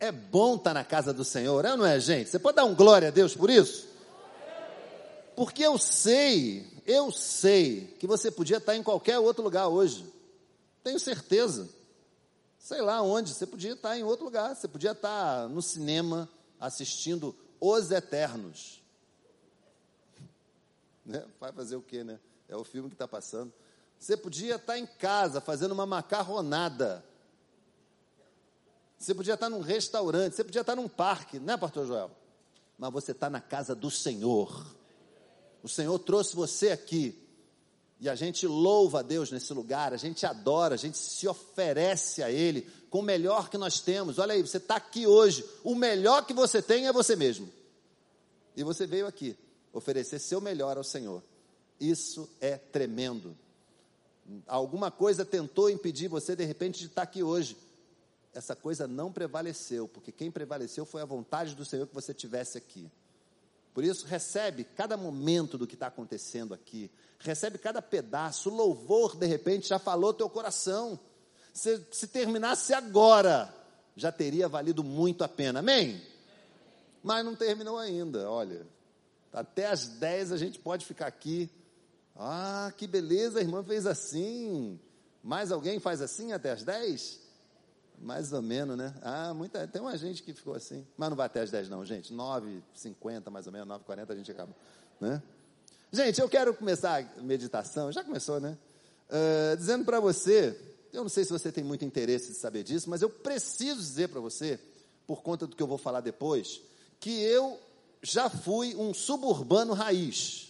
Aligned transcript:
É 0.00 0.12
bom 0.12 0.56
estar 0.56 0.74
na 0.74 0.84
casa 0.84 1.12
do 1.12 1.24
Senhor, 1.24 1.64
é 1.64 1.72
ou 1.72 1.76
não 1.76 1.86
é, 1.86 1.98
gente? 1.98 2.30
Você 2.30 2.38
pode 2.38 2.56
dar 2.56 2.64
um 2.64 2.74
glória 2.74 3.08
a 3.08 3.10
Deus 3.10 3.34
por 3.34 3.50
isso? 3.50 3.88
Porque 5.34 5.62
eu 5.62 5.78
sei, 5.78 6.66
eu 6.86 7.12
sei 7.12 7.96
que 7.98 8.06
você 8.06 8.30
podia 8.30 8.56
estar 8.56 8.76
em 8.76 8.82
qualquer 8.82 9.18
outro 9.18 9.42
lugar 9.42 9.68
hoje. 9.68 10.04
Tenho 10.82 10.98
certeza. 10.98 11.68
Sei 12.58 12.80
lá 12.80 13.02
onde, 13.02 13.34
você 13.34 13.46
podia 13.46 13.72
estar 13.72 13.96
em 13.96 14.02
outro 14.02 14.24
lugar. 14.24 14.54
Você 14.54 14.66
podia 14.66 14.92
estar 14.92 15.48
no 15.48 15.62
cinema 15.62 16.28
assistindo 16.60 17.34
Os 17.60 17.90
Eternos. 17.90 18.82
Né? 21.06 21.24
Vai 21.40 21.50
fazer 21.52 21.74
o 21.74 21.80
quê, 21.80 22.04
né? 22.04 22.20
É 22.50 22.54
o 22.54 22.62
filme 22.62 22.90
que 22.90 22.94
está 22.94 23.08
passando. 23.08 23.50
Você 23.98 24.14
podia 24.14 24.56
estar 24.56 24.76
em 24.76 24.84
casa 24.84 25.40
fazendo 25.40 25.72
uma 25.72 25.86
macarronada. 25.86 27.02
Você 28.98 29.14
podia 29.14 29.34
estar 29.34 29.48
num 29.48 29.60
restaurante, 29.60 30.34
você 30.34 30.42
podia 30.42 30.62
estar 30.62 30.74
num 30.74 30.88
parque, 30.88 31.38
né, 31.38 31.56
Pastor 31.56 31.86
Joel? 31.86 32.10
Mas 32.76 32.92
você 32.92 33.12
está 33.12 33.30
na 33.30 33.40
casa 33.40 33.74
do 33.74 33.90
Senhor. 33.90 34.66
O 35.62 35.68
Senhor 35.68 35.98
trouxe 35.98 36.34
você 36.34 36.70
aqui. 36.70 37.16
E 38.00 38.08
a 38.08 38.14
gente 38.14 38.46
louva 38.46 39.00
a 39.00 39.02
Deus 39.02 39.32
nesse 39.32 39.52
lugar, 39.52 39.92
a 39.92 39.96
gente 39.96 40.24
adora, 40.24 40.74
a 40.74 40.78
gente 40.78 40.96
se 40.96 41.26
oferece 41.26 42.22
a 42.22 42.30
Ele 42.30 42.62
com 42.90 43.00
o 43.00 43.02
melhor 43.02 43.50
que 43.50 43.58
nós 43.58 43.80
temos. 43.80 44.18
Olha 44.18 44.34
aí, 44.34 44.42
você 44.42 44.58
está 44.58 44.76
aqui 44.76 45.06
hoje, 45.06 45.44
o 45.64 45.74
melhor 45.74 46.24
que 46.24 46.32
você 46.32 46.62
tem 46.62 46.86
é 46.86 46.92
você 46.92 47.16
mesmo. 47.16 47.48
E 48.56 48.62
você 48.62 48.86
veio 48.86 49.06
aqui 49.06 49.36
oferecer 49.72 50.18
seu 50.20 50.40
melhor 50.40 50.76
ao 50.76 50.84
Senhor. 50.84 51.22
Isso 51.80 52.28
é 52.40 52.56
tremendo. 52.56 53.36
Alguma 54.46 54.90
coisa 54.90 55.24
tentou 55.24 55.70
impedir 55.70 56.08
você 56.08 56.36
de 56.36 56.44
repente 56.44 56.80
de 56.80 56.86
estar 56.86 57.02
aqui 57.02 57.22
hoje. 57.22 57.56
Essa 58.34 58.54
coisa 58.54 58.86
não 58.86 59.12
prevaleceu, 59.12 59.88
porque 59.88 60.12
quem 60.12 60.30
prevaleceu 60.30 60.84
foi 60.84 61.02
a 61.02 61.06
vontade 61.06 61.54
do 61.54 61.64
Senhor 61.64 61.86
que 61.86 61.94
você 61.94 62.12
tivesse 62.12 62.58
aqui. 62.58 62.90
Por 63.74 63.84
isso, 63.84 64.06
recebe 64.06 64.64
cada 64.64 64.96
momento 64.96 65.56
do 65.56 65.66
que 65.66 65.74
está 65.74 65.86
acontecendo 65.86 66.52
aqui, 66.52 66.90
recebe 67.18 67.58
cada 67.58 67.80
pedaço, 67.80 68.50
o 68.50 68.54
louvor 68.54 69.16
de 69.16 69.26
repente 69.26 69.68
já 69.68 69.78
falou 69.78 70.12
teu 70.12 70.28
coração. 70.28 70.98
Se, 71.52 71.84
se 71.90 72.06
terminasse 72.06 72.72
agora, 72.74 73.54
já 73.96 74.12
teria 74.12 74.48
valido 74.48 74.84
muito 74.84 75.24
a 75.24 75.28
pena, 75.28 75.60
amém? 75.60 76.00
Mas 77.02 77.24
não 77.24 77.34
terminou 77.34 77.78
ainda, 77.78 78.30
olha, 78.30 78.66
até 79.32 79.66
às 79.66 79.88
10 79.88 80.32
a 80.32 80.36
gente 80.36 80.58
pode 80.58 80.84
ficar 80.84 81.06
aqui 81.06 81.50
ah, 82.20 82.72
que 82.76 82.88
beleza, 82.88 83.38
a 83.38 83.42
irmã 83.42 83.62
fez 83.62 83.86
assim. 83.86 84.78
Mais 85.22 85.52
alguém 85.52 85.78
faz 85.78 86.02
assim 86.02 86.32
até 86.32 86.50
as 86.50 86.64
10? 86.64 87.20
Mais 88.00 88.32
ou 88.32 88.40
menos, 88.40 88.76
né? 88.76 88.94
Ah, 89.02 89.34
muita, 89.34 89.66
tem 89.66 89.80
uma 89.80 89.96
gente 89.96 90.22
que 90.22 90.32
ficou 90.32 90.54
assim. 90.54 90.86
Mas 90.96 91.08
não 91.08 91.16
vai 91.16 91.26
até 91.26 91.40
as 91.40 91.50
10 91.50 91.68
não, 91.68 91.84
gente. 91.84 92.14
9h50 92.14 93.30
mais 93.30 93.46
ou 93.46 93.52
menos, 93.52 93.68
9h40 93.68 94.10
a 94.10 94.14
gente 94.14 94.30
acaba. 94.30 94.54
Né? 95.00 95.22
Gente, 95.92 96.20
eu 96.20 96.28
quero 96.28 96.54
começar 96.54 97.02
a 97.02 97.22
meditação, 97.22 97.90
já 97.90 98.04
começou, 98.04 98.40
né? 98.40 98.56
Uh, 99.08 99.56
dizendo 99.56 99.84
para 99.84 100.00
você, 100.00 100.58
eu 100.92 101.02
não 101.02 101.08
sei 101.08 101.24
se 101.24 101.30
você 101.30 101.50
tem 101.50 101.64
muito 101.64 101.84
interesse 101.84 102.28
de 102.28 102.38
saber 102.38 102.62
disso, 102.62 102.90
mas 102.90 103.02
eu 103.02 103.08
preciso 103.08 103.80
dizer 103.80 104.08
para 104.08 104.20
você, 104.20 104.60
por 105.06 105.22
conta 105.22 105.46
do 105.46 105.56
que 105.56 105.62
eu 105.62 105.66
vou 105.66 105.78
falar 105.78 106.00
depois, 106.00 106.60
que 107.00 107.22
eu 107.22 107.58
já 108.02 108.28
fui 108.28 108.76
um 108.76 108.92
suburbano 108.92 109.72
raiz 109.72 110.48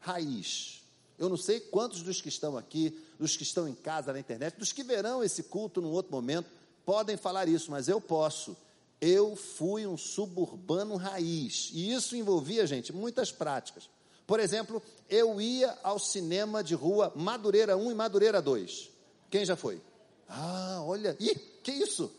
raiz. 0.00 0.79
Eu 1.20 1.28
não 1.28 1.36
sei 1.36 1.60
quantos 1.60 2.00
dos 2.00 2.22
que 2.22 2.30
estão 2.30 2.56
aqui, 2.56 2.98
dos 3.18 3.36
que 3.36 3.42
estão 3.42 3.68
em 3.68 3.74
casa, 3.74 4.10
na 4.10 4.18
internet, 4.18 4.56
dos 4.58 4.72
que 4.72 4.82
verão 4.82 5.22
esse 5.22 5.42
culto 5.42 5.82
num 5.82 5.90
outro 5.90 6.10
momento, 6.10 6.48
podem 6.86 7.14
falar 7.14 7.46
isso, 7.46 7.70
mas 7.70 7.88
eu 7.88 8.00
posso. 8.00 8.56
Eu 8.98 9.36
fui 9.36 9.86
um 9.86 9.98
suburbano 9.98 10.96
raiz. 10.96 11.70
E 11.74 11.92
isso 11.92 12.16
envolvia, 12.16 12.66
gente, 12.66 12.90
muitas 12.90 13.30
práticas. 13.30 13.86
Por 14.26 14.40
exemplo, 14.40 14.82
eu 15.10 15.38
ia 15.38 15.76
ao 15.82 15.98
cinema 15.98 16.64
de 16.64 16.74
rua 16.74 17.12
Madureira 17.14 17.76
1 17.76 17.90
e 17.90 17.94
Madureira 17.94 18.40
2. 18.40 18.88
Quem 19.28 19.44
já 19.44 19.56
foi? 19.56 19.78
Ah, 20.26 20.80
olha. 20.84 21.14
Ih, 21.20 21.34
que 21.62 21.72
isso? 21.72 22.10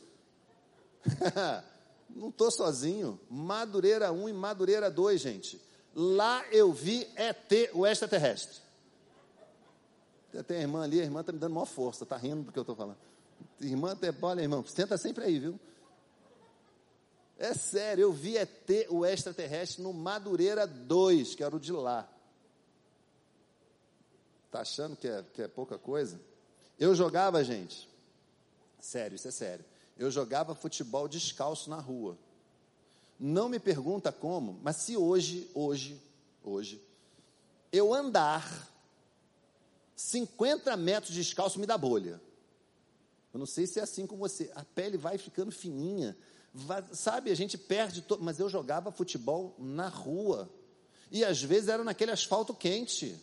Não 2.07 2.29
estou 2.29 2.51
sozinho. 2.51 3.19
Madureira 3.31 4.11
1 4.11 4.29
e 4.29 4.33
Madureira 4.33 4.91
2, 4.91 5.21
gente. 5.21 5.59
Lá 5.95 6.45
eu 6.51 6.71
vi 6.71 7.07
ET, 7.15 7.71
o 7.73 7.87
extraterrestre. 7.87 8.61
Tem 10.47 10.57
a 10.57 10.61
irmã 10.61 10.83
ali, 10.83 11.01
a 11.01 11.03
irmã 11.03 11.21
está 11.21 11.31
me 11.31 11.39
dando 11.39 11.53
maior 11.53 11.65
força, 11.65 12.03
está 12.03 12.15
rindo 12.15 12.43
do 12.43 12.51
que 12.51 12.57
eu 12.57 12.61
estou 12.61 12.75
falando. 12.75 12.97
Irmã, 13.59 13.97
olha, 14.21 14.41
irmão, 14.41 14.65
senta 14.65 14.97
sempre 14.97 15.25
aí, 15.25 15.39
viu? 15.39 15.59
É 17.37 17.53
sério, 17.53 18.03
eu 18.03 18.13
vi 18.13 18.37
ET, 18.37 18.69
o 18.89 19.05
extraterrestre, 19.05 19.81
no 19.81 19.91
Madureira 19.91 20.65
2, 20.67 21.35
que 21.35 21.43
era 21.43 21.55
o 21.55 21.59
de 21.59 21.71
lá. 21.71 22.07
Está 24.45 24.61
achando 24.61 24.95
que 24.95 25.07
é, 25.07 25.23
que 25.33 25.41
é 25.41 25.47
pouca 25.47 25.77
coisa? 25.77 26.19
Eu 26.77 26.93
jogava, 26.93 27.43
gente, 27.43 27.89
sério, 28.79 29.15
isso 29.15 29.27
é 29.27 29.31
sério. 29.31 29.65
Eu 29.97 30.11
jogava 30.11 30.55
futebol 30.55 31.07
descalço 31.07 31.69
na 31.69 31.77
rua. 31.77 32.17
Não 33.19 33.49
me 33.49 33.59
pergunta 33.59 34.11
como, 34.11 34.59
mas 34.63 34.77
se 34.77 34.95
hoje, 34.95 35.49
hoje, 35.53 36.01
hoje, 36.43 36.81
eu 37.71 37.93
andar 37.93 38.70
50 40.01 40.75
metros 40.77 41.13
descalço 41.13 41.59
me 41.59 41.65
dá 41.65 41.77
bolha. 41.77 42.21
Eu 43.33 43.39
não 43.39 43.45
sei 43.45 43.65
se 43.65 43.79
é 43.79 43.83
assim 43.83 44.05
com 44.05 44.17
você. 44.17 44.51
A 44.55 44.63
pele 44.63 44.97
vai 44.97 45.17
ficando 45.17 45.51
fininha. 45.51 46.17
Vai, 46.53 46.83
sabe, 46.91 47.31
a 47.31 47.35
gente 47.35 47.57
perde. 47.57 48.01
To... 48.01 48.17
Mas 48.21 48.39
eu 48.39 48.49
jogava 48.49 48.91
futebol 48.91 49.55
na 49.57 49.87
rua. 49.87 50.49
E 51.09 51.23
às 51.23 51.41
vezes 51.41 51.69
era 51.69 51.83
naquele 51.83 52.11
asfalto 52.11 52.53
quente. 52.53 53.15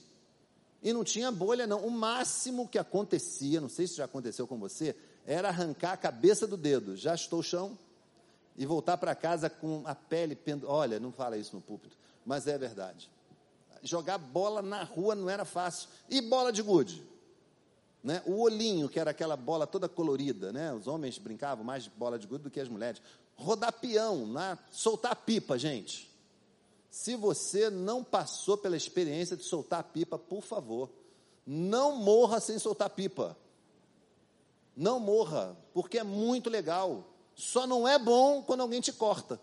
E 0.83 0.93
não 0.93 1.05
tinha 1.05 1.31
bolha, 1.31 1.67
não. 1.67 1.85
O 1.85 1.91
máximo 1.91 2.69
que 2.69 2.79
acontecia, 2.79 3.61
não 3.61 3.69
sei 3.69 3.87
se 3.87 3.97
já 3.97 4.05
aconteceu 4.05 4.47
com 4.47 4.59
você, 4.59 4.95
era 5.27 5.49
arrancar 5.49 5.93
a 5.93 5.97
cabeça 5.97 6.47
do 6.47 6.57
dedo. 6.57 6.97
Já 6.97 7.15
estou 7.15 7.43
chão? 7.43 7.77
e 8.59 8.67
voltar 8.67 8.97
para 8.99 9.15
casa 9.15 9.49
com 9.49 9.83
a 9.87 9.95
pele 9.95 10.35
pend... 10.35 10.65
Olha, 10.67 10.99
não 10.99 11.13
fala 11.13 11.39
isso 11.39 11.55
no 11.55 11.63
púlpito, 11.63 11.97
mas 12.27 12.49
é 12.49 12.59
verdade. 12.59 13.09
Jogar 13.83 14.19
bola 14.19 14.63
na 14.63 14.83
rua 14.83 15.15
não 15.15 15.29
era 15.29 15.45
fácil. 15.45 15.89
E 16.09 16.21
bola 16.21 16.53
de 16.53 16.63
gude? 16.63 17.07
Né? 18.03 18.23
O 18.27 18.41
olhinho, 18.41 18.89
que 18.89 18.99
era 18.99 19.11
aquela 19.11 19.37
bola 19.37 19.67
toda 19.67 19.89
colorida, 19.89 20.53
né? 20.53 20.73
Os 20.73 20.87
homens 20.87 21.19
brincavam 21.19 21.65
mais 21.65 21.85
de 21.85 21.91
bola 21.91 22.19
de 22.19 22.27
gude 22.27 22.45
do 22.45 22.51
que 22.51 22.61
as 22.61 22.69
mulheres. 22.69 23.03
Rodar 23.37 23.73
peão, 23.73 24.27
né? 24.27 24.59
soltar 24.71 25.15
pipa, 25.17 25.59
gente. 25.59 26.09
Se 26.91 27.15
você 27.17 27.71
não 27.71 28.03
passou 28.03 28.57
pela 28.57 28.77
experiência 28.77 29.37
de 29.37 29.45
soltar 29.45 29.83
pipa, 29.85 30.19
por 30.19 30.43
favor, 30.43 30.91
não 31.47 31.97
morra 31.97 32.41
sem 32.41 32.59
soltar 32.59 32.91
pipa. 32.91 33.37
Não 34.77 35.01
morra, 35.01 35.57
porque 35.75 35.99
é 35.99 36.05
muito 36.05 36.49
legal. 36.49 37.05
Só 37.35 37.67
não 37.67 37.87
é 37.87 37.99
bom 37.99 38.43
quando 38.43 38.61
alguém 38.61 38.81
te 38.81 38.93
corta. 38.93 39.41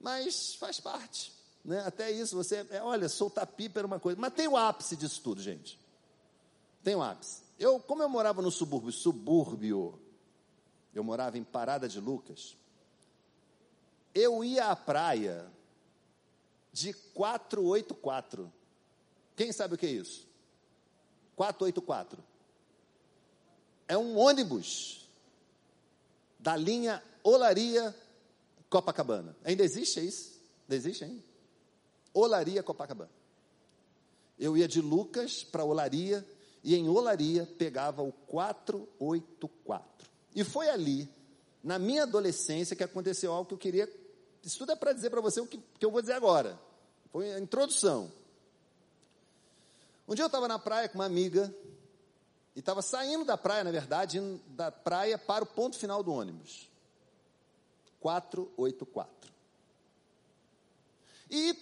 Mas 0.00 0.54
faz 0.54 0.80
parte. 0.80 1.35
Né? 1.66 1.82
Até 1.84 2.12
isso, 2.12 2.36
você, 2.36 2.64
é, 2.70 2.80
olha, 2.80 3.08
soltar 3.08 3.44
pipa 3.44 3.80
era 3.80 3.86
uma 3.86 3.98
coisa. 3.98 4.18
Mas 4.20 4.32
tem 4.32 4.46
o 4.46 4.56
ápice 4.56 4.94
disso 4.94 5.20
tudo, 5.20 5.42
gente. 5.42 5.78
Tem 6.84 6.94
o 6.94 7.02
ápice. 7.02 7.42
Eu, 7.58 7.80
como 7.80 8.04
eu 8.04 8.08
morava 8.08 8.40
no 8.40 8.52
subúrbio, 8.52 8.92
subúrbio, 8.92 9.98
eu 10.94 11.02
morava 11.02 11.36
em 11.36 11.42
Parada 11.42 11.88
de 11.88 11.98
Lucas, 11.98 12.56
eu 14.14 14.44
ia 14.44 14.66
à 14.66 14.76
praia 14.76 15.50
de 16.72 16.92
484. 16.92 18.52
Quem 19.34 19.50
sabe 19.50 19.74
o 19.74 19.78
que 19.78 19.86
é 19.86 19.90
isso? 19.90 20.24
484. 21.34 22.22
É 23.88 23.98
um 23.98 24.16
ônibus 24.16 25.10
da 26.38 26.56
linha 26.56 27.02
Olaria 27.24 27.94
Copacabana. 28.70 29.36
Ainda 29.42 29.64
existe 29.64 30.00
isso? 30.00 30.40
Ainda 30.62 30.76
existe 30.76 31.04
ainda? 31.04 31.35
Olaria 32.18 32.62
Copacabana. 32.62 33.10
Eu 34.38 34.56
ia 34.56 34.68
de 34.68 34.80
Lucas 34.80 35.44
para 35.44 35.64
Olaria 35.64 36.26
e 36.62 36.74
em 36.74 36.88
Olaria 36.88 37.46
pegava 37.58 38.02
o 38.02 38.12
484. 38.12 40.10
E 40.34 40.42
foi 40.44 40.68
ali, 40.68 41.08
na 41.62 41.78
minha 41.78 42.02
adolescência, 42.04 42.74
que 42.76 42.84
aconteceu 42.84 43.32
algo 43.32 43.48
que 43.48 43.54
eu 43.54 43.58
queria. 43.58 43.88
Isso 44.42 44.58
tudo 44.58 44.72
é 44.72 44.76
para 44.76 44.92
dizer 44.92 45.10
para 45.10 45.20
você 45.20 45.40
o 45.40 45.46
que, 45.46 45.58
que 45.78 45.84
eu 45.84 45.90
vou 45.90 46.00
dizer 46.00 46.14
agora. 46.14 46.58
Foi 47.10 47.32
a 47.32 47.38
introdução. 47.38 48.10
Um 50.08 50.14
dia 50.14 50.24
eu 50.24 50.28
estava 50.28 50.46
na 50.46 50.58
praia 50.58 50.88
com 50.88 50.98
uma 50.98 51.04
amiga, 51.04 51.54
e 52.56 52.60
estava 52.60 52.80
saindo 52.80 53.22
da 53.22 53.36
praia, 53.36 53.62
na 53.62 53.70
verdade, 53.70 54.16
indo 54.16 54.40
da 54.48 54.72
praia 54.72 55.18
para 55.18 55.44
o 55.44 55.46
ponto 55.46 55.76
final 55.76 56.02
do 56.02 56.10
ônibus. 56.10 56.70
484. 58.00 59.30
E, 61.30 61.54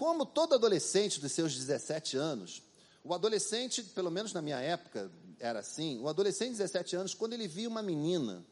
como 0.00 0.24
todo 0.24 0.54
adolescente 0.54 1.20
dos 1.20 1.30
seus 1.30 1.54
17 1.54 2.16
anos, 2.16 2.62
o 3.04 3.12
adolescente, 3.12 3.82
pelo 3.82 4.10
menos 4.10 4.32
na 4.32 4.40
minha 4.40 4.58
época, 4.58 5.12
era 5.38 5.58
assim, 5.58 6.00
o 6.00 6.08
adolescente 6.08 6.52
de 6.52 6.56
17 6.56 6.96
anos, 6.96 7.12
quando 7.12 7.34
ele 7.34 7.46
via 7.46 7.68
uma 7.68 7.82
menina, 7.82 8.42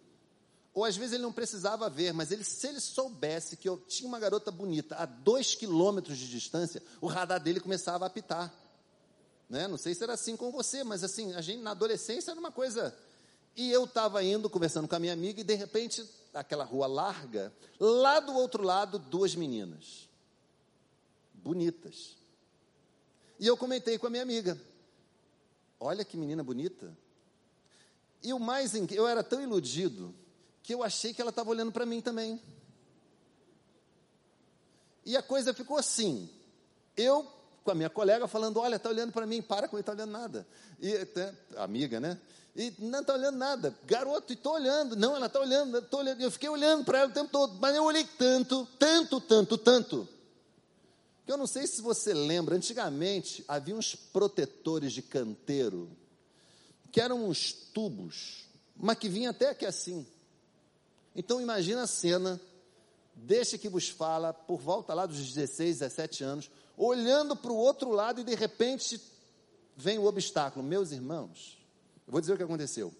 Ou 0.75 0.85
às 0.85 0.95
vezes 0.95 1.15
ele 1.15 1.23
não 1.23 1.33
precisava 1.33 1.89
ver, 1.89 2.13
mas 2.13 2.31
ele, 2.31 2.45
se 2.45 2.67
ele 2.67 2.79
soubesse 2.79 3.57
que 3.57 3.67
eu 3.67 3.79
tinha 3.79 4.07
uma 4.07 4.19
garota 4.19 4.51
bonita 4.51 4.95
a 4.97 5.07
dois 5.07 5.55
quilômetros 5.55 6.19
de 6.19 6.29
distância, 6.29 6.83
o 7.01 7.07
radar 7.07 7.43
dele 7.43 7.61
começava 7.61 8.05
a 8.05 8.09
apitar. 8.09 8.53
Né? 9.49 9.67
Não 9.67 9.79
sei 9.79 9.95
se 9.95 10.03
era 10.05 10.13
assim 10.13 10.37
com 10.37 10.53
você, 10.53 10.85
mas 10.85 11.03
assim, 11.03 11.33
a 11.33 11.41
gente 11.41 11.63
na 11.63 11.71
adolescência 11.71 12.31
era 12.31 12.39
uma 12.39 12.53
coisa. 12.53 12.95
E 13.57 13.73
eu 13.73 13.85
estava 13.85 14.23
indo, 14.23 14.51
conversando 14.51 14.87
com 14.87 14.95
a 14.95 15.01
minha 15.01 15.15
amiga, 15.15 15.41
e 15.41 15.45
de 15.45 15.55
repente, 15.55 16.07
aquela 16.35 16.65
rua 16.65 16.87
larga, 16.87 17.51
lá 17.81 18.21
do 18.21 18.35
outro 18.35 18.63
lado, 18.63 18.99
duas 18.99 19.35
meninas. 19.35 20.08
Bonitas. 21.49 22.15
E 23.41 23.47
eu 23.47 23.57
comentei 23.57 23.97
com 23.97 24.07
a 24.07 24.11
minha 24.11 24.23
amiga: 24.23 24.61
Olha 25.81 26.05
que 26.05 26.15
menina 26.15 26.45
bonita. 26.45 26.95
E 28.23 28.35
o 28.35 28.39
mais, 28.39 28.75
eu 28.75 29.09
era 29.09 29.25
tão 29.25 29.41
iludido 29.41 30.15
que 30.63 30.75
eu 30.75 30.83
achei 30.83 31.15
que 31.15 31.23
ela 31.23 31.31
estava 31.31 31.49
olhando 31.49 31.73
para 31.73 31.87
mim 31.87 32.03
também. 32.03 32.39
E 35.07 35.17
a 35.17 35.23
coisa 35.23 35.55
ficou 35.55 35.79
assim. 35.79 36.29
Eu, 36.95 37.27
com 37.65 37.71
a 37.71 37.75
minha 37.75 37.89
colega, 37.89 38.29
falando: 38.29 38.59
Olha, 38.59 38.77
está 38.77 38.91
olhando 38.91 39.13
para 39.13 39.25
mim, 39.25 39.41
para 39.41 39.69
com 39.69 39.79
ele, 39.79 39.81
está 39.81 39.93
olhando 39.93 40.11
nada. 40.11 40.47
E, 40.79 40.99
né, 41.17 41.35
amiga, 41.57 41.99
né? 41.99 42.21
E 42.55 42.75
não 42.79 43.01
está 43.01 43.15
olhando 43.15 43.39
nada. 43.39 43.75
Garoto, 43.87 44.35
estou 44.35 44.53
olhando. 44.53 44.95
Não, 44.97 45.17
ela 45.17 45.29
está 45.29 45.41
olhando, 45.41 45.83
olhando. 45.93 46.21
Eu 46.21 46.31
fiquei 46.31 46.51
olhando 46.51 46.85
para 46.85 46.99
ela 46.99 47.11
o 47.11 47.15
tempo 47.15 47.31
todo, 47.31 47.55
mas 47.59 47.75
eu 47.75 47.85
olhei 47.85 48.05
tanto, 48.19 48.69
tanto, 48.79 49.19
tanto, 49.19 49.57
tanto. 49.57 50.18
Eu 51.29 51.37
não 51.37 51.47
sei 51.47 51.67
se 51.67 51.83
você 51.83 52.15
lembra, 52.15 52.57
antigamente 52.57 53.45
havia 53.47 53.77
uns 53.77 53.95
protetores 53.95 54.95
de 54.95 55.03
canteiro, 55.03 55.91
que 56.91 57.03
eram 57.03 57.29
uns 57.29 57.53
tubos, 57.53 58.47
mas 58.75 58.97
que 58.97 59.11
vinha 59.11 59.29
até 59.29 59.51
aqui 59.51 59.67
assim. 59.67 60.07
Então 61.15 61.39
imagina 61.39 61.83
a 61.83 61.87
cena, 61.87 62.41
deixa 63.15 63.59
que 63.59 63.69
vos 63.69 63.91
fala, 63.91 64.33
por 64.33 64.59
volta 64.59 64.95
lá 64.95 65.05
dos 65.05 65.19
16, 65.19 65.81
17 65.81 66.25
anos, 66.25 66.51
olhando 66.79 67.37
para 67.37 67.53
o 67.53 67.57
outro 67.57 67.91
lado 67.91 68.23
e 68.23 68.25
de 68.25 68.35
repente 68.35 68.99
vem 69.77 69.99
o 69.99 70.07
obstáculo. 70.07 70.65
Meus 70.65 70.93
irmãos, 70.93 71.59
eu 72.07 72.13
vou 72.13 72.23
dizer 72.23 72.33
o 72.33 72.37
que 72.39 72.43
aconteceu. 72.43 72.91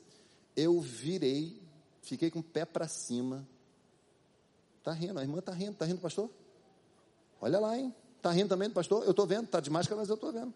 Eu 0.55 0.79
virei, 0.83 1.63
fiquei 2.03 2.31
com 2.31 2.41
o 2.41 2.43
pé 2.43 2.67
para 2.67 2.89
cima. 2.89 3.49
Está 4.81 4.93
rindo, 4.93 5.19
a 5.19 5.23
irmã 5.23 5.39
está 5.39 5.53
rindo, 5.53 5.73
está 5.73 5.87
rindo, 5.87 6.01
pastor? 6.03 6.29
Olha 7.41 7.59
lá, 7.59 7.79
hein? 7.79 7.95
Está 8.19 8.31
rindo 8.31 8.49
também, 8.49 8.69
pastor? 8.69 9.05
Eu 9.05 9.13
estou 9.13 9.27
vendo, 9.27 9.45
está 9.45 9.61
de 9.61 9.71
máscara, 9.71 10.01
mas 10.01 10.09
eu 10.09 10.17
estou 10.17 10.33
vendo. 10.33 10.53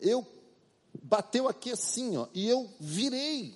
Eu 0.00 0.26
bateu 1.02 1.48
aqui 1.48 1.72
assim, 1.72 2.16
ó, 2.16 2.26
e 2.32 2.48
eu 2.48 2.68
virei. 2.80 3.54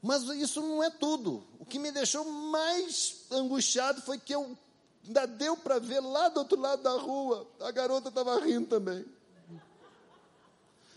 Mas 0.00 0.22
isso 0.24 0.60
não 0.60 0.82
é 0.82 0.90
tudo. 0.90 1.42
O 1.58 1.64
que 1.64 1.78
me 1.78 1.90
deixou 1.90 2.24
mais 2.24 3.24
angustiado 3.30 4.02
foi 4.02 4.18
que 4.18 4.34
eu 4.34 4.56
ainda 5.06 5.26
deu 5.26 5.56
para 5.56 5.78
ver 5.78 6.00
lá 6.00 6.28
do 6.28 6.40
outro 6.40 6.60
lado 6.60 6.82
da 6.82 6.92
rua, 6.92 7.46
a 7.60 7.70
garota 7.70 8.08
estava 8.08 8.38
rindo 8.38 8.66
também. 8.66 9.04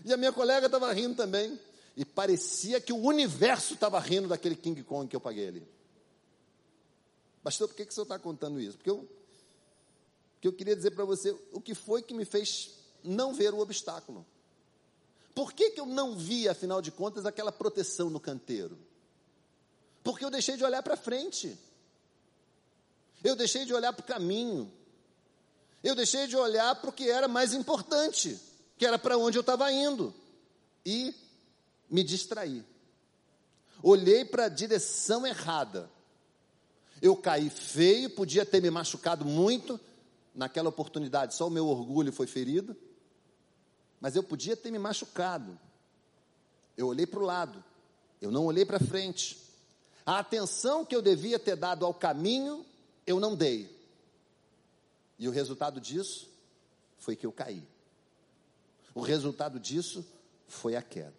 E 0.04 0.14
a 0.14 0.18
minha 0.18 0.32
colega 0.32 0.68
estava 0.68 0.92
rindo 0.94 1.16
também. 1.16 1.60
E 1.98 2.04
parecia 2.04 2.82
que 2.82 2.92
o 2.92 2.98
universo 2.98 3.74
estava 3.74 4.00
rindo 4.00 4.28
daquele 4.28 4.56
King 4.56 4.84
Kong 4.84 5.08
que 5.08 5.16
eu 5.16 5.22
paguei 5.22 5.48
ali. 5.48 5.68
Pastor, 7.42 7.68
por 7.68 7.76
que, 7.76 7.86
que 7.86 7.92
o 7.92 7.94
senhor 7.94 8.04
está 8.04 8.20
contando 8.20 8.60
isso? 8.60 8.78
Porque 8.78 8.90
eu, 8.90 9.08
porque 10.36 10.48
eu 10.48 10.54
queria 10.54 10.76
dizer 10.76 10.92
para 10.92 11.06
você 11.06 11.36
o 11.52 11.60
que 11.60 11.74
foi 11.74 12.02
que 12.02 12.14
me 12.14 12.26
fez 12.26 12.72
não 13.04 13.34
ver 13.34 13.54
o 13.54 13.60
obstáculo. 13.60 14.26
Por 15.34 15.52
que, 15.54 15.72
que 15.72 15.80
eu 15.80 15.86
não 15.86 16.16
vi, 16.16 16.48
afinal 16.48 16.82
de 16.82 16.92
contas, 16.92 17.26
aquela 17.26 17.52
proteção 17.52 18.10
no 18.10 18.20
canteiro? 18.20 18.78
Porque 20.04 20.24
eu 20.24 20.30
deixei 20.30 20.56
de 20.56 20.64
olhar 20.64 20.82
para 20.82 20.96
frente. 20.96 21.58
Eu 23.24 23.36
deixei 23.36 23.66
de 23.66 23.74
olhar 23.74 23.92
para 23.92 24.04
o 24.04 24.08
caminho. 24.08 24.72
Eu 25.84 25.96
deixei 25.96 26.28
de 26.28 26.38
olhar 26.38 26.76
para 26.76 26.90
o 26.90 26.94
que 26.94 27.10
era 27.10 27.28
mais 27.28 27.54
importante, 27.54 28.40
que 28.78 28.86
era 28.86 28.98
para 28.98 29.18
onde 29.18 29.38
eu 29.38 29.42
estava 29.42 29.72
indo. 29.72 30.14
E 30.86 31.14
me 31.90 32.04
distraí. 32.04 32.64
Olhei 33.84 34.24
para 34.24 34.46
a 34.46 34.50
direção 34.50 35.26
errada. 35.26 35.90
Eu 37.02 37.16
caí 37.16 37.50
feio, 37.50 38.10
podia 38.10 38.46
ter 38.46 38.62
me 38.62 38.72
machucado 38.72 39.26
muito. 39.26 39.80
Naquela 40.36 40.70
oportunidade, 40.70 41.34
só 41.34 41.48
o 41.48 41.52
meu 41.52 41.68
orgulho 41.68 42.12
foi 42.12 42.28
ferido. 42.28 42.76
Mas 44.00 44.16
eu 44.16 44.22
podia 44.22 44.56
ter 44.56 44.70
me 44.70 44.78
machucado. 44.78 45.58
Eu 46.76 46.88
olhei 46.88 47.08
para 47.08 47.20
o 47.20 47.24
lado. 47.24 47.64
Eu 48.22 48.32
não 48.32 48.46
olhei 48.46 48.66
para 48.66 48.80
frente. 48.80 49.38
A 50.06 50.20
atenção 50.20 50.86
que 50.86 50.96
eu 50.96 51.02
devia 51.02 51.40
ter 51.40 51.56
dado 51.56 51.86
ao 51.86 51.94
caminho, 51.94 52.66
eu 53.08 53.20
não 53.20 53.36
dei. 53.36 53.74
E 55.18 55.28
o 55.28 55.32
resultado 55.32 55.80
disso 55.80 56.30
foi 57.00 57.16
que 57.16 57.26
eu 57.26 57.32
caí. 57.32 57.64
O 58.94 59.02
resultado 59.02 59.60
disso 59.60 60.06
foi 60.48 60.76
a 60.76 60.82
queda. 60.82 61.14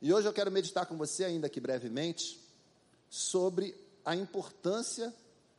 E 0.00 0.12
hoje 0.12 0.26
eu 0.26 0.32
quero 0.32 0.50
meditar 0.50 0.86
com 0.86 0.96
você, 0.96 1.24
ainda 1.24 1.46
aqui 1.46 1.60
brevemente, 1.60 2.40
sobre 3.08 3.74
a 4.04 4.16
importância 4.16 5.14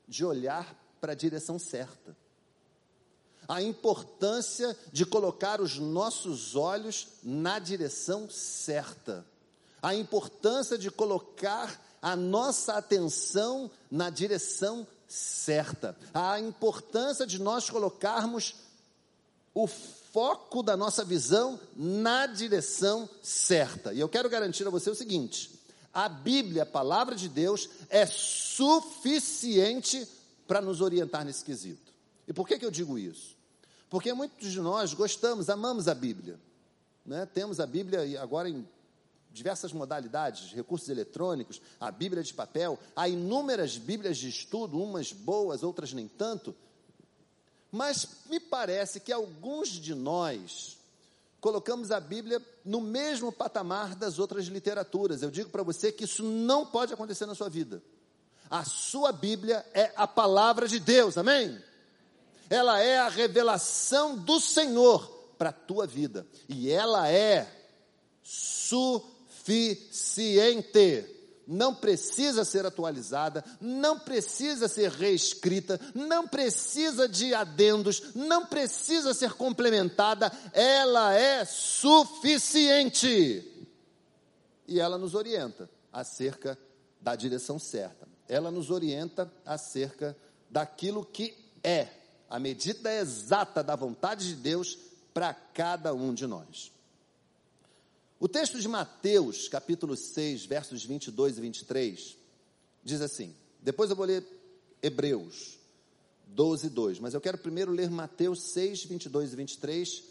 de 0.08 0.26
olhar 0.26 0.76
para 1.00 1.14
a 1.14 1.16
direção 1.16 1.58
certa. 1.58 2.16
A 3.48 3.62
importância 3.62 4.76
de 4.92 5.06
colocar 5.06 5.62
os 5.62 5.78
nossos 5.78 6.56
olhos 6.56 7.08
na 7.24 7.60
direção 7.60 8.30
certa. 8.30 9.26
A 9.82 9.94
importância 9.94 10.78
de 10.78 10.90
colocar 10.90 11.80
a 12.02 12.18
nossa 12.18 12.74
atenção 12.74 13.72
na 13.90 14.10
direção 14.10 14.86
certa, 15.08 15.96
a 16.14 16.40
importância 16.40 17.26
de 17.26 17.40
nós 17.40 17.70
colocarmos 17.70 18.56
o 19.54 19.68
foco 19.68 20.62
da 20.62 20.76
nossa 20.76 21.06
visão 21.06 21.60
na 21.76 22.26
direção 22.26 23.10
certa. 23.22 23.94
E 23.94 24.00
eu 24.00 24.10
quero 24.10 24.30
garantir 24.30 24.68
a 24.68 24.70
você 24.70 24.90
o 24.90 24.96
seguinte: 24.96 25.52
a 25.94 26.10
Bíblia, 26.10 26.64
a 26.64 26.66
palavra 26.66 27.16
de 27.16 27.30
Deus, 27.30 27.70
é 27.90 28.06
suficiente 28.06 30.06
para 30.46 30.60
nos 30.60 30.82
orientar 30.82 31.24
nesse 31.24 31.46
quesito. 31.46 31.94
E 32.28 32.34
por 32.34 32.48
que, 32.48 32.60
que 32.60 32.66
eu 32.66 32.72
digo 32.72 33.00
isso? 33.00 33.33
Porque 33.94 34.12
muitos 34.12 34.52
de 34.52 34.60
nós 34.60 34.92
gostamos, 34.96 35.52
amamos 35.52 35.88
a 35.88 35.94
Bíblia. 35.94 36.40
Né? 37.06 37.28
Temos 37.28 37.60
a 37.60 37.68
Bíblia 37.68 38.20
agora 38.20 38.50
em 38.50 38.68
diversas 39.32 39.72
modalidades, 39.72 40.52
recursos 40.52 40.90
eletrônicos, 40.90 41.62
a 41.80 41.92
Bíblia 41.92 42.24
de 42.24 42.34
papel, 42.34 42.80
há 42.96 43.08
inúmeras 43.08 43.78
Bíblias 43.78 44.18
de 44.18 44.30
estudo, 44.30 44.82
umas 44.82 45.14
boas, 45.14 45.62
outras 45.62 45.94
nem 45.94 46.08
tanto. 46.08 46.56
Mas 47.72 48.08
me 48.32 48.40
parece 48.40 49.00
que 49.00 49.12
alguns 49.12 49.70
de 49.70 49.94
nós 49.94 50.80
colocamos 51.40 51.92
a 51.92 52.00
Bíblia 52.00 52.42
no 52.66 52.82
mesmo 52.82 53.32
patamar 53.32 53.94
das 53.94 54.18
outras 54.18 54.46
literaturas. 54.46 55.22
Eu 55.22 55.30
digo 55.30 55.52
para 55.52 55.62
você 55.62 55.92
que 55.92 56.06
isso 56.06 56.24
não 56.24 56.66
pode 56.66 56.92
acontecer 56.92 57.28
na 57.28 57.36
sua 57.36 57.48
vida. 57.48 57.80
A 58.50 58.66
sua 58.66 59.12
Bíblia 59.12 59.64
é 59.72 59.94
a 59.96 60.08
palavra 60.08 60.68
de 60.68 60.80
Deus, 60.80 61.16
amém? 61.16 61.62
Ela 62.50 62.80
é 62.82 62.98
a 63.00 63.10
revelação 63.10 64.18
do 64.18 64.40
Senhor 64.40 65.08
para 65.38 65.50
a 65.50 65.54
tua 65.54 65.86
vida. 65.86 66.26
E 66.48 66.70
ela 66.70 67.10
é 67.10 67.48
suficiente. 69.44 69.94
Não 71.46 71.76
precisa 71.76 72.46
ser 72.46 72.66
atualizada, 72.66 73.44
não 73.60 74.00
precisa 74.00 74.70
ser 74.70 74.90
reescrita, 74.90 75.78
não 75.94 76.26
precisa 76.26 77.10
de 77.10 77.34
adendos, 77.34 78.16
não 78.16 78.46
precisa 78.46 79.14
ser 79.14 79.34
complementada, 79.34 80.32
ela 80.54 81.14
é 81.14 81.44
suficiente. 81.44 82.96
E 84.66 84.80
ela 84.80 84.98
nos 84.98 85.14
orienta 85.14 85.70
acerca 85.92 86.58
da 87.02 87.14
direção 87.14 87.60
certa. 87.60 88.08
Ela 88.30 88.50
nos 88.50 88.72
orienta 88.72 89.30
acerca 89.46 90.16
daquilo 90.50 91.04
que 91.04 91.36
é 91.62 91.90
a 92.34 92.40
medida 92.40 92.92
exata 92.92 93.64
da 93.64 93.76
vontade 93.76 94.28
de 94.28 94.34
Deus 94.34 94.76
para 95.14 95.36
cada 95.36 95.94
um 95.94 96.12
de 96.12 96.26
nós. 96.26 96.72
O 98.20 98.28
texto 98.28 98.60
de 98.60 98.68
Mateus, 98.68 99.48
capítulo 99.48 99.96
6, 99.96 100.48
versos 100.48 100.84
22 100.84 101.38
e 101.38 101.42
23, 101.42 102.18
diz 102.84 103.02
assim: 103.02 103.36
depois 103.62 103.92
eu 103.92 103.96
vou 103.96 104.08
ler 104.08 104.26
Hebreus 104.82 105.60
12, 106.26 106.72
2, 106.72 106.98
mas 106.98 107.14
eu 107.14 107.22
quero 107.22 107.38
primeiro 107.38 107.72
ler 107.72 107.92
Mateus 107.92 108.52
6, 108.52 108.86
22 108.86 109.34
e 109.34 109.36
23, 109.36 110.04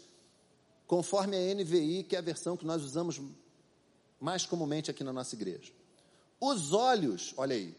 conforme 0.87 1.35
a 1.35 1.55
NVI, 1.55 2.05
que 2.05 2.15
é 2.15 2.19
a 2.19 2.21
versão 2.21 2.55
que 2.55 2.65
nós 2.65 2.83
usamos 2.83 3.19
mais 4.17 4.45
comumente 4.45 4.89
aqui 4.89 5.03
na 5.03 5.11
nossa 5.11 5.35
igreja. 5.35 5.73
Os 6.39 6.71
olhos, 6.71 7.33
olha 7.35 7.53
aí, 7.53 7.75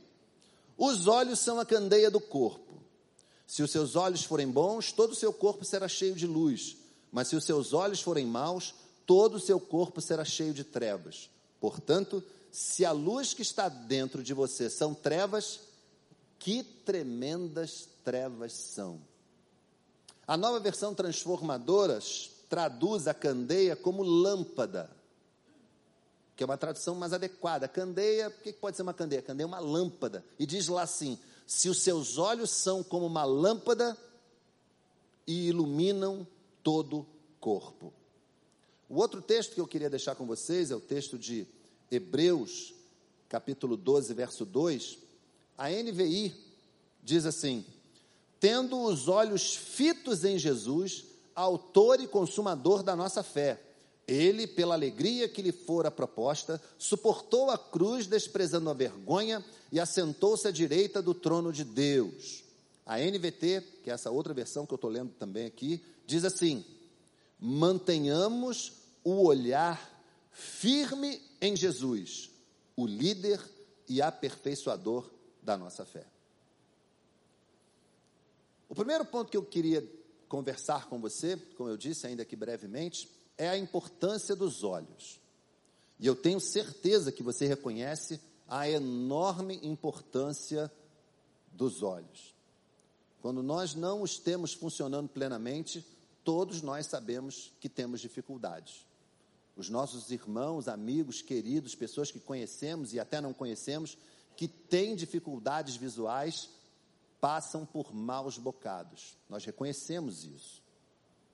os 0.77 1.07
olhos 1.07 1.39
são 1.39 1.59
a 1.59 1.65
candeia 1.65 2.11
do 2.11 2.21
corpo. 2.21 2.84
Se 3.47 3.63
os 3.63 3.71
seus 3.71 3.97
olhos 3.97 4.25
forem 4.25 4.51
bons, 4.51 4.93
todo 4.93 5.13
o 5.13 5.17
seu 5.17 5.33
corpo 5.33 5.65
será 5.65 5.89
cheio 5.89 6.15
de 6.15 6.27
luz, 6.27 6.77
mas 7.13 7.29
se 7.29 7.37
os 7.37 7.45
seus 7.45 7.73
olhos 7.73 8.01
forem 8.01 8.27
maus, 8.27 8.75
todo 9.07 9.37
o 9.37 9.41
seu 9.41 9.61
corpo 9.61 10.01
será 10.01 10.25
cheio 10.25 10.55
de 10.55 10.65
trevas. 10.65 11.31
Portanto, 11.61 12.23
se 12.51 12.85
a 12.85 12.93
luz 12.93 13.35
que 13.35 13.43
está 13.43 13.69
dentro 13.69 14.23
de 14.23 14.33
você 14.33 14.71
são 14.71 14.95
trevas, 14.95 15.61
que 16.39 16.63
tremendas 16.63 17.89
trevas 18.05 18.53
são. 18.53 19.01
A 20.27 20.37
nova 20.37 20.61
versão 20.61 20.95
transformadoras 20.95 22.31
traduz 22.49 23.07
a 23.09 23.15
candeia 23.15 23.75
como 23.75 24.03
lâmpada, 24.03 24.91
que 26.37 26.43
é 26.43 26.47
uma 26.47 26.57
tradução 26.57 26.95
mais 26.95 27.13
adequada. 27.13 27.69
Candeia, 27.69 28.29
o 28.29 28.31
que 28.31 28.53
pode 28.53 28.77
ser 28.77 28.83
uma 28.83 28.95
candeia? 28.95 29.23
Candeia 29.23 29.45
é 29.45 29.47
uma 29.47 29.61
lâmpada. 29.61 30.25
E 30.39 30.47
diz 30.47 30.69
lá 30.69 30.83
assim: 30.83 31.19
se 31.47 31.69
os 31.69 31.83
seus 31.83 32.19
olhos 32.19 32.51
são 32.51 32.83
como 32.83 33.07
uma 33.07 33.25
lâmpada 33.25 33.97
e 35.27 35.49
iluminam 35.49 36.27
todo 36.63 36.99
o 36.99 37.07
corpo. 37.41 37.93
O 38.89 38.97
outro 38.97 39.21
texto 39.21 39.55
que 39.55 39.61
eu 39.61 39.67
queria 39.67 39.91
deixar 39.91 40.15
com 40.15 40.27
vocês 40.27 40.71
é 40.71 40.77
o 40.77 40.81
texto 40.81 41.19
de 41.19 41.47
Hebreus, 41.91 42.75
capítulo 43.29 43.77
12, 43.77 44.13
verso 44.15 44.45
2. 44.45 44.99
A 45.57 45.71
NVI 45.71 46.35
diz 47.03 47.27
assim: 47.27 47.65
Tendo 48.41 48.81
os 48.81 49.09
olhos 49.09 49.55
fitos 49.57 50.25
em 50.25 50.39
Jesus, 50.39 51.05
autor 51.35 52.01
e 52.01 52.07
consumador 52.07 52.83
da 52.83 52.95
nossa 52.95 53.23
fé, 53.23 53.61
ele, 54.07 54.47
pela 54.47 54.75
alegria 54.75 55.29
que 55.29 55.43
lhe 55.43 55.53
fora 55.53 55.91
proposta, 55.91 56.61
suportou 56.79 57.51
a 57.51 57.59
cruz, 57.59 58.07
desprezando 58.07 58.71
a 58.71 58.75
vergonha, 58.75 59.45
e 59.73 59.81
assentou-se 59.81 60.47
à 60.47 60.51
direita 60.51 61.03
do 61.03 61.15
trono 61.15 61.53
de 61.53 61.65
Deus. 61.65 62.45
A 62.87 62.99
NVT, 62.99 63.63
que 63.83 63.91
é 63.91 63.95
essa 63.95 64.11
outra 64.11 64.35
versão 64.35 64.67
que 64.67 64.73
eu 64.73 64.77
estou 64.77 64.91
lendo 64.91 65.13
também 65.19 65.47
aqui, 65.47 65.83
diz 66.07 66.25
assim: 66.25 66.65
mantenhamos 67.41 68.73
o 69.03 69.27
olhar 69.27 69.91
firme 70.31 71.21
em 71.41 71.57
Jesus, 71.57 72.31
o 72.77 72.87
líder 72.87 73.41
e 73.89 74.03
aperfeiçoador 74.03 75.11
da 75.43 75.57
nossa 75.57 75.85
fé. 75.85 76.07
O 78.69 78.75
primeiro 78.75 79.05
ponto 79.05 79.31
que 79.31 79.37
eu 79.37 79.45
queria 79.45 79.87
conversar 80.29 80.89
com 80.89 81.01
você, 81.01 81.37
como 81.57 81.69
eu 81.69 81.77
disse 81.77 82.07
ainda 82.07 82.23
aqui 82.23 82.35
brevemente, 82.35 83.09
é 83.37 83.49
a 83.49 83.59
importância 83.59 84.35
dos 84.35 84.63
olhos. 84.63 85.21
E 85.99 86.07
eu 86.07 86.15
tenho 86.15 86.41
certeza 86.41 87.13
que 87.13 87.23
você 87.23 87.47
reconhece 87.47 88.21
a 88.49 88.69
enorme 88.69 89.59
importância 89.63 90.71
dos 91.53 91.83
olhos. 91.83 92.35
Quando 93.21 93.43
nós 93.43 93.75
não 93.75 94.03
os 94.03 94.19
temos 94.19 94.53
funcionando 94.53 95.09
plenamente, 95.09 95.85
todos 96.23 96.61
nós 96.61 96.87
sabemos 96.87 97.53
que 97.61 97.69
temos 97.69 98.01
dificuldades. 98.01 98.87
Os 99.57 99.71
nossos 99.71 100.11
irmãos, 100.11 100.69
amigos, 100.69 101.23
queridos, 101.23 101.75
pessoas 101.75 102.11
que 102.11 102.21
conhecemos 102.21 102.93
e 102.93 103.01
até 103.01 103.21
não 103.21 103.33
conhecemos, 103.33 103.97
que 104.37 104.49
têm 104.49 104.97
dificuldades 104.97 105.77
visuais, 105.77 106.51
passam 107.21 107.65
por 107.65 107.95
maus 107.95 108.37
bocados. 108.37 109.17
Nós 109.29 109.45
reconhecemos 109.45 110.25
isso. 110.25 110.63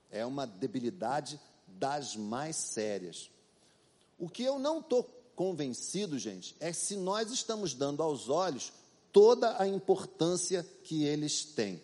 É 0.09 0.25
uma 0.25 0.45
debilidade 0.45 1.39
das 1.77 2.15
mais 2.15 2.55
sérias. 2.55 3.29
O 4.17 4.29
que 4.29 4.43
eu 4.43 4.59
não 4.59 4.79
estou 4.79 5.03
convencido, 5.35 6.19
gente, 6.19 6.55
é 6.59 6.71
se 6.71 6.95
nós 6.95 7.31
estamos 7.31 7.73
dando 7.73 8.03
aos 8.03 8.29
olhos 8.29 8.71
toda 9.11 9.61
a 9.61 9.67
importância 9.67 10.65
que 10.83 11.03
eles 11.03 11.43
têm. 11.43 11.81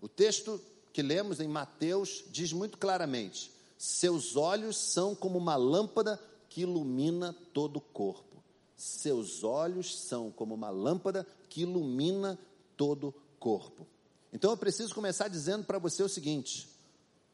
O 0.00 0.08
texto 0.08 0.60
que 0.92 1.02
lemos 1.02 1.40
em 1.40 1.48
Mateus 1.48 2.24
diz 2.30 2.52
muito 2.52 2.78
claramente: 2.78 3.52
seus 3.78 4.36
olhos 4.36 4.76
são 4.76 5.14
como 5.14 5.38
uma 5.38 5.56
lâmpada 5.56 6.20
que 6.48 6.62
ilumina 6.62 7.34
todo 7.52 7.76
o 7.76 7.80
corpo. 7.80 8.42
Seus 8.76 9.44
olhos 9.44 9.98
são 9.98 10.30
como 10.30 10.54
uma 10.54 10.70
lâmpada 10.70 11.26
que 11.48 11.62
ilumina 11.62 12.38
todo 12.76 13.08
o 13.08 13.14
corpo. 13.38 13.86
Então 14.32 14.50
eu 14.50 14.56
preciso 14.56 14.94
começar 14.94 15.28
dizendo 15.28 15.64
para 15.64 15.78
você 15.78 16.02
o 16.02 16.08
seguinte: 16.08 16.68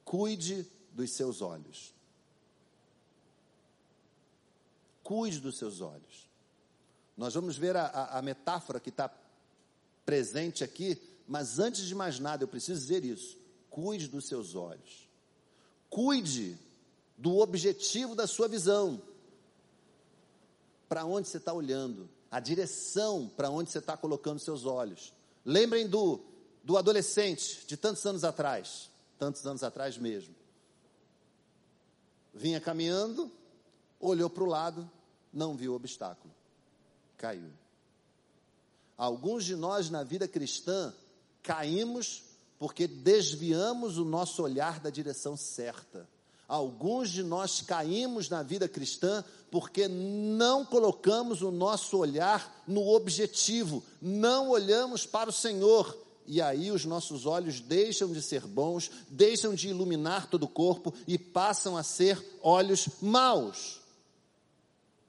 cuide 0.05 0.67
dos 1.01 1.13
seus 1.13 1.41
olhos. 1.41 1.95
Cuide 5.03 5.41
dos 5.41 5.57
seus 5.57 5.81
olhos. 5.81 6.29
Nós 7.17 7.35
vamos 7.35 7.57
ver 7.57 7.77
a, 7.77 7.87
a, 7.87 8.19
a 8.19 8.23
metáfora 8.23 8.79
que 8.79 8.91
está 8.91 9.11
presente 10.05 10.63
aqui, 10.63 11.01
mas 11.27 11.59
antes 11.59 11.87
de 11.87 11.95
mais 11.95 12.19
nada, 12.19 12.45
eu 12.45 12.49
preciso 12.49 12.81
dizer 12.81 13.05
isso. 13.05 13.39
Cuide 13.69 14.09
dos 14.09 14.27
seus 14.27 14.55
olhos. 14.55 15.09
Cuide 15.89 16.57
do 17.17 17.39
objetivo 17.39 18.15
da 18.15 18.27
sua 18.27 18.47
visão. 18.47 19.01
Para 20.89 21.05
onde 21.05 21.29
você 21.29 21.39
está 21.39 21.53
olhando, 21.53 22.09
a 22.31 22.41
direção 22.41 23.31
para 23.37 23.51
onde 23.51 23.71
você 23.71 23.79
está 23.79 23.97
colocando 23.97 24.39
seus 24.39 24.65
olhos. 24.65 25.13
Lembrem 25.45 25.89
do, 25.89 26.21
do 26.63 26.77
adolescente 26.77 27.67
de 27.67 27.77
tantos 27.77 28.05
anos 28.05 28.23
atrás, 28.23 28.91
tantos 29.19 29.47
anos 29.47 29.63
atrás 29.63 29.97
mesmo 29.97 30.40
vinha 32.35 32.61
caminhando, 32.61 33.31
olhou 33.99 34.31
para 34.31 34.45
o 34.45 34.47
lado, 34.47 34.91
não 35.33 35.57
viu 35.57 35.73
o 35.73 35.77
obstáculo, 35.77 36.33
caiu. 37.17 37.51
Alguns 38.97 39.45
de 39.45 39.57
nós 39.57 39.89
na 39.91 40.03
vida 40.03 40.29
cristã 40.29 40.93
caímos 41.43 42.23
porque 42.59 42.87
desviamos 42.87 43.97
o 43.97 44.05
nosso 44.05 44.43
olhar 44.43 44.81
da 44.81 44.91
direção 44.91 45.37
certa. 45.37 46.07
Alguns 46.47 47.09
de 47.11 47.23
nós 47.23 47.63
caímos 47.63 48.29
na 48.29 48.43
vida 48.43 48.69
cristã 48.69 49.25
porque 49.51 49.89
não 49.89 50.67
colocamos 50.67 51.41
o 51.41 51.51
nosso 51.51 51.97
olhar 51.97 52.63
no 52.67 52.87
objetivo, 52.89 53.83
não 54.03 54.51
olhamos 54.51 55.07
para 55.07 55.31
o 55.31 55.33
Senhor 55.33 55.97
e 56.31 56.41
aí 56.41 56.71
os 56.71 56.85
nossos 56.85 57.27
olhos 57.27 57.59
deixam 57.61 58.13
de 58.13 58.23
ser 58.23 58.47
bons, 58.47 58.89
deixam 59.09 59.53
de 59.53 59.69
iluminar 59.69 60.31
todo 60.31 60.45
o 60.45 60.49
corpo 60.49 60.95
e 61.05 61.19
passam 61.19 61.77
a 61.77 61.83
ser 61.83 62.25
olhos 62.41 62.87
maus. 63.03 63.81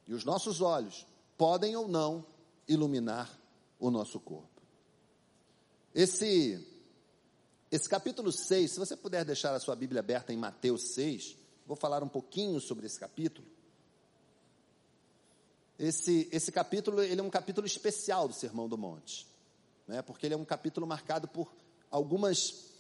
E 0.08 0.16
os 0.16 0.26
nossos 0.26 0.62
olhos 0.62 1.06
podem 1.38 1.76
ou 1.76 1.88
não 1.88 2.26
iluminar 2.68 3.40
o 3.80 3.92
nosso 3.92 4.20
corpo. 4.20 4.64
Esse 5.94 6.68
esse 7.70 7.88
capítulo 7.88 8.32
6, 8.32 8.72
se 8.72 8.80
você 8.80 8.98
puder 8.98 9.24
deixar 9.24 9.54
a 9.54 9.60
sua 9.60 9.76
Bíblia 9.76 10.00
aberta 10.00 10.34
em 10.34 10.38
Mateus 10.38 10.96
6, 10.96 11.38
vou 11.68 11.78
falar 11.78 12.02
um 12.02 12.10
pouquinho 12.10 12.60
sobre 12.60 12.88
esse 12.88 13.00
capítulo. 13.00 13.48
Esse, 15.78 16.28
esse 16.32 16.52
capítulo, 16.52 17.00
ele 17.04 17.22
é 17.22 17.24
um 17.24 17.30
capítulo 17.30 17.68
especial 17.68 18.28
do 18.28 18.34
Sermão 18.34 18.68
do 18.68 18.76
Monte 18.76 19.31
né, 19.92 20.02
porque 20.02 20.26
ele 20.26 20.34
é 20.34 20.38
um 20.38 20.46
capítulo 20.46 20.88
marcado 20.88 21.28
por 21.28 21.52
algumas 21.92 22.72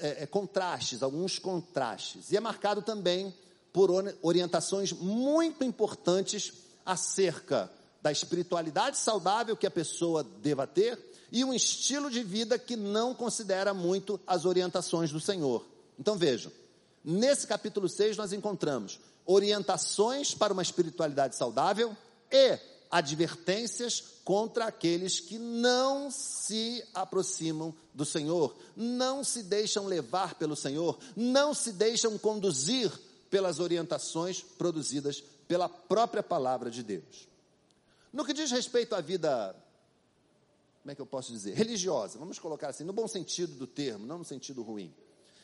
é, 0.00 0.22
é, 0.22 0.26
contrastes, 0.26 1.02
alguns 1.02 1.38
contrastes. 1.38 2.32
E 2.32 2.36
é 2.38 2.40
marcado 2.40 2.80
também 2.80 3.34
por 3.70 3.90
orientações 4.22 4.92
muito 4.92 5.62
importantes 5.62 6.54
acerca 6.86 7.70
da 8.00 8.10
espiritualidade 8.10 8.96
saudável 8.96 9.56
que 9.56 9.66
a 9.66 9.70
pessoa 9.70 10.24
deva 10.24 10.66
ter 10.66 10.98
e 11.30 11.44
um 11.44 11.52
estilo 11.52 12.10
de 12.10 12.22
vida 12.22 12.58
que 12.58 12.76
não 12.76 13.14
considera 13.14 13.74
muito 13.74 14.18
as 14.26 14.46
orientações 14.46 15.10
do 15.10 15.20
Senhor. 15.20 15.66
Então 15.98 16.16
vejam, 16.16 16.50
nesse 17.04 17.46
capítulo 17.46 17.88
6 17.90 18.16
nós 18.16 18.32
encontramos 18.32 19.00
orientações 19.26 20.34
para 20.34 20.52
uma 20.52 20.62
espiritualidade 20.62 21.36
saudável 21.36 21.94
e 22.30 22.58
advertências 22.94 24.04
contra 24.24 24.66
aqueles 24.66 25.18
que 25.18 25.36
não 25.36 26.12
se 26.12 26.80
aproximam 26.94 27.74
do 27.92 28.04
Senhor, 28.04 28.56
não 28.76 29.24
se 29.24 29.42
deixam 29.42 29.86
levar 29.86 30.36
pelo 30.36 30.54
Senhor, 30.54 30.96
não 31.16 31.52
se 31.52 31.72
deixam 31.72 32.16
conduzir 32.16 32.92
pelas 33.28 33.58
orientações 33.58 34.42
produzidas 34.42 35.20
pela 35.48 35.68
própria 35.68 36.22
palavra 36.22 36.70
de 36.70 36.84
Deus. 36.84 37.26
No 38.12 38.24
que 38.24 38.32
diz 38.32 38.52
respeito 38.52 38.94
à 38.94 39.00
vida, 39.00 39.56
como 40.80 40.92
é 40.92 40.94
que 40.94 41.02
eu 41.02 41.06
posso 41.06 41.32
dizer? 41.32 41.54
Religiosa, 41.54 42.16
vamos 42.16 42.38
colocar 42.38 42.68
assim, 42.68 42.84
no 42.84 42.92
bom 42.92 43.08
sentido 43.08 43.54
do 43.54 43.66
termo, 43.66 44.06
não 44.06 44.18
no 44.18 44.24
sentido 44.24 44.62
ruim. 44.62 44.94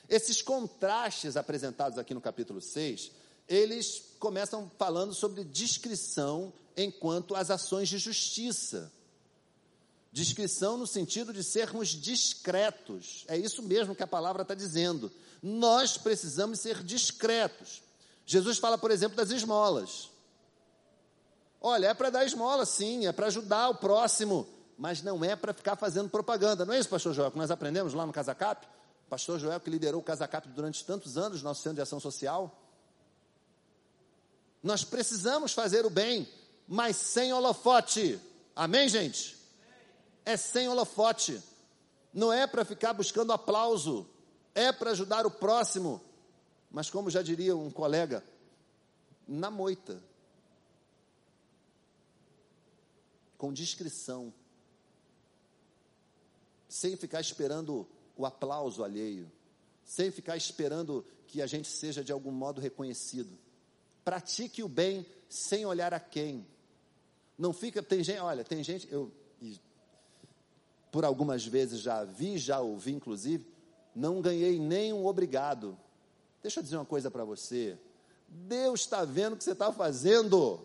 Esses 0.08 0.40
contrastes 0.40 1.36
apresentados 1.36 1.98
aqui 1.98 2.14
no 2.14 2.20
capítulo 2.20 2.60
6, 2.60 3.10
eles 3.48 4.09
começam 4.20 4.70
falando 4.78 5.14
sobre 5.14 5.42
descrição 5.42 6.52
enquanto 6.76 7.34
às 7.34 7.50
ações 7.50 7.88
de 7.88 7.98
justiça. 7.98 8.92
Discrição 10.12 10.76
no 10.76 10.86
sentido 10.86 11.32
de 11.32 11.42
sermos 11.42 11.88
discretos. 11.88 13.24
É 13.26 13.36
isso 13.36 13.62
mesmo 13.62 13.94
que 13.94 14.02
a 14.02 14.06
palavra 14.06 14.42
está 14.42 14.54
dizendo. 14.54 15.10
Nós 15.42 15.96
precisamos 15.96 16.60
ser 16.60 16.84
discretos. 16.84 17.82
Jesus 18.26 18.58
fala, 18.58 18.76
por 18.76 18.90
exemplo, 18.90 19.16
das 19.16 19.30
esmolas. 19.30 20.10
Olha, 21.60 21.88
é 21.88 21.94
para 21.94 22.10
dar 22.10 22.24
esmola, 22.24 22.66
sim, 22.66 23.06
é 23.06 23.12
para 23.12 23.26
ajudar 23.26 23.68
o 23.70 23.74
próximo, 23.76 24.46
mas 24.76 25.02
não 25.02 25.24
é 25.24 25.34
para 25.34 25.52
ficar 25.52 25.76
fazendo 25.76 26.10
propaganda. 26.10 26.64
Não 26.64 26.74
é 26.74 26.78
isso, 26.78 26.88
pastor 26.88 27.14
Joel, 27.14 27.30
que 27.30 27.38
nós 27.38 27.50
aprendemos 27.50 27.94
lá 27.94 28.04
no 28.04 28.12
Casacap? 28.12 28.66
Pastor 29.08 29.38
Joel, 29.38 29.60
que 29.60 29.70
liderou 29.70 30.00
o 30.00 30.04
Casacap 30.04 30.46
durante 30.48 30.84
tantos 30.84 31.16
anos, 31.16 31.42
nosso 31.42 31.62
centro 31.62 31.76
de 31.76 31.82
ação 31.82 32.00
social. 32.00 32.54
Nós 34.62 34.84
precisamos 34.84 35.52
fazer 35.52 35.86
o 35.86 35.90
bem, 35.90 36.28
mas 36.66 36.96
sem 36.96 37.32
holofote. 37.32 38.20
Amém, 38.54 38.88
gente? 38.88 39.36
É 40.24 40.36
sem 40.36 40.68
holofote. 40.68 41.42
Não 42.12 42.32
é 42.32 42.46
para 42.46 42.64
ficar 42.64 42.92
buscando 42.92 43.32
aplauso, 43.32 44.08
é 44.54 44.72
para 44.72 44.90
ajudar 44.90 45.26
o 45.26 45.30
próximo. 45.30 46.00
Mas, 46.70 46.90
como 46.90 47.10
já 47.10 47.22
diria 47.22 47.56
um 47.56 47.70
colega, 47.70 48.22
na 49.26 49.50
moita, 49.50 50.02
com 53.38 53.52
discrição, 53.52 54.32
sem 56.68 56.96
ficar 56.96 57.20
esperando 57.20 57.88
o 58.16 58.26
aplauso 58.26 58.84
alheio, 58.84 59.30
sem 59.84 60.10
ficar 60.10 60.36
esperando 60.36 61.04
que 61.26 61.40
a 61.40 61.46
gente 61.46 61.68
seja 61.68 62.04
de 62.04 62.12
algum 62.12 62.30
modo 62.30 62.60
reconhecido. 62.60 63.36
Pratique 64.10 64.60
o 64.60 64.68
bem 64.68 65.06
sem 65.28 65.64
olhar 65.64 65.94
a 65.94 66.00
quem. 66.00 66.44
Não 67.38 67.52
fica, 67.52 67.80
tem 67.80 68.02
gente, 68.02 68.18
olha, 68.18 68.42
tem 68.42 68.60
gente, 68.64 68.88
eu 68.90 69.12
por 70.90 71.04
algumas 71.04 71.46
vezes 71.46 71.80
já 71.80 72.02
vi, 72.02 72.36
já 72.36 72.58
ouvi 72.58 72.90
inclusive, 72.90 73.46
não 73.94 74.20
ganhei 74.20 74.58
nem 74.58 74.92
um 74.92 75.06
obrigado. 75.06 75.78
Deixa 76.42 76.58
eu 76.58 76.64
dizer 76.64 76.74
uma 76.74 76.84
coisa 76.84 77.08
para 77.08 77.22
você. 77.22 77.78
Deus 78.26 78.80
está 78.80 79.04
vendo 79.04 79.34
o 79.34 79.36
que 79.36 79.44
você 79.44 79.52
está 79.52 79.72
fazendo. 79.72 80.60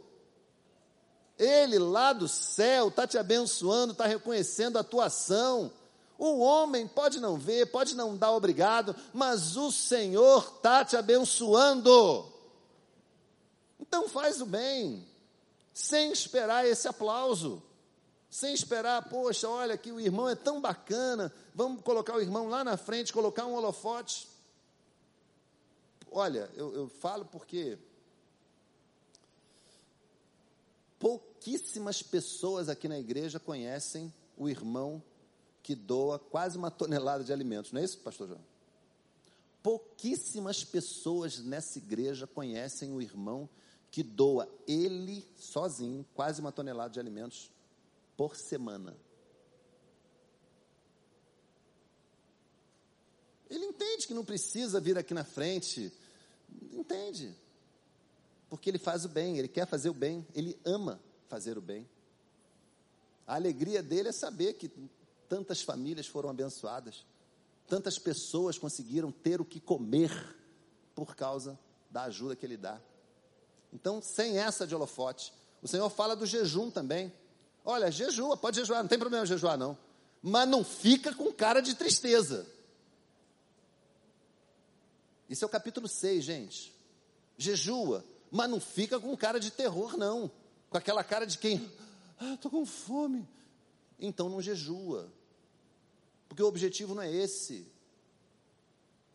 Ele 1.38 1.78
lá 1.78 2.14
do 2.14 2.28
céu 2.28 2.88
está 2.88 3.06
te 3.06 3.20
abençoando, 3.20 3.92
está 3.92 4.08
reconhecendo 4.08 4.80
a 4.80 4.84
tua 4.84 5.06
ação. 5.06 5.72
O 6.18 6.40
homem 6.40 6.88
pode 6.88 7.20
não 7.20 7.38
ver, 7.38 7.68
pode 7.68 7.96
não 7.96 8.18
dar 8.18 8.32
obrigado, 8.32 8.96
mas 9.14 9.56
o 9.56 9.72
Senhor 9.72 10.52
está 10.56 10.84
te 10.84 10.98
abençoando. 10.98 12.34
Então 13.88 14.10
faz 14.10 14.42
o 14.42 14.46
bem, 14.46 15.08
sem 15.74 16.12
esperar 16.12 16.66
esse 16.66 16.88
aplauso, 16.88 17.62
sem 18.30 18.54
esperar, 18.54 19.08
poxa, 19.08 19.48
olha 19.48 19.78
que 19.78 19.92
o 19.92 20.00
irmão 20.00 20.28
é 20.28 20.36
tão 20.36 20.60
bacana, 20.60 21.32
vamos 21.54 21.82
colocar 21.82 22.16
o 22.16 22.22
irmão 22.22 22.48
lá 22.50 22.64
na 22.64 22.76
frente, 22.76 23.14
colocar 23.14 23.46
um 23.46 23.54
holofote. 23.54 24.28
Olha, 26.12 26.50
eu, 26.56 26.74
eu 26.74 26.90
falo 26.90 27.26
porque 27.26 27.78
pouquíssimas 31.00 32.02
pessoas 32.02 32.68
aqui 32.68 32.88
na 32.88 33.00
igreja 33.00 33.40
conhecem 33.40 34.14
o 34.38 34.50
irmão 34.50 35.02
que 35.62 35.76
doa 35.76 36.20
quase 36.20 36.58
uma 36.58 36.72
tonelada 36.72 37.24
de 37.24 37.32
alimentos, 37.34 37.72
não 37.72 37.82
é 37.82 37.84
isso, 37.84 38.00
pastor 38.00 38.28
João? 38.28 38.42
Pouquíssimas 39.64 40.64
pessoas 40.64 41.40
nessa 41.40 41.78
igreja 41.80 42.28
conhecem 42.28 42.92
o 42.92 43.02
irmão 43.02 43.50
que 43.96 44.04
doa 44.04 44.46
ele 44.68 45.26
sozinho 45.38 46.06
quase 46.14 46.42
uma 46.42 46.52
tonelada 46.52 46.90
de 46.90 47.00
alimentos 47.00 47.50
por 48.18 48.36
semana. 48.36 48.94
Ele 53.50 53.64
entende 53.64 54.06
que 54.06 54.14
não 54.14 54.26
precisa 54.26 54.82
vir 54.82 54.98
aqui 54.98 55.14
na 55.14 55.24
frente, 55.24 55.94
entende, 56.74 57.34
porque 58.50 58.70
ele 58.70 58.78
faz 58.78 59.06
o 59.06 59.08
bem, 59.08 59.38
ele 59.38 59.48
quer 59.48 59.66
fazer 59.66 59.90
o 59.90 59.94
bem, 59.94 60.28
ele 60.36 60.60
ama 60.66 61.00
fazer 61.30 61.58
o 61.58 61.62
bem. 61.62 61.90
A 63.26 63.36
alegria 63.36 63.82
dele 63.82 64.10
é 64.10 64.12
saber 64.12 64.56
que 64.56 64.70
tantas 65.30 65.62
famílias 65.62 66.06
foram 66.06 66.30
abençoadas, 66.30 67.06
tantas 67.66 67.98
pessoas 67.98 68.58
conseguiram 68.58 69.10
ter 69.10 69.40
o 69.40 69.46
que 69.46 69.62
comer 69.62 70.12
por 70.94 71.16
causa 71.16 71.58
da 71.90 72.04
ajuda 72.04 72.36
que 72.36 72.46
ele 72.46 72.58
dá. 72.58 72.82
Então, 73.76 74.02
sem 74.02 74.38
essa 74.38 74.66
de 74.66 74.74
holofote, 74.74 75.34
o 75.62 75.68
Senhor 75.68 75.90
fala 75.90 76.16
do 76.16 76.26
jejum 76.26 76.72
também. 76.72 77.12
Olha, 77.66 77.92
jejua, 77.92 78.38
pode 78.38 78.56
jejuar, 78.56 78.82
não 78.82 78.88
tem 78.88 78.98
problema 78.98 79.26
jejuar 79.26 79.58
não. 79.58 79.78
Mas 80.22 80.48
não 80.48 80.64
fica 80.64 81.14
com 81.14 81.30
cara 81.34 81.60
de 81.60 81.76
tristeza. 81.76 82.48
Isso 85.30 85.44
é 85.44 85.48
o 85.48 85.50
capítulo 85.50 85.90
6, 85.90 86.24
gente. 86.24 86.74
Jejua, 87.38 88.06
mas 88.32 88.50
não 88.50 88.62
fica 88.62 88.98
com 88.98 89.16
cara 89.18 89.42
de 89.42 89.52
terror, 89.52 89.98
não. 89.98 90.32
Com 90.70 90.78
aquela 90.78 91.04
cara 91.04 91.28
de 91.28 91.38
quem, 91.38 91.70
ah, 92.18 92.38
com 92.50 92.66
fome. 92.66 93.28
Então 94.00 94.30
não 94.30 94.42
jejua. 94.42 95.12
Porque 96.30 96.42
o 96.42 96.48
objetivo 96.48 96.96
não 96.96 97.04
é 97.04 97.12
esse. 97.12 97.70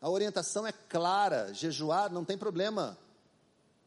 A 0.02 0.10
orientação 0.10 0.66
é 0.66 0.72
clara: 0.72 1.50
jejuar 1.54 2.12
não 2.12 2.26
tem 2.26 2.36
problema. 2.36 2.98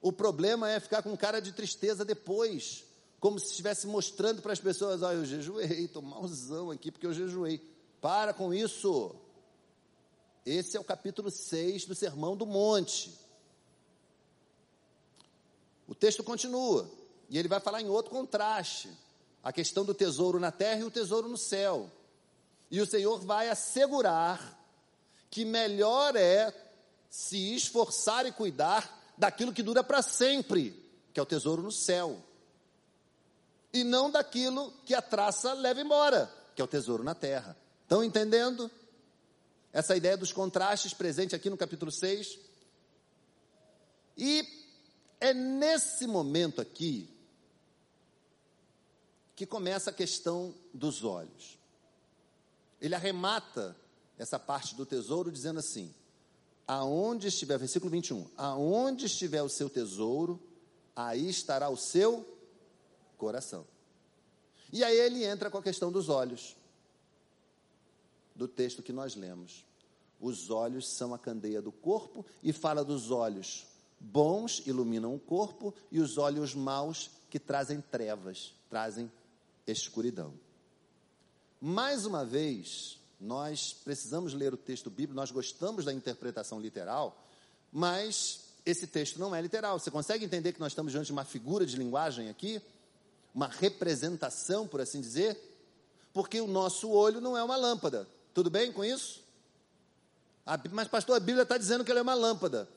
O 0.03 0.11
problema 0.11 0.69
é 0.69 0.81
ficar 0.81 1.01
com 1.01 1.15
cara 1.15 1.39
de 1.39 1.53
tristeza 1.53 2.03
depois, 2.03 2.83
como 3.21 3.39
se 3.39 3.51
estivesse 3.51 3.87
mostrando 3.87 4.41
para 4.41 4.51
as 4.51 4.59
pessoas: 4.59 5.01
olha, 5.01 5.15
eu 5.15 5.25
jejuei, 5.25 5.85
estou 5.85 6.01
malzão 6.01 6.69
aqui 6.69 6.91
porque 6.91 7.07
eu 7.07 7.13
jejuei. 7.13 7.61
Para 8.01 8.33
com 8.33 8.53
isso. 8.53 9.15
Esse 10.45 10.75
é 10.75 10.79
o 10.79 10.83
capítulo 10.83 11.31
6 11.31 11.85
do 11.85 11.95
Sermão 11.95 12.35
do 12.35 12.45
Monte. 12.45 13.17
O 15.87 15.95
texto 15.95 16.21
continua, 16.21 16.91
e 17.29 17.39
ele 17.39 17.47
vai 17.47 17.61
falar 17.61 17.81
em 17.81 17.87
outro 17.87 18.11
contraste: 18.11 18.89
a 19.41 19.53
questão 19.53 19.85
do 19.85 19.93
tesouro 19.93 20.37
na 20.37 20.51
terra 20.51 20.81
e 20.81 20.83
o 20.83 20.91
tesouro 20.91 21.29
no 21.29 21.37
céu. 21.37 21.89
E 22.69 22.81
o 22.81 22.85
Senhor 22.85 23.21
vai 23.21 23.47
assegurar 23.47 24.59
que 25.31 25.45
melhor 25.45 26.13
é 26.17 26.53
se 27.09 27.55
esforçar 27.55 28.25
e 28.25 28.33
cuidar 28.33 29.01
daquilo 29.23 29.53
que 29.53 29.63
dura 29.63 29.81
para 29.81 30.01
sempre, 30.01 30.77
que 31.13 31.19
é 31.19 31.23
o 31.23 31.25
tesouro 31.25 31.61
no 31.61 31.71
céu. 31.71 32.21
E 33.71 33.81
não 33.81 34.11
daquilo 34.11 34.69
que 34.85 34.93
a 34.93 35.01
traça 35.01 35.53
leva 35.53 35.79
embora, 35.79 36.29
que 36.53 36.61
é 36.61 36.65
o 36.65 36.67
tesouro 36.67 37.05
na 37.05 37.15
terra. 37.15 37.57
Estão 37.83 38.03
entendendo? 38.03 38.69
Essa 39.71 39.95
ideia 39.95 40.17
dos 40.17 40.33
contrastes 40.33 40.93
presente 40.93 41.33
aqui 41.33 41.49
no 41.49 41.55
capítulo 41.55 41.89
6. 41.89 42.37
E 44.17 44.45
é 45.21 45.33
nesse 45.33 46.05
momento 46.05 46.59
aqui 46.59 47.09
que 49.37 49.45
começa 49.45 49.89
a 49.89 49.93
questão 49.93 50.53
dos 50.73 51.01
olhos. 51.05 51.57
Ele 52.81 52.93
arremata 52.93 53.73
essa 54.17 54.37
parte 54.37 54.75
do 54.75 54.85
tesouro 54.85 55.31
dizendo 55.31 55.61
assim: 55.61 55.95
aonde 56.67 57.27
estiver, 57.27 57.57
versículo 57.57 57.91
21, 57.91 58.27
aonde 58.37 59.05
estiver 59.05 59.41
o 59.41 59.49
seu 59.49 59.69
tesouro, 59.69 60.41
aí 60.95 61.29
estará 61.29 61.69
o 61.69 61.77
seu 61.77 62.25
coração. 63.17 63.65
E 64.71 64.83
aí 64.83 64.97
ele 64.97 65.23
entra 65.23 65.49
com 65.49 65.57
a 65.57 65.63
questão 65.63 65.91
dos 65.91 66.09
olhos, 66.09 66.55
do 68.35 68.47
texto 68.47 68.81
que 68.81 68.91
nós 68.91 69.15
lemos. 69.15 69.63
Os 70.19 70.49
olhos 70.49 70.89
são 70.89 71.13
a 71.13 71.19
candeia 71.19 71.61
do 71.61 71.71
corpo 71.71 72.25
e 72.41 72.51
fala 72.51 72.83
dos 72.83 73.11
olhos 73.11 73.67
bons 74.03 74.61
iluminam 74.65 75.15
o 75.15 75.19
corpo 75.19 75.73
e 75.91 75.99
os 75.99 76.17
olhos 76.17 76.53
maus 76.53 77.09
que 77.29 77.39
trazem 77.39 77.79
trevas, 77.79 78.53
trazem 78.69 79.11
escuridão. 79.65 80.33
Mais 81.61 82.05
uma 82.05 82.25
vez, 82.25 82.99
nós 83.23 83.73
precisamos 83.83 84.33
ler 84.33 84.53
o 84.53 84.57
texto 84.57 84.89
bíblico, 84.89 85.13
nós 85.13 85.31
gostamos 85.31 85.85
da 85.85 85.93
interpretação 85.93 86.59
literal, 86.59 87.25
mas 87.71 88.41
esse 88.65 88.85
texto 88.85 89.19
não 89.19 89.33
é 89.33 89.41
literal. 89.41 89.79
Você 89.79 89.89
consegue 89.89 90.25
entender 90.25 90.53
que 90.53 90.59
nós 90.59 90.71
estamos 90.71 90.91
diante 90.91 91.07
de 91.07 91.11
uma 91.13 91.23
figura 91.23 91.65
de 91.65 91.77
linguagem 91.77 92.29
aqui? 92.29 92.61
Uma 93.33 93.47
representação, 93.47 94.67
por 94.67 94.81
assim 94.81 95.01
dizer? 95.01 95.37
Porque 96.13 96.39
o 96.39 96.47
nosso 96.47 96.89
olho 96.89 97.19
não 97.19 97.37
é 97.37 97.43
uma 97.43 97.55
lâmpada. 97.55 98.07
Tudo 98.33 98.49
bem 98.49 98.71
com 98.71 98.83
isso? 98.83 99.21
A, 100.45 100.59
mas, 100.71 100.87
pastor, 100.87 101.15
a 101.15 101.19
Bíblia 101.19 101.43
está 101.43 101.57
dizendo 101.57 101.83
que 101.83 101.91
ela 101.91 102.01
é 102.01 102.03
uma 102.03 102.13
lâmpada. 102.13 102.67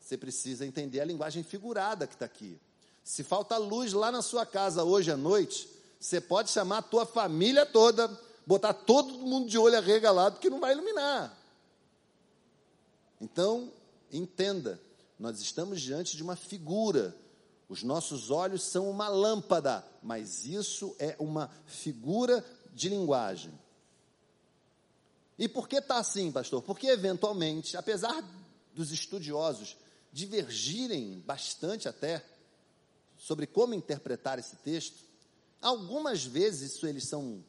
Você 0.00 0.16
precisa 0.16 0.66
entender 0.66 1.00
a 1.00 1.04
linguagem 1.04 1.42
figurada 1.42 2.06
que 2.06 2.14
está 2.14 2.24
aqui. 2.24 2.58
Se 3.04 3.22
falta 3.22 3.56
luz 3.56 3.92
lá 3.92 4.10
na 4.10 4.22
sua 4.22 4.44
casa 4.46 4.82
hoje 4.82 5.10
à 5.10 5.16
noite, 5.16 5.68
você 5.98 6.20
pode 6.20 6.50
chamar 6.50 6.78
a 6.78 6.82
tua 6.82 7.04
família 7.04 7.66
toda, 7.66 8.08
botar 8.46 8.72
todo 8.72 9.18
mundo 9.18 9.48
de 9.48 9.58
olho 9.58 9.76
arregalado 9.76 10.38
que 10.38 10.50
não 10.50 10.60
vai 10.60 10.72
iluminar. 10.72 11.36
Então, 13.20 13.72
entenda, 14.12 14.80
nós 15.18 15.40
estamos 15.40 15.80
diante 15.80 16.16
de 16.16 16.22
uma 16.22 16.36
figura. 16.36 17.14
Os 17.68 17.82
nossos 17.82 18.30
olhos 18.30 18.62
são 18.62 18.90
uma 18.90 19.08
lâmpada, 19.08 19.84
mas 20.02 20.46
isso 20.46 20.96
é 20.98 21.14
uma 21.18 21.50
figura 21.66 22.44
de 22.72 22.88
linguagem. 22.88 23.52
E 25.38 25.48
por 25.48 25.68
que 25.68 25.76
está 25.76 25.98
assim, 25.98 26.32
pastor? 26.32 26.62
Porque, 26.62 26.86
eventualmente, 26.86 27.76
apesar 27.76 28.24
dos 28.74 28.92
estudiosos 28.92 29.76
divergirem 30.12 31.20
bastante 31.20 31.88
até 31.88 32.24
sobre 33.16 33.46
como 33.46 33.74
interpretar 33.74 34.38
esse 34.38 34.56
texto, 34.56 34.98
algumas 35.60 36.24
vezes 36.24 36.72
isso 36.72 36.86
eles 36.86 37.06
são 37.06 37.44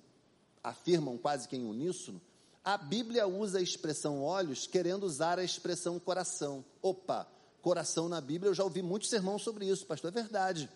afirmam 0.64 1.18
quase 1.18 1.48
que 1.48 1.56
em 1.56 1.66
uníssono, 1.66 2.22
a 2.64 2.78
Bíblia 2.78 3.28
usa 3.28 3.58
a 3.58 3.62
expressão 3.62 4.22
olhos 4.22 4.68
querendo 4.68 5.04
usar 5.04 5.40
a 5.40 5.44
expressão 5.44 6.00
coração. 6.00 6.64
Opa, 6.82 7.28
coração 7.62 8.08
na 8.08 8.22
Bíblia, 8.22 8.50
eu 8.50 8.54
já 8.54 8.64
ouvi 8.64 8.82
muitos 8.82 9.10
sermões 9.10 9.42
sobre 9.42 9.66
isso, 9.66 9.86
pastor, 9.86 10.10
é 10.10 10.14
verdade. 10.14 10.70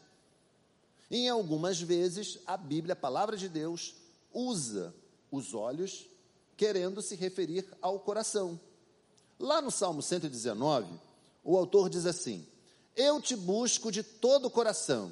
Em 1.11 1.29
algumas 1.29 1.79
vezes, 1.79 2.39
a 2.47 2.57
Bíblia, 2.57 2.93
a 2.93 2.95
palavra 2.95 3.37
de 3.37 3.47
Deus, 3.47 3.95
usa 4.33 4.93
os 5.31 5.53
olhos 5.53 6.09
querendo 6.57 7.01
se 7.01 7.15
referir 7.15 7.67
ao 7.81 7.99
coração. 7.99 8.59
Lá 9.39 9.61
no 9.61 9.69
Salmo 9.69 10.01
119, 10.01 10.87
o 11.43 11.57
autor 11.57 11.89
diz 11.89 12.05
assim: 12.05 12.45
Eu 12.95 13.21
te 13.21 13.35
busco 13.35 13.91
de 13.91 14.01
todo 14.01 14.45
o 14.45 14.51
coração, 14.51 15.11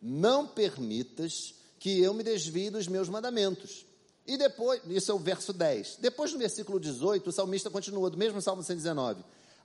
não 0.00 0.46
permitas 0.46 1.54
que 1.78 2.00
eu 2.00 2.12
me 2.14 2.22
desvie 2.22 2.70
dos 2.70 2.86
meus 2.86 3.08
mandamentos. 3.08 3.85
E 4.26 4.36
depois, 4.36 4.80
isso 4.88 5.12
é 5.12 5.14
o 5.14 5.18
verso 5.18 5.52
10. 5.52 5.98
Depois 6.00 6.32
no 6.32 6.38
versículo 6.38 6.80
18, 6.80 7.28
o 7.28 7.32
salmista 7.32 7.70
continua, 7.70 8.10
do 8.10 8.16
mesmo 8.16 8.42
Salmo 8.42 8.62
119: 8.62 9.24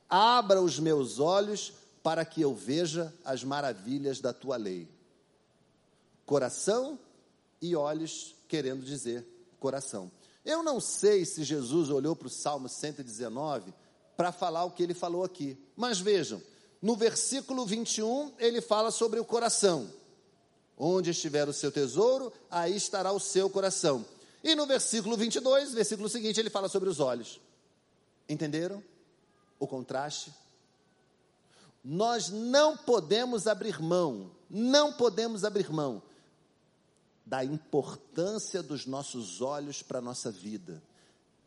Abra 0.09 0.61
os 0.61 0.77
meus 0.77 1.19
olhos 1.19 1.73
para 2.03 2.23
que 2.25 2.41
eu 2.41 2.53
veja 2.53 3.13
as 3.23 3.43
maravilhas 3.43 4.19
da 4.19 4.33
tua 4.33 4.57
lei. 4.57 4.87
Coração 6.25 6.99
e 7.61 7.75
olhos 7.75 8.35
querendo 8.47 8.83
dizer 8.83 9.25
coração. 9.59 10.11
Eu 10.43 10.63
não 10.63 10.79
sei 10.79 11.23
se 11.25 11.43
Jesus 11.43 11.89
olhou 11.89 12.15
para 12.15 12.27
o 12.27 12.31
Salmo 12.31 12.67
119 12.67 13.73
para 14.17 14.31
falar 14.31 14.65
o 14.65 14.71
que 14.71 14.83
ele 14.83 14.93
falou 14.93 15.23
aqui, 15.23 15.57
mas 15.75 15.99
vejam, 15.99 16.41
no 16.81 16.95
versículo 16.95 17.65
21 17.65 18.33
ele 18.39 18.59
fala 18.61 18.91
sobre 18.91 19.19
o 19.19 19.25
coração. 19.25 19.89
Onde 20.77 21.11
estiver 21.11 21.47
o 21.47 21.53
seu 21.53 21.71
tesouro, 21.71 22.33
aí 22.49 22.75
estará 22.75 23.11
o 23.11 23.19
seu 23.19 23.49
coração. 23.49 24.03
E 24.43 24.55
no 24.55 24.65
versículo 24.65 25.15
22, 25.15 25.73
versículo 25.73 26.09
seguinte, 26.09 26.39
ele 26.39 26.49
fala 26.49 26.67
sobre 26.67 26.89
os 26.89 26.99
olhos. 26.99 27.39
Entenderam 28.27 28.83
o 29.59 29.67
contraste? 29.67 30.33
Nós 31.83 32.29
não 32.29 32.77
podemos 32.77 33.47
abrir 33.47 33.81
mão, 33.81 34.31
não 34.49 34.93
podemos 34.93 35.43
abrir 35.43 35.71
mão 35.71 36.01
da 37.25 37.43
importância 37.43 38.61
dos 38.61 38.85
nossos 38.85 39.41
olhos 39.41 39.81
para 39.81 39.99
a 39.99 40.01
nossa 40.01 40.31
vida. 40.31 40.81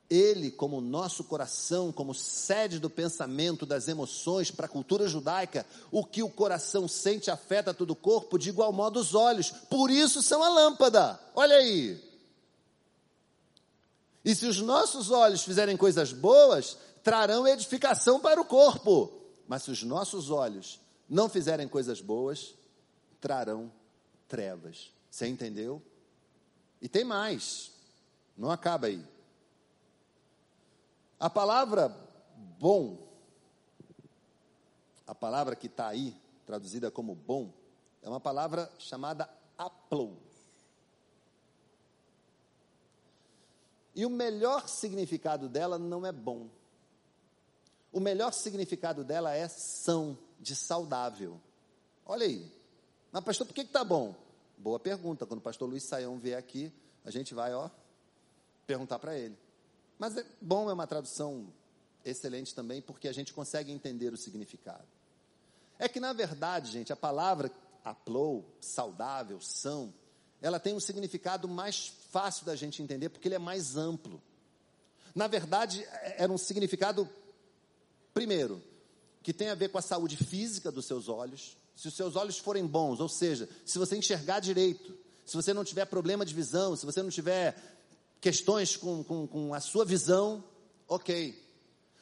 Ele, 0.09 0.51
como 0.51 0.81
nosso 0.81 1.25
coração, 1.25 1.91
como 1.91 2.15
sede 2.15 2.79
do 2.79 2.91
pensamento, 2.91 3.65
das 3.65 3.89
emoções, 3.89 4.51
para 4.51 4.67
a 4.67 4.69
cultura 4.69 5.09
judaica, 5.09 5.67
o 5.91 6.05
que 6.05 6.23
o 6.23 6.31
coração 6.31 6.87
sente 6.87 7.31
afeta 7.31 7.75
todo 7.75 7.93
o 7.93 7.97
corpo, 7.97 8.39
de 8.39 8.51
igual 8.51 8.73
modo 8.73 9.01
os 9.01 9.15
olhos. 9.15 9.51
Por 9.51 9.91
isso 9.91 10.23
são 10.23 10.43
a 10.43 10.49
lâmpada. 10.49 11.19
Olha 11.35 11.57
aí. 11.57 12.14
E 14.25 14.35
se 14.35 14.47
os 14.47 14.61
nossos 14.61 15.11
olhos 15.11 15.43
fizerem 15.43 15.77
coisas 15.77 16.13
boas, 16.13 16.79
trarão 17.03 17.47
edificação 17.47 18.19
para 18.19 18.41
o 18.41 18.45
corpo. 18.45 19.13
Mas 19.47 19.65
se 19.65 19.71
os 19.71 19.83
nossos 19.83 20.31
olhos 20.31 20.81
não 21.09 21.29
fizerem 21.29 21.69
coisas 21.69 22.01
boas, 22.01 22.55
trarão 23.21 23.71
trevas. 24.27 24.93
Você 25.11 25.27
entendeu? 25.27 25.83
E 26.81 26.89
tem 26.89 27.05
mais. 27.05 27.71
Não 28.37 28.51
acaba 28.51 28.87
aí. 28.87 29.05
A 31.21 31.31
palavra 31.31 31.95
bom, 32.59 32.99
a 35.07 35.15
palavra 35.15 35.55
que 35.55 35.67
está 35.67 35.89
aí, 35.89 36.17
traduzida 36.45 36.91
como 36.91 37.15
bom, 37.15 37.53
é 38.03 38.09
uma 38.09 38.21
palavra 38.21 38.71
chamada 38.79 39.29
aplou. 39.57 40.19
E 43.95 44.05
o 44.05 44.11
melhor 44.11 44.69
significado 44.69 45.49
dela 45.49 45.79
não 45.79 46.05
é 46.05 46.13
bom. 46.13 46.49
O 47.93 48.01
melhor 48.01 48.33
significado 48.33 49.05
dela 49.05 49.35
é 49.35 49.47
são, 49.49 50.19
de 50.41 50.57
saudável. 50.57 51.41
Olha 52.05 52.27
aí. 52.27 52.51
Mas, 53.13 53.25
pastor, 53.25 53.47
por 53.47 53.55
que 53.55 53.61
está 53.61 53.85
bom? 53.85 54.15
Boa 54.59 54.81
pergunta. 54.81 55.25
Quando 55.25 55.39
o 55.39 55.43
pastor 55.43 55.69
Luiz 55.69 55.85
Saião 55.85 56.19
vier 56.19 56.37
aqui, 56.37 56.73
a 57.05 57.11
gente 57.11 57.35
vai, 57.35 57.55
ó, 57.55 57.71
perguntar 58.67 58.99
para 58.99 59.17
ele. 59.17 59.39
Mas 59.99 60.17
é 60.17 60.27
bom, 60.41 60.69
é 60.69 60.73
uma 60.73 60.87
tradução 60.87 61.47
excelente 62.05 62.55
também, 62.55 62.83
porque 62.83 63.07
a 63.07 63.13
gente 63.13 63.33
consegue 63.33 63.71
entender 63.71 64.13
o 64.13 64.17
significado. 64.17 64.89
É 65.79 65.89
que, 65.89 66.01
na 66.01 66.13
verdade, 66.13 66.73
gente, 66.73 66.93
a 66.93 66.97
palavra 66.97 67.51
aplou, 67.85 68.45
saudável, 68.61 69.41
são, 69.41 69.93
ela 70.45 70.61
tem 70.61 70.75
um 70.75 70.81
significado 70.81 71.49
mais 71.49 71.91
fácil 72.11 72.45
da 72.45 72.55
gente 72.55 72.83
entender, 72.83 73.09
porque 73.09 73.27
ele 73.27 73.35
é 73.35 73.39
mais 73.39 73.79
amplo. 73.79 74.21
Na 75.15 75.27
verdade, 75.27 75.83
é, 75.85 76.23
era 76.23 76.31
um 76.31 76.37
significado, 76.37 77.09
primeiro, 78.13 78.63
que 79.23 79.33
tem 79.33 79.49
a 79.49 79.55
ver 79.55 79.71
com 79.71 79.79
a 79.79 79.83
saúde 79.83 80.19
física 80.19 80.71
dos 80.71 80.85
seus 80.85 81.09
olhos, 81.09 81.57
se 81.75 81.89
os 81.89 81.95
seus 81.95 82.15
olhos 82.15 82.37
forem 82.37 82.67
bons, 82.67 83.01
ou 83.01 83.09
seja, 83.09 83.49
se 83.65 83.79
você 83.79 83.97
enxergar 83.97 84.39
direito, 84.39 84.95
se 85.25 85.35
você 85.35 85.55
não 85.55 85.65
tiver 85.65 85.87
problema 85.87 86.27
de 86.27 86.35
visão, 86.35 86.77
se 86.77 86.85
você 86.85 87.03
não 87.03 87.09
tiver 87.09 87.57
questões 88.21 88.77
com, 88.77 89.03
com, 89.03 89.27
com 89.27 89.55
a 89.55 89.61
sua 89.61 89.87
visão, 89.87 90.45
ok. 90.87 91.43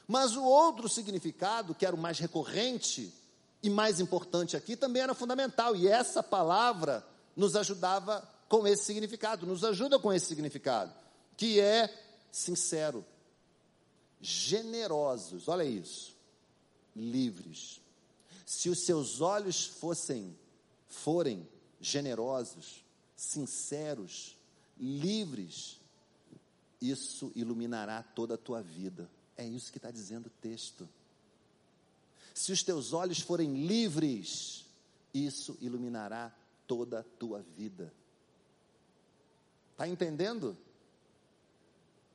Mas 0.09 0.35
o 0.35 0.42
outro 0.42 0.88
significado, 0.88 1.76
que 1.76 1.87
era 1.87 1.94
o 1.94 1.98
mais 1.98 2.18
recorrente 2.18 3.14
e 3.62 3.70
mais 3.70 4.00
importante 4.00 4.57
aqui, 4.57 4.74
também 4.74 5.00
era 5.00 5.14
fundamental, 5.14 5.76
e 5.76 5.87
essa 5.87 6.24
palavra 6.24 7.07
nos 7.37 7.55
ajudava 7.55 8.32
com 8.53 8.67
esse 8.67 8.85
significado, 8.85 9.47
nos 9.47 9.65
ajuda 9.65 9.99
com 9.99 10.12
esse 10.12 10.27
significado, 10.27 10.93
que 11.38 11.59
é 11.59 11.88
sincero, 12.31 13.03
generosos, 14.21 15.49
olha 15.49 15.65
isso, 15.65 16.15
livres. 16.95 17.81
Se 18.45 18.69
os 18.69 18.81
seus 18.81 19.23
olhos 19.23 19.65
fossem, 19.65 20.37
forem 20.87 21.49
generosos, 21.81 22.85
sinceros, 23.17 24.37
livres, 24.79 25.81
isso 26.79 27.33
iluminará 27.35 28.03
toda 28.03 28.35
a 28.35 28.38
tua 28.38 28.61
vida. 28.61 29.11
É 29.35 29.47
isso 29.47 29.73
que 29.73 29.79
está 29.79 29.91
dizendo 29.91 30.27
o 30.27 30.43
texto. 30.43 30.87
Se 32.35 32.53
os 32.53 32.62
teus 32.62 32.93
olhos 32.93 33.19
forem 33.19 33.67
livres, 33.67 34.67
isso 35.15 35.57
iluminará 35.59 36.31
toda 36.67 37.01
a 37.01 37.03
tua 37.03 37.41
vida. 37.41 37.91
Está 39.72 39.88
entendendo? 39.88 40.56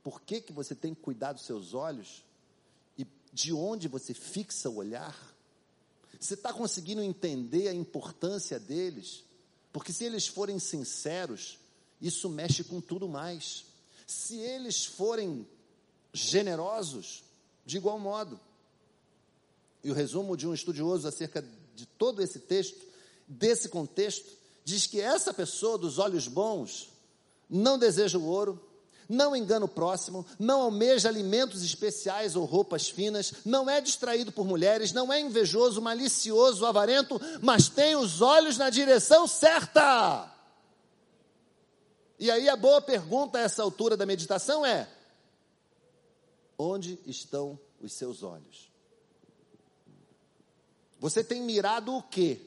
Por 0.02 0.22
que, 0.22 0.40
que 0.40 0.52
você 0.52 0.74
tem 0.74 0.94
que 0.94 1.02
cuidar 1.02 1.32
dos 1.32 1.44
seus 1.44 1.74
olhos? 1.74 2.24
E 2.96 3.06
de 3.32 3.52
onde 3.52 3.88
você 3.88 4.14
fixa 4.14 4.70
o 4.70 4.76
olhar? 4.76 5.16
Você 6.18 6.34
está 6.34 6.52
conseguindo 6.52 7.02
entender 7.02 7.68
a 7.68 7.74
importância 7.74 8.58
deles? 8.58 9.22
Porque 9.72 9.92
se 9.92 10.04
eles 10.04 10.26
forem 10.26 10.58
sinceros, 10.58 11.58
isso 12.00 12.28
mexe 12.28 12.64
com 12.64 12.80
tudo 12.80 13.08
mais. 13.08 13.66
Se 14.06 14.38
eles 14.38 14.84
forem 14.84 15.46
generosos, 16.12 17.22
de 17.64 17.76
igual 17.76 17.98
modo. 17.98 18.40
E 19.84 19.90
o 19.90 19.94
resumo 19.94 20.36
de 20.36 20.46
um 20.46 20.54
estudioso 20.54 21.06
acerca 21.06 21.44
de 21.74 21.86
todo 21.86 22.22
esse 22.22 22.40
texto, 22.40 22.84
desse 23.26 23.68
contexto, 23.68 24.26
diz 24.64 24.86
que 24.86 25.00
essa 25.00 25.32
pessoa 25.32 25.78
dos 25.78 25.98
olhos 25.98 26.26
bons 26.26 26.90
não 27.48 27.78
deseja 27.78 28.18
o 28.18 28.24
ouro, 28.24 28.60
não 29.08 29.34
engana 29.34 29.64
o 29.64 29.68
próximo, 29.68 30.26
não 30.38 30.60
almeja 30.62 31.08
alimentos 31.08 31.62
especiais 31.62 32.36
ou 32.36 32.44
roupas 32.44 32.88
finas, 32.88 33.32
não 33.44 33.68
é 33.68 33.80
distraído 33.80 34.30
por 34.30 34.44
mulheres, 34.44 34.92
não 34.92 35.10
é 35.10 35.18
invejoso, 35.18 35.80
malicioso, 35.80 36.66
avarento, 36.66 37.18
mas 37.40 37.68
tem 37.68 37.96
os 37.96 38.20
olhos 38.20 38.58
na 38.58 38.68
direção 38.68 39.26
certa. 39.26 40.30
E 42.18 42.30
aí 42.30 42.48
a 42.48 42.56
boa 42.56 42.82
pergunta 42.82 43.38
a 43.38 43.42
essa 43.42 43.62
altura 43.62 43.96
da 43.96 44.04
meditação 44.04 44.66
é: 44.66 44.88
onde 46.58 46.98
estão 47.06 47.58
os 47.80 47.92
seus 47.94 48.22
olhos? 48.22 48.68
Você 51.00 51.22
tem 51.22 51.42
mirado 51.42 51.94
o 51.94 52.02
quê? 52.02 52.40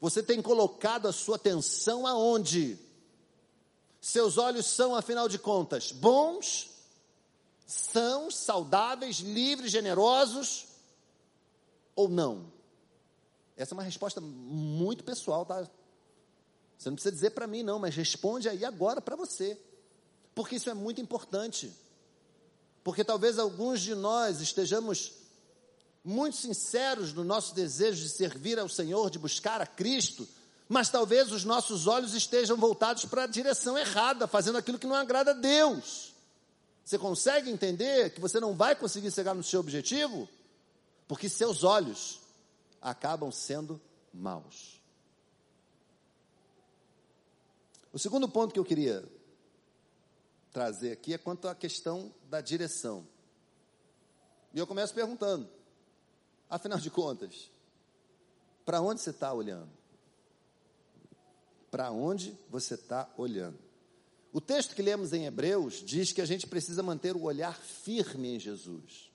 Você 0.00 0.22
tem 0.22 0.40
colocado 0.40 1.06
a 1.06 1.12
sua 1.12 1.36
atenção 1.36 2.06
aonde? 2.06 2.78
Seus 4.00 4.38
olhos 4.38 4.66
são, 4.66 4.94
afinal 4.94 5.28
de 5.28 5.38
contas, 5.38 5.92
bons, 5.92 6.70
são, 7.66 8.30
saudáveis, 8.30 9.18
livres, 9.18 9.70
generosos 9.70 10.66
ou 11.94 12.08
não? 12.08 12.52
Essa 13.56 13.74
é 13.74 13.76
uma 13.76 13.82
resposta 13.82 14.20
muito 14.20 15.02
pessoal, 15.02 15.44
tá? 15.44 15.68
Você 16.78 16.88
não 16.88 16.94
precisa 16.94 17.12
dizer 17.12 17.30
para 17.30 17.46
mim, 17.46 17.64
não, 17.64 17.78
mas 17.78 17.96
responde 17.96 18.48
aí 18.48 18.64
agora 18.64 19.00
para 19.00 19.16
você. 19.16 19.58
Porque 20.32 20.54
isso 20.56 20.70
é 20.70 20.74
muito 20.74 21.00
importante. 21.00 21.72
Porque 22.84 23.02
talvez 23.02 23.38
alguns 23.38 23.80
de 23.80 23.96
nós 23.96 24.40
estejamos 24.40 25.14
muito 26.04 26.36
sinceros 26.36 27.12
no 27.12 27.24
nosso 27.24 27.52
desejo 27.52 28.00
de 28.00 28.08
servir 28.08 28.58
ao 28.58 28.68
Senhor, 28.68 29.10
de 29.10 29.18
buscar 29.18 29.60
a 29.60 29.66
Cristo, 29.66 30.26
mas 30.68 30.90
talvez 30.90 31.32
os 31.32 31.44
nossos 31.44 31.86
olhos 31.86 32.14
estejam 32.14 32.56
voltados 32.56 33.04
para 33.04 33.24
a 33.24 33.26
direção 33.26 33.78
errada, 33.78 34.26
fazendo 34.26 34.58
aquilo 34.58 34.78
que 34.78 34.86
não 34.86 34.96
agrada 34.96 35.30
a 35.30 35.34
Deus. 35.34 36.12
Você 36.84 36.98
consegue 36.98 37.50
entender 37.50 38.10
que 38.10 38.20
você 38.20 38.38
não 38.40 38.54
vai 38.54 38.74
conseguir 38.74 39.10
chegar 39.10 39.34
no 39.34 39.42
seu 39.42 39.60
objetivo? 39.60 40.28
porque 41.08 41.28
seus 41.28 41.64
olhos 41.64 42.20
acabam 42.80 43.32
sendo 43.32 43.80
maus. 44.12 44.78
O 47.90 47.98
segundo 47.98 48.28
ponto 48.28 48.52
que 48.52 48.60
eu 48.60 48.64
queria 48.64 49.02
trazer 50.52 50.92
aqui 50.92 51.14
é 51.14 51.18
quanto 51.18 51.48
à 51.48 51.54
questão 51.54 52.14
da 52.28 52.42
direção. 52.42 53.08
E 54.52 54.58
eu 54.58 54.66
começo 54.66 54.94
perguntando: 54.94 55.48
afinal 56.50 56.78
de 56.78 56.90
contas, 56.90 57.50
para 58.66 58.82
onde 58.82 59.00
você 59.00 59.10
está 59.10 59.32
olhando? 59.32 59.77
Para 61.70 61.90
onde 61.90 62.36
você 62.50 62.74
está 62.74 63.12
olhando? 63.16 63.58
O 64.32 64.40
texto 64.40 64.74
que 64.74 64.82
lemos 64.82 65.12
em 65.12 65.24
Hebreus 65.26 65.82
diz 65.84 66.12
que 66.12 66.20
a 66.20 66.26
gente 66.26 66.46
precisa 66.46 66.82
manter 66.82 67.16
o 67.16 67.22
olhar 67.22 67.58
firme 67.58 68.36
em 68.36 68.40
Jesus. 68.40 69.10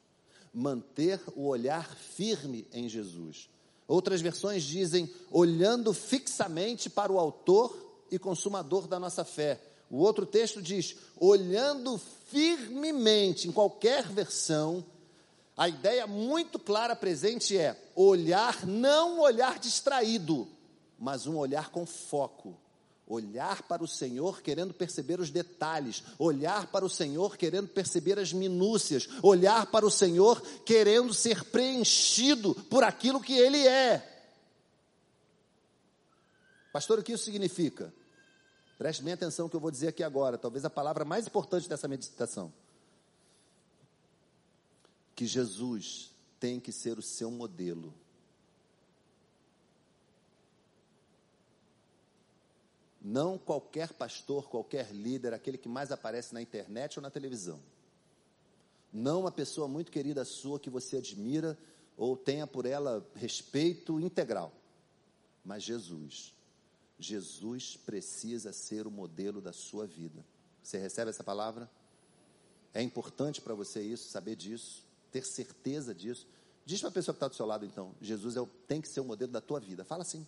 Manter 0.53 1.19
o 1.35 1.47
olhar 1.47 1.95
firme 1.95 2.67
em 2.71 2.89
Jesus. 2.89 3.49
Outras 3.87 4.21
versões 4.21 4.63
dizem 4.63 5.11
olhando 5.31 5.93
fixamente 5.93 6.89
para 6.89 7.11
o 7.11 7.19
Autor 7.19 8.05
e 8.09 8.17
Consumador 8.17 8.87
da 8.87 8.99
nossa 8.99 9.23
fé. 9.23 9.61
O 9.89 9.97
outro 9.97 10.25
texto 10.25 10.61
diz 10.61 10.95
olhando 11.19 11.99
firmemente, 12.29 13.47
em 13.47 13.51
qualquer 13.51 14.07
versão, 14.07 14.85
a 15.55 15.69
ideia 15.69 16.07
muito 16.07 16.57
clara 16.57 16.95
presente 16.95 17.55
é 17.57 17.79
olhar, 17.95 18.65
não 18.65 19.19
olhar 19.19 19.59
distraído, 19.59 20.47
mas 20.99 21.27
um 21.27 21.37
olhar 21.37 21.69
com 21.69 21.85
foco. 21.85 22.57
Olhar 23.05 23.63
para 23.63 23.83
o 23.83 23.87
Senhor 23.87 24.41
querendo 24.41 24.73
perceber 24.73 25.19
os 25.19 25.29
detalhes, 25.29 26.03
olhar 26.17 26.67
para 26.67 26.85
o 26.85 26.89
Senhor 26.89 27.35
querendo 27.35 27.67
perceber 27.67 28.17
as 28.17 28.31
minúcias, 28.31 29.09
olhar 29.21 29.65
para 29.67 29.85
o 29.85 29.91
Senhor 29.91 30.41
querendo 30.65 31.13
ser 31.13 31.43
preenchido 31.45 32.55
por 32.55 32.83
aquilo 32.83 33.19
que 33.19 33.33
Ele 33.33 33.67
é. 33.67 34.09
Pastor, 36.71 36.99
o 36.99 37.03
que 37.03 37.11
isso 37.11 37.25
significa? 37.25 37.93
Preste 38.77 39.03
bem 39.03 39.13
atenção 39.13 39.45
no 39.45 39.49
que 39.49 39.55
eu 39.55 39.59
vou 39.59 39.69
dizer 39.69 39.89
aqui 39.89 40.01
agora, 40.01 40.37
talvez 40.37 40.65
a 40.65 40.69
palavra 40.69 41.05
mais 41.05 41.27
importante 41.27 41.69
dessa 41.69 41.87
meditação 41.87 42.51
que 45.15 45.25
Jesus 45.25 46.11
tem 46.39 46.59
que 46.59 46.71
ser 46.71 46.97
o 46.97 47.01
seu 47.01 47.29
modelo. 47.29 47.93
Não 53.03 53.37
qualquer 53.37 53.91
pastor, 53.93 54.47
qualquer 54.49 54.91
líder, 54.91 55.33
aquele 55.33 55.57
que 55.57 55.67
mais 55.67 55.91
aparece 55.91 56.33
na 56.33 56.41
internet 56.41 56.97
ou 56.97 57.03
na 57.03 57.09
televisão. 57.09 57.59
Não 58.91 59.21
uma 59.21 59.31
pessoa 59.31 59.67
muito 59.67 59.91
querida 59.91 60.23
sua 60.23 60.59
que 60.59 60.69
você 60.69 60.97
admira 60.97 61.57
ou 61.97 62.15
tenha 62.15 62.47
por 62.47 62.65
ela 62.65 63.05
respeito 63.15 63.99
integral. 63.99 64.53
Mas 65.43 65.63
Jesus. 65.63 66.33
Jesus 66.97 67.75
precisa 67.75 68.53
ser 68.53 68.87
o 68.87 68.91
modelo 68.91 69.41
da 69.41 69.51
sua 69.51 69.85
vida. 69.85 70.23
Você 70.61 70.77
recebe 70.77 71.09
essa 71.09 71.23
palavra? 71.23 71.69
É 72.73 72.81
importante 72.81 73.41
para 73.41 73.53
você 73.53 73.81
isso, 73.81 74.09
saber 74.09 74.35
disso 74.35 74.83
ter 75.13 75.23
certeza 75.23 75.93
disso. 75.93 76.27
Diz 76.65 76.79
para 76.79 76.89
a 76.89 76.91
pessoa 76.91 77.13
que 77.13 77.17
está 77.17 77.27
do 77.27 77.35
seu 77.35 77.45
lado, 77.45 77.65
então: 77.65 77.93
Jesus 78.01 78.35
é, 78.35 78.45
tem 78.67 78.81
que 78.81 78.87
ser 78.87 78.99
o 78.99 79.05
modelo 79.05 79.31
da 79.31 79.39
tua 79.39 79.59
vida. 79.59 79.85
Fala 79.85 80.01
assim. 80.01 80.27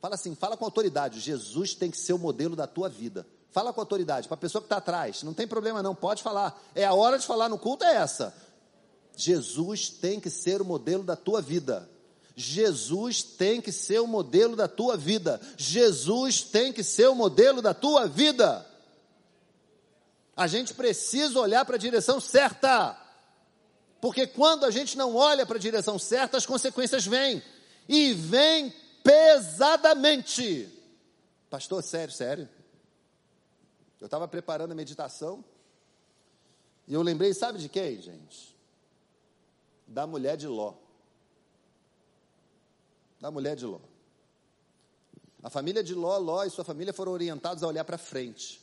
Fala 0.00 0.14
assim, 0.14 0.34
fala 0.34 0.56
com 0.56 0.64
autoridade. 0.64 1.20
Jesus 1.20 1.74
tem 1.74 1.90
que 1.90 1.98
ser 1.98 2.12
o 2.12 2.18
modelo 2.18 2.54
da 2.54 2.66
tua 2.66 2.88
vida. 2.88 3.26
Fala 3.50 3.72
com 3.72 3.80
autoridade. 3.80 4.28
Para 4.28 4.36
a 4.36 4.38
pessoa 4.38 4.62
que 4.62 4.66
está 4.66 4.76
atrás. 4.76 5.22
Não 5.22 5.34
tem 5.34 5.46
problema, 5.46 5.82
não. 5.82 5.94
Pode 5.94 6.22
falar. 6.22 6.60
É 6.74 6.84
a 6.84 6.94
hora 6.94 7.18
de 7.18 7.26
falar 7.26 7.48
no 7.48 7.58
culto, 7.58 7.84
é 7.84 7.96
essa. 7.96 8.34
Jesus 9.16 9.88
tem 9.88 10.20
que 10.20 10.30
ser 10.30 10.62
o 10.62 10.64
modelo 10.64 11.02
da 11.02 11.16
tua 11.16 11.42
vida. 11.42 11.88
Jesus 12.36 13.24
tem 13.24 13.60
que 13.60 13.72
ser 13.72 13.98
o 13.98 14.06
modelo 14.06 14.54
da 14.54 14.68
tua 14.68 14.96
vida. 14.96 15.40
Jesus 15.56 16.42
tem 16.42 16.72
que 16.72 16.84
ser 16.84 17.08
o 17.08 17.14
modelo 17.14 17.60
da 17.60 17.74
tua 17.74 18.06
vida. 18.06 18.64
A 20.36 20.46
gente 20.46 20.72
precisa 20.72 21.40
olhar 21.40 21.64
para 21.64 21.74
a 21.74 21.78
direção 21.78 22.20
certa. 22.20 22.96
Porque 24.00 24.24
quando 24.24 24.64
a 24.64 24.70
gente 24.70 24.96
não 24.96 25.16
olha 25.16 25.44
para 25.44 25.56
a 25.56 25.60
direção 25.60 25.98
certa, 25.98 26.36
as 26.36 26.46
consequências 26.46 27.04
vêm. 27.04 27.42
E 27.88 28.12
vêm 28.12 28.72
pesadamente. 29.08 30.68
Pastor, 31.48 31.82
sério, 31.82 32.12
sério. 32.12 32.48
Eu 33.98 34.04
estava 34.04 34.28
preparando 34.28 34.72
a 34.72 34.74
meditação. 34.74 35.42
E 36.86 36.92
eu 36.92 37.00
lembrei, 37.00 37.32
sabe 37.32 37.58
de 37.58 37.68
quem, 37.68 38.00
gente? 38.02 38.54
Da 39.86 40.06
mulher 40.06 40.36
de 40.36 40.46
Ló. 40.46 40.74
Da 43.18 43.30
mulher 43.30 43.56
de 43.56 43.64
Ló. 43.64 43.80
A 45.42 45.48
família 45.48 45.82
de 45.82 45.94
Ló, 45.94 46.18
Ló 46.18 46.44
e 46.44 46.50
sua 46.50 46.64
família 46.64 46.92
foram 46.92 47.12
orientados 47.12 47.62
a 47.62 47.66
olhar 47.66 47.84
para 47.84 47.96
frente, 47.96 48.60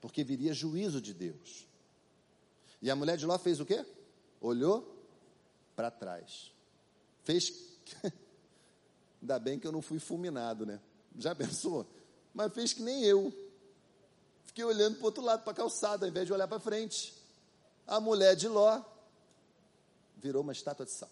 porque 0.00 0.22
viria 0.22 0.54
juízo 0.54 1.00
de 1.00 1.12
Deus. 1.12 1.66
E 2.80 2.90
a 2.90 2.94
mulher 2.94 3.16
de 3.16 3.26
Ló 3.26 3.36
fez 3.38 3.58
o 3.58 3.66
quê? 3.66 3.84
olhou 4.42 5.06
para 5.74 5.90
trás. 5.90 6.52
Fez. 7.24 7.52
Ainda 9.22 9.38
bem 9.38 9.58
que 9.58 9.66
eu 9.66 9.72
não 9.72 9.80
fui 9.80 10.00
fulminado, 10.00 10.66
né? 10.66 10.80
Já 11.16 11.32
pensou? 11.32 11.86
Mas 12.34 12.52
fez 12.52 12.72
que 12.72 12.82
nem 12.82 13.04
eu. 13.04 13.32
Fiquei 14.44 14.64
olhando 14.64 14.96
para 14.96 15.02
o 15.02 15.06
outro 15.06 15.22
lado, 15.22 15.44
para 15.44 15.52
a 15.52 15.56
calçada, 15.56 16.04
ao 16.04 16.10
invés 16.10 16.26
de 16.26 16.32
olhar 16.32 16.48
para 16.48 16.58
frente. 16.58 17.14
A 17.86 18.00
mulher 18.00 18.34
de 18.34 18.48
Ló 18.48 18.82
virou 20.16 20.42
uma 20.42 20.52
estátua 20.52 20.84
de 20.84 20.90
sal. 20.90 21.10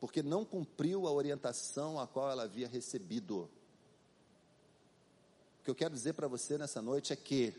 Porque 0.00 0.22
não 0.22 0.42
cumpriu 0.42 1.06
a 1.06 1.12
orientação 1.12 2.00
a 2.00 2.06
qual 2.06 2.30
ela 2.30 2.44
havia 2.44 2.66
recebido. 2.66 3.50
O 5.60 5.64
que 5.64 5.70
eu 5.70 5.74
quero 5.74 5.92
dizer 5.92 6.14
para 6.14 6.26
você 6.26 6.56
nessa 6.56 6.80
noite 6.80 7.12
é 7.12 7.16
que 7.16 7.54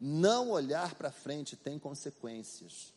não 0.00 0.50
olhar 0.50 0.94
para 0.94 1.12
frente 1.12 1.56
tem 1.56 1.78
consequências. 1.78 2.94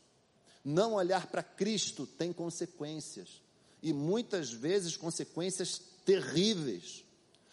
Não 0.66 0.94
olhar 0.94 1.28
para 1.28 1.44
Cristo 1.44 2.08
tem 2.08 2.34
consequências. 2.34 3.40
E 3.84 3.94
muitas 3.94 4.52
vezes 4.52 4.98
consequências 4.98 5.80
terríveis. 6.04 7.06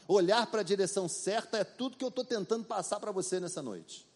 Olhar 0.09 0.51
para 0.51 0.63
a 0.63 0.65
direção 0.65 1.07
certa 1.07 1.59
é 1.59 1.65
tudo 1.65 1.99
que 1.99 2.05
eu 2.05 2.09
estou 2.09 2.25
tentando 2.25 2.65
passar 2.65 2.99
para 2.99 3.13
você 3.13 3.39
nessa 3.39 3.61
noite. 3.61 4.07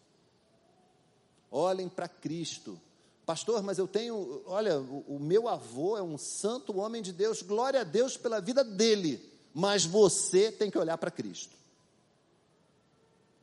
Olhem 1.51 1.91
para 1.91 2.09
Cristo. 2.09 2.81
Pastor, 3.27 3.63
mas 3.63 3.77
eu 3.77 3.87
tenho, 3.87 4.43
olha, 4.47 4.81
o, 4.81 5.17
o 5.17 5.21
meu 5.21 5.47
avô 5.47 5.99
é 5.99 6.03
um 6.03 6.17
santo 6.17 6.79
homem 6.79 7.03
de 7.03 7.13
Deus, 7.13 7.43
glória 7.43 7.83
a 7.83 7.85
Deus 7.85 8.17
pela 8.17 8.41
vida 8.41 8.65
dele, 8.65 9.21
mas 9.53 9.85
você 9.85 10.51
tem 10.51 10.71
que 10.71 10.79
olhar 10.79 10.97
para 10.97 11.11
Cristo. 11.11 11.55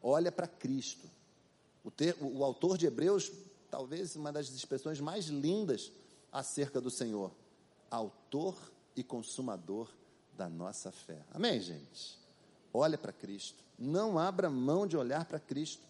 Olha 0.02 0.32
para 0.32 0.48
Cristo. 0.48 1.08
O, 1.84 1.92
ter, 1.92 2.16
o, 2.20 2.40
o 2.40 2.44
autor 2.44 2.78
de 2.78 2.86
Hebreus, 2.86 3.32
talvez 3.74 4.16
uma 4.16 4.32
das 4.32 4.50
expressões 4.50 5.00
mais 5.00 5.26
lindas 5.26 5.92
acerca 6.32 6.80
do 6.80 6.92
Senhor, 6.92 7.32
autor 7.90 8.56
e 8.96 9.04
consumador 9.04 9.90
da 10.38 10.48
nossa 10.48 10.92
fé. 10.92 11.26
Amém, 11.34 11.60
gente? 11.60 12.20
Olha 12.72 13.00
para 13.00 13.12
Cristo. 13.12 13.64
Não 13.80 14.20
abra 14.20 14.48
mão 14.48 14.86
de 14.86 14.96
olhar 14.96 15.26
para 15.26 15.40
Cristo. 15.40 15.82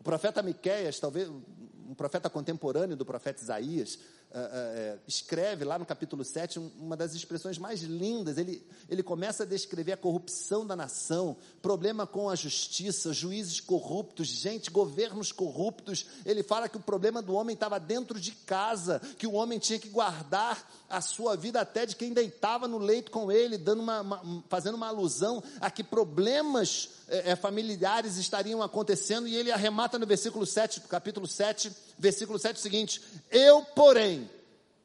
O 0.00 0.02
profeta 0.02 0.42
Miqueias, 0.42 0.98
talvez 0.98 1.28
um 1.28 1.94
profeta 1.94 2.28
contemporâneo 2.28 2.96
do 2.96 3.06
profeta 3.06 3.40
Isaías, 3.40 4.00
uh, 4.30 4.96
uh, 4.96 5.00
escreve 5.06 5.64
lá 5.64 5.78
no 5.78 5.84
capítulo 5.84 6.24
7 6.24 6.58
uma 6.78 6.96
das 6.96 7.14
expressões 7.14 7.58
mais 7.58 7.82
lindas. 7.82 8.38
Ele, 8.38 8.64
ele 8.88 9.02
começa 9.02 9.42
a 9.42 9.46
descrever 9.46 9.92
a 9.92 9.96
corrupção 9.96 10.66
da 10.66 10.76
nação, 10.76 11.36
problema 11.60 12.06
com 12.06 12.28
a 12.28 12.34
justiça, 12.34 13.12
juízes 13.12 13.60
corruptos, 13.60 14.28
gente, 14.28 14.70
governos 14.70 15.32
corruptos. 15.32 16.06
Ele 16.24 16.42
fala 16.42 16.68
que 16.68 16.76
o 16.76 16.80
problema 16.80 17.20
do 17.20 17.34
homem 17.34 17.54
estava 17.54 17.80
dentro 17.80 18.20
de 18.20 18.32
casa, 18.32 19.00
que 19.18 19.26
o 19.26 19.32
homem 19.32 19.58
tinha 19.58 19.78
que 19.78 19.88
guardar 19.88 20.68
a 20.88 21.00
sua 21.00 21.36
vida 21.36 21.60
até 21.60 21.86
de 21.86 21.96
quem 21.96 22.12
deitava 22.12 22.66
no 22.66 22.78
leito 22.78 23.10
com 23.10 23.30
ele, 23.30 23.56
dando 23.56 23.82
uma, 23.82 24.00
uma 24.00 24.44
fazendo 24.48 24.74
uma 24.74 24.88
alusão 24.88 25.42
a 25.60 25.70
que 25.70 25.84
problemas 25.84 27.00
é, 27.10 27.34
familiares 27.34 28.16
estariam 28.16 28.62
acontecendo, 28.62 29.26
e 29.26 29.34
ele 29.34 29.50
arremata 29.50 29.98
no 29.98 30.06
versículo 30.06 30.46
7, 30.46 30.80
capítulo 30.82 31.26
7, 31.26 31.72
versículo 32.00 32.38
7 32.38 32.56
o 32.56 32.60
seguinte: 32.60 33.02
Eu, 33.30 33.62
porém, 33.64 34.28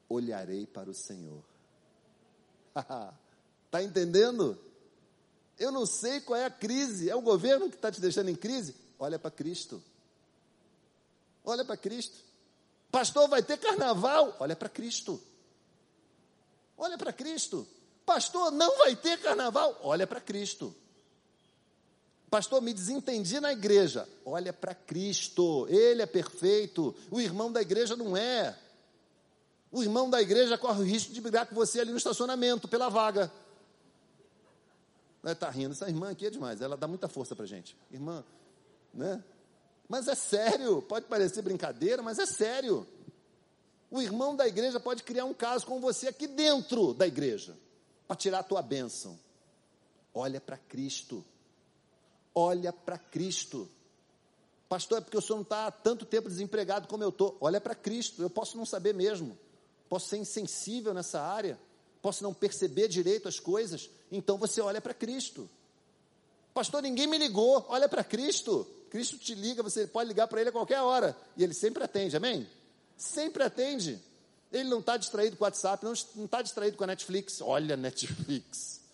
olharei 0.10 0.68
para 0.68 0.90
o 0.90 0.94
Senhor. 0.94 1.44
Está 2.76 3.82
entendendo? 3.82 4.60
Eu 5.58 5.72
não 5.72 5.86
sei 5.86 6.20
qual 6.20 6.40
é 6.40 6.46
a 6.46 6.52
crise, 6.52 7.10
é 7.10 7.16
o 7.16 7.22
governo 7.22 7.70
que 7.70 7.76
está 7.76 7.92
te 7.92 8.02
deixando 8.02 8.30
em 8.30 8.36
crise? 8.36 8.76
Olha 9.00 9.18
para 9.18 9.32
Cristo. 9.32 9.82
Olha 11.44 11.64
para 11.64 11.78
Cristo. 11.78 12.18
Pastor, 12.92 13.30
vai 13.30 13.42
ter 13.42 13.58
carnaval? 13.58 14.36
Olha 14.40 14.56
para 14.56 14.68
Cristo. 14.68 15.22
Olha 16.78 16.98
para 16.98 17.14
Cristo. 17.14 17.66
Pastor, 18.06 18.52
não 18.52 18.78
vai 18.78 18.96
ter 18.96 19.20
carnaval? 19.22 19.80
Olha 19.82 20.06
para 20.06 20.20
Cristo. 20.20 20.76
Pastor, 22.36 22.62
me 22.62 22.74
desentendi 22.74 23.40
na 23.40 23.54
igreja. 23.54 24.06
Olha 24.26 24.52
para 24.52 24.76
Cristo, 24.76 25.66
Ele 25.70 26.02
é 26.02 26.06
perfeito, 26.06 26.94
o 27.10 27.22
irmão 27.22 27.50
da 27.50 27.62
igreja 27.62 27.96
não 27.96 28.18
é. 28.18 28.60
O 29.72 29.82
irmão 29.82 30.10
da 30.10 30.22
igreja 30.22 30.58
corre 30.58 30.82
o 30.82 30.86
risco 30.86 31.14
de 31.14 31.22
brigar 31.22 31.46
com 31.46 31.56
você 31.56 31.80
ali 31.80 31.92
no 31.92 31.98
estacionamento, 31.98 32.68
pela 32.68 32.90
vaga. 32.90 33.32
Está 35.24 35.50
rindo, 35.50 35.72
essa 35.72 35.88
irmã 35.88 36.12
aqui 36.12 36.26
é 36.26 36.30
demais, 36.30 36.60
ela 36.60 36.76
dá 36.76 36.90
muita 36.90 37.08
força 37.08 37.34
para 37.38 37.46
gente. 37.46 37.78
Irmã, 37.90 38.22
né? 38.94 39.24
Mas 39.88 40.10
é 40.10 40.14
sério, 40.14 40.82
pode 40.82 41.06
parecer 41.06 41.42
brincadeira, 41.42 42.02
mas 42.02 42.20
é 42.20 42.26
sério. 42.26 42.86
O 43.90 44.02
irmão 44.02 44.36
da 44.36 44.46
igreja 44.46 44.78
pode 44.78 45.04
criar 45.04 45.24
um 45.24 45.34
caso 45.34 45.66
com 45.66 45.80
você 45.80 46.10
aqui 46.10 46.28
dentro 46.28 46.94
da 46.94 47.08
igreja, 47.08 47.56
para 48.06 48.18
tirar 48.18 48.40
a 48.40 48.44
tua 48.44 48.62
bênção. 48.62 49.18
Olha 50.14 50.42
para 50.42 50.58
Cristo. 50.58 51.24
Olha 52.36 52.74
para 52.74 52.98
Cristo. 52.98 53.68
Pastor, 54.68 54.98
é 54.98 55.02
porque 55.02 55.18
o 55.18 55.22
senhor 55.22 55.38
não 55.38 55.44
está 55.44 55.68
há 55.68 55.72
tanto 55.72 56.06
tempo 56.06 56.28
desempregado 56.28 56.88
como 56.88 57.04
eu 57.04 57.10
estou. 57.10 57.38
Olha 57.40 57.62
para 57.62 57.74
Cristo. 57.74 58.22
Eu 58.22 58.30
posso 58.30 58.58
não 58.58 58.66
saber 58.66 58.94
mesmo. 58.94 59.38
Posso 59.88 60.10
ser 60.10 60.18
insensível 60.18 60.94
nessa 60.94 61.22
área. 61.22 61.58
Posso 62.02 62.24
não 62.24 62.34
perceber 62.34 62.88
direito 62.88 63.28
as 63.28 63.40
coisas. 63.40 63.90
Então 64.12 64.38
você 64.38 64.60
olha 64.60 64.82
para 64.82 64.94
Cristo. 64.94 65.50
Pastor, 66.54 66.82
ninguém 66.82 67.08
me 67.08 67.18
ligou. 67.18 67.66
Olha 67.70 67.88
para 67.88 68.04
Cristo. 68.04 68.68
Cristo 68.90 69.18
te 69.18 69.36
liga, 69.36 69.62
você 69.62 69.88
pode 69.88 70.08
ligar 70.08 70.28
para 70.28 70.40
Ele 70.40 70.50
a 70.50 70.54
qualquer 70.54 70.82
hora. 70.82 71.18
E 71.36 71.44
Ele 71.44 71.54
sempre 71.54 71.84
atende, 71.84 72.16
amém? 72.16 72.48
Sempre 72.98 73.44
atende. 73.44 74.00
Ele 74.52 74.70
não 74.70 74.80
está 74.80 74.96
distraído 74.96 75.36
com 75.36 75.44
o 75.44 75.48
WhatsApp, 75.48 75.84
não 75.84 75.94
está 75.94 76.42
distraído 76.42 76.78
com 76.78 76.84
a 76.86 76.88
Netflix. 76.88 77.42
Olha, 77.42 77.76
Netflix. 77.76 78.85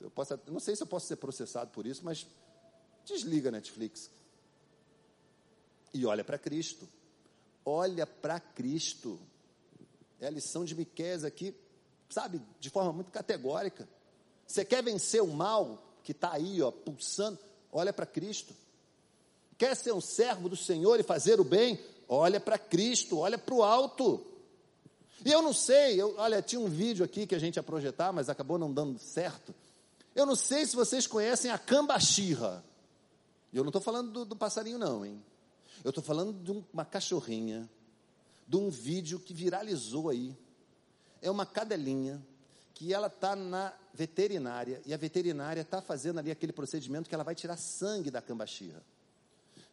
Eu 0.00 0.10
posso, 0.10 0.38
não 0.48 0.60
sei 0.60 0.76
se 0.76 0.82
eu 0.82 0.86
posso 0.86 1.06
ser 1.06 1.16
processado 1.16 1.70
por 1.70 1.86
isso, 1.86 2.02
mas 2.04 2.26
desliga 3.04 3.48
a 3.48 3.52
Netflix. 3.52 4.10
E 5.92 6.04
olha 6.04 6.24
para 6.24 6.38
Cristo. 6.38 6.88
Olha 7.64 8.06
para 8.06 8.38
Cristo. 8.38 9.18
É 10.20 10.26
a 10.26 10.30
lição 10.30 10.64
de 10.64 10.74
Miqués 10.74 11.24
aqui, 11.24 11.54
sabe, 12.08 12.40
de 12.58 12.70
forma 12.70 12.92
muito 12.92 13.10
categórica. 13.10 13.88
Você 14.46 14.64
quer 14.64 14.82
vencer 14.82 15.22
o 15.22 15.26
mal 15.26 15.82
que 16.02 16.12
está 16.12 16.32
aí, 16.32 16.62
ó, 16.62 16.70
pulsando? 16.70 17.38
Olha 17.72 17.92
para 17.92 18.06
Cristo. 18.06 18.54
Quer 19.58 19.74
ser 19.74 19.92
um 19.92 20.00
servo 20.00 20.48
do 20.48 20.56
Senhor 20.56 21.00
e 21.00 21.02
fazer 21.02 21.40
o 21.40 21.44
bem? 21.44 21.78
Olha 22.08 22.38
para 22.38 22.58
Cristo, 22.58 23.18
olha 23.18 23.36
para 23.36 23.54
o 23.54 23.62
alto. 23.62 24.24
E 25.24 25.32
eu 25.32 25.42
não 25.42 25.52
sei, 25.52 26.00
eu, 26.00 26.14
olha, 26.18 26.40
tinha 26.40 26.60
um 26.60 26.68
vídeo 26.68 27.04
aqui 27.04 27.26
que 27.26 27.34
a 27.34 27.38
gente 27.38 27.56
ia 27.56 27.62
projetar, 27.62 28.12
mas 28.12 28.28
acabou 28.28 28.58
não 28.58 28.72
dando 28.72 28.98
certo. 28.98 29.54
Eu 30.16 30.24
não 30.24 30.34
sei 30.34 30.64
se 30.64 30.74
vocês 30.74 31.06
conhecem 31.06 31.50
a 31.50 31.58
cambachirra. 31.58 32.64
Eu 33.52 33.62
não 33.62 33.68
estou 33.68 33.82
falando 33.82 34.10
do, 34.10 34.24
do, 34.24 34.34
passarinho, 34.34 34.78
não, 34.78 35.04
hein? 35.04 35.22
Eu 35.84 35.90
estou 35.90 36.02
falando 36.02 36.32
de 36.42 36.64
uma 36.72 36.86
cachorrinha, 36.86 37.68
de 38.48 38.56
um 38.56 38.70
vídeo 38.70 39.20
que 39.20 39.34
viralizou 39.34 40.08
aí. 40.08 40.34
É 41.20 41.30
uma 41.30 41.44
cadelinha 41.44 42.26
que 42.72 42.94
ela 42.94 43.08
está 43.08 43.36
na 43.36 43.74
veterinária 43.92 44.80
e 44.86 44.94
a 44.94 44.96
veterinária 44.96 45.60
está 45.60 45.82
fazendo 45.82 46.18
ali 46.18 46.30
aquele 46.30 46.52
procedimento 46.52 47.10
que 47.10 47.14
ela 47.14 47.24
vai 47.24 47.34
tirar 47.34 47.58
sangue 47.58 48.10
da 48.10 48.22
cambachirra. 48.22 48.82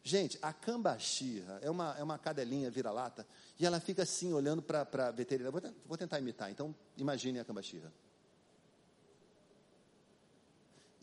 Gente, 0.02 0.38
a 0.42 0.52
cambachirra 0.52 1.58
é 1.62 1.70
uma, 1.70 1.96
é 1.98 2.02
uma 2.02 2.18
cadelinha 2.18 2.70
vira-lata 2.70 3.26
e 3.58 3.64
ela 3.64 3.80
fica 3.80 4.02
assim 4.02 4.34
olhando 4.34 4.60
para 4.60 5.08
a 5.08 5.10
veterinária. 5.10 5.50
Vou, 5.50 5.74
vou, 5.86 5.96
tentar 5.96 6.18
imitar, 6.18 6.50
então 6.50 6.74
imagine 6.98 7.38
a 7.38 7.44
cambachirra. 7.46 7.90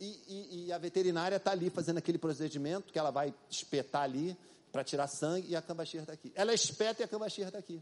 E, 0.02 0.20
e, 0.28 0.66
e 0.66 0.74
a 0.74 0.80
veterinária 0.80 1.36
está 1.36 1.52
ali 1.52 1.70
fazendo 1.70 2.00
aquele 2.00 2.18
procedimento 2.18 2.92
que 2.92 2.98
ela 2.98 3.12
vai 3.12 3.32
espetar 3.48 4.02
ali 4.02 4.36
para 4.72 4.84
tirar 4.84 5.08
sangue 5.08 5.50
e 5.50 5.56
a 5.56 5.62
cambachirra 5.62 6.02
está 6.02 6.14
aqui. 6.14 6.32
Ela 6.34 6.56
espeta 6.56 7.04
e 7.04 7.06
a 7.06 7.08
cambachirra 7.08 7.50
está 7.50 7.60
aqui. 7.60 7.80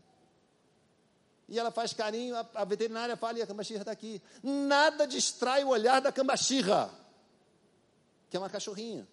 E 1.47 1.57
ela 1.57 1.71
faz 1.71 1.93
carinho, 1.93 2.35
a, 2.35 2.45
a 2.55 2.65
veterinária 2.65 3.15
fala 3.15 3.39
e 3.39 3.41
a 3.41 3.47
cambachirra 3.47 3.83
está 3.83 3.93
aqui. 3.93 4.21
Nada 4.43 5.07
distrai 5.07 5.63
o 5.63 5.69
olhar 5.69 6.01
da 6.01 6.11
cambachirra, 6.11 6.93
que 8.29 8.35
é 8.35 8.39
uma 8.39 8.49
cachorrinha. 8.49 9.07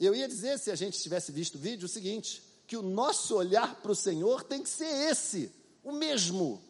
Eu 0.00 0.16
ia 0.16 0.26
dizer, 0.26 0.58
se 0.58 0.72
a 0.72 0.74
gente 0.74 1.00
tivesse 1.00 1.30
visto 1.30 1.54
o 1.54 1.58
vídeo, 1.58 1.86
o 1.86 1.88
seguinte: 1.88 2.42
que 2.66 2.76
o 2.76 2.82
nosso 2.82 3.36
olhar 3.36 3.76
para 3.76 3.92
o 3.92 3.94
Senhor 3.94 4.42
tem 4.42 4.64
que 4.64 4.68
ser 4.68 5.10
esse, 5.10 5.52
o 5.84 5.92
mesmo, 5.92 6.60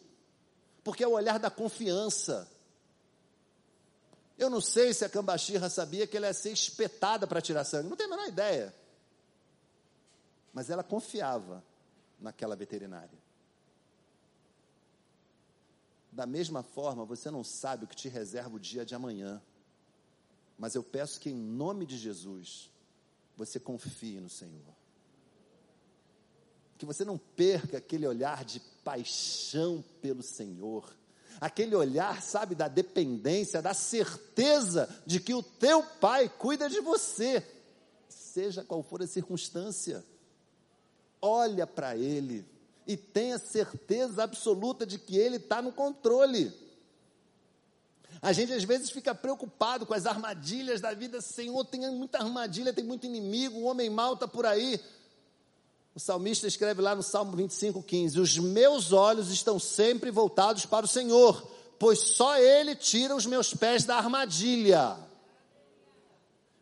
porque 0.83 1.03
é 1.03 1.07
o 1.07 1.13
olhar 1.13 1.39
da 1.39 1.49
confiança. 1.49 2.47
Eu 4.37 4.49
não 4.49 4.61
sei 4.61 4.93
se 4.93 5.03
a 5.03 5.09
Cambachirra 5.09 5.69
sabia 5.69 6.05
que 6.05 6.15
ela 6.15 6.27
ia 6.27 6.33
ser 6.33 6.51
espetada 6.51 7.25
para 7.25 7.41
tirar 7.41 7.63
sangue, 7.63 7.89
não 7.89 7.97
tenho 7.97 8.13
a 8.13 8.15
menor 8.15 8.27
ideia. 8.27 8.73
Mas 10.53 10.69
ela 10.69 10.83
confiava 10.83 11.63
naquela 12.19 12.55
veterinária. 12.55 13.17
Da 16.11 16.25
mesma 16.25 16.63
forma, 16.63 17.05
você 17.05 17.29
não 17.29 17.43
sabe 17.43 17.85
o 17.85 17.87
que 17.87 17.95
te 17.95 18.09
reserva 18.09 18.55
o 18.55 18.59
dia 18.59 18.85
de 18.85 18.95
amanhã. 18.95 19.41
Mas 20.57 20.73
eu 20.73 20.81
peço 20.81 21.19
que, 21.19 21.29
em 21.29 21.35
nome 21.35 21.85
de 21.85 21.95
Jesus, 21.97 22.71
você 23.35 23.59
confie 23.59 24.19
no 24.19 24.29
Senhor. 24.29 24.75
Que 26.77 26.85
você 26.85 27.05
não 27.05 27.17
perca 27.17 27.77
aquele 27.77 28.07
olhar 28.07 28.43
de 28.43 28.59
paixão 28.83 29.83
pelo 30.01 30.23
Senhor. 30.23 30.91
Aquele 31.39 31.75
olhar, 31.75 32.21
sabe, 32.21 32.55
da 32.55 32.67
dependência, 32.67 33.61
da 33.61 33.73
certeza 33.73 34.89
de 35.05 35.19
que 35.19 35.33
o 35.33 35.43
teu 35.43 35.83
Pai 35.83 36.29
cuida 36.29 36.69
de 36.69 36.79
você, 36.79 37.45
seja 38.09 38.63
qual 38.63 38.81
for 38.81 39.01
a 39.01 39.07
circunstância. 39.07 40.03
Olha 41.21 41.67
para 41.67 41.95
Ele 41.95 42.45
e 42.87 42.95
tenha 42.95 43.37
certeza 43.37 44.23
absoluta 44.23 44.85
de 44.85 44.97
que 44.97 45.17
Ele 45.17 45.35
está 45.35 45.61
no 45.61 45.71
controle. 45.71 46.53
A 48.21 48.33
gente 48.33 48.53
às 48.53 48.63
vezes 48.63 48.89
fica 48.89 49.13
preocupado 49.13 49.85
com 49.85 49.93
as 49.93 50.05
armadilhas 50.05 50.81
da 50.81 50.93
vida. 50.93 51.21
Senhor, 51.21 51.63
tem 51.65 51.89
muita 51.91 52.19
armadilha, 52.19 52.73
tem 52.73 52.83
muito 52.83 53.05
inimigo, 53.05 53.59
o 53.59 53.63
homem 53.65 53.89
mau 53.89 54.13
está 54.13 54.27
por 54.27 54.45
aí. 54.45 54.79
O 55.97 55.99
salmista 55.99 56.45
escreve 56.45 56.79
lá 56.79 56.93
no 56.93 57.01
Salmo 57.01 57.35
25, 57.35 57.81
15: 57.81 58.19
Os 58.19 58.37
meus 58.37 58.93
olhos 58.93 59.31
estão 59.31 59.57
sempre 59.57 60.11
voltados 60.11 60.63
para 60.63 60.85
o 60.85 60.87
Senhor, 60.87 61.41
pois 61.79 61.97
só 61.97 62.37
Ele 62.37 62.75
tira 62.75 63.15
os 63.15 63.25
meus 63.25 63.51
pés 63.51 63.83
da 63.83 63.97
armadilha. 63.97 64.95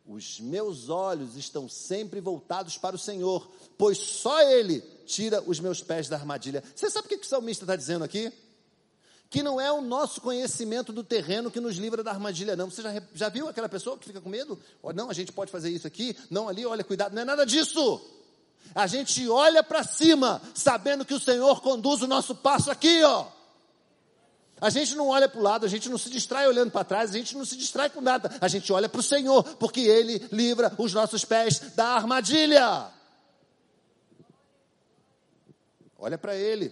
Os 0.07 0.39
meus 0.39 0.87
olhos 0.87 1.35
estão 1.35 1.67
sempre 1.67 2.21
voltados 2.21 2.77
para 2.77 2.95
o 2.95 2.97
Senhor, 2.97 3.51
pois 3.77 3.97
só 3.97 4.41
Ele 4.41 4.79
tira 5.05 5.43
os 5.45 5.59
meus 5.59 5.81
pés 5.81 6.07
da 6.07 6.15
armadilha. 6.15 6.63
Você 6.73 6.89
sabe 6.89 7.07
o 7.07 7.09
que 7.09 7.15
o 7.17 7.25
salmista 7.25 7.65
está 7.65 7.75
dizendo 7.75 8.05
aqui? 8.05 8.31
que 9.27 9.43
não 9.43 9.59
é 9.59 9.69
o 9.69 9.81
nosso 9.81 10.21
conhecimento 10.21 10.93
do 10.93 11.03
terreno 11.03 11.51
que 11.51 11.59
nos 11.59 11.75
livra 11.75 12.01
da 12.01 12.11
armadilha, 12.11 12.55
não. 12.55 12.69
Você 12.69 12.81
já, 12.81 13.03
já 13.13 13.27
viu 13.27 13.49
aquela 13.49 13.67
pessoa 13.67 13.97
que 13.97 14.05
fica 14.05 14.21
com 14.21 14.29
medo? 14.29 14.57
Oh, 14.81 14.93
não, 14.93 15.09
a 15.09 15.13
gente 15.13 15.33
pode 15.33 15.51
fazer 15.51 15.69
isso 15.71 15.85
aqui, 15.85 16.15
não 16.29 16.47
ali, 16.47 16.65
olha, 16.65 16.85
cuidado, 16.85 17.13
não 17.13 17.23
é 17.23 17.25
nada 17.25 17.45
disso. 17.45 18.01
A 18.73 18.87
gente 18.87 19.27
olha 19.29 19.63
para 19.63 19.83
cima, 19.83 20.41
sabendo 20.53 21.05
que 21.05 21.13
o 21.13 21.19
Senhor 21.19 21.61
conduz 21.61 22.01
o 22.01 22.07
nosso 22.07 22.35
passo 22.35 22.71
aqui, 22.71 23.03
ó. 23.03 23.27
A 24.59 24.69
gente 24.69 24.95
não 24.95 25.09
olha 25.09 25.27
para 25.27 25.39
o 25.39 25.43
lado, 25.43 25.65
a 25.65 25.69
gente 25.69 25.89
não 25.89 25.97
se 25.97 26.09
distrai 26.09 26.47
olhando 26.47 26.71
para 26.71 26.85
trás, 26.85 27.09
a 27.11 27.17
gente 27.17 27.35
não 27.35 27.45
se 27.45 27.57
distrai 27.57 27.89
com 27.89 27.99
nada, 27.99 28.31
a 28.39 28.47
gente 28.47 28.71
olha 28.71 28.87
para 28.87 28.99
o 28.99 29.03
Senhor, 29.03 29.43
porque 29.57 29.81
Ele 29.81 30.17
livra 30.31 30.73
os 30.77 30.93
nossos 30.93 31.25
pés 31.25 31.59
da 31.75 31.87
armadilha. 31.89 32.89
Olha 35.97 36.17
para 36.17 36.35
Ele, 36.35 36.71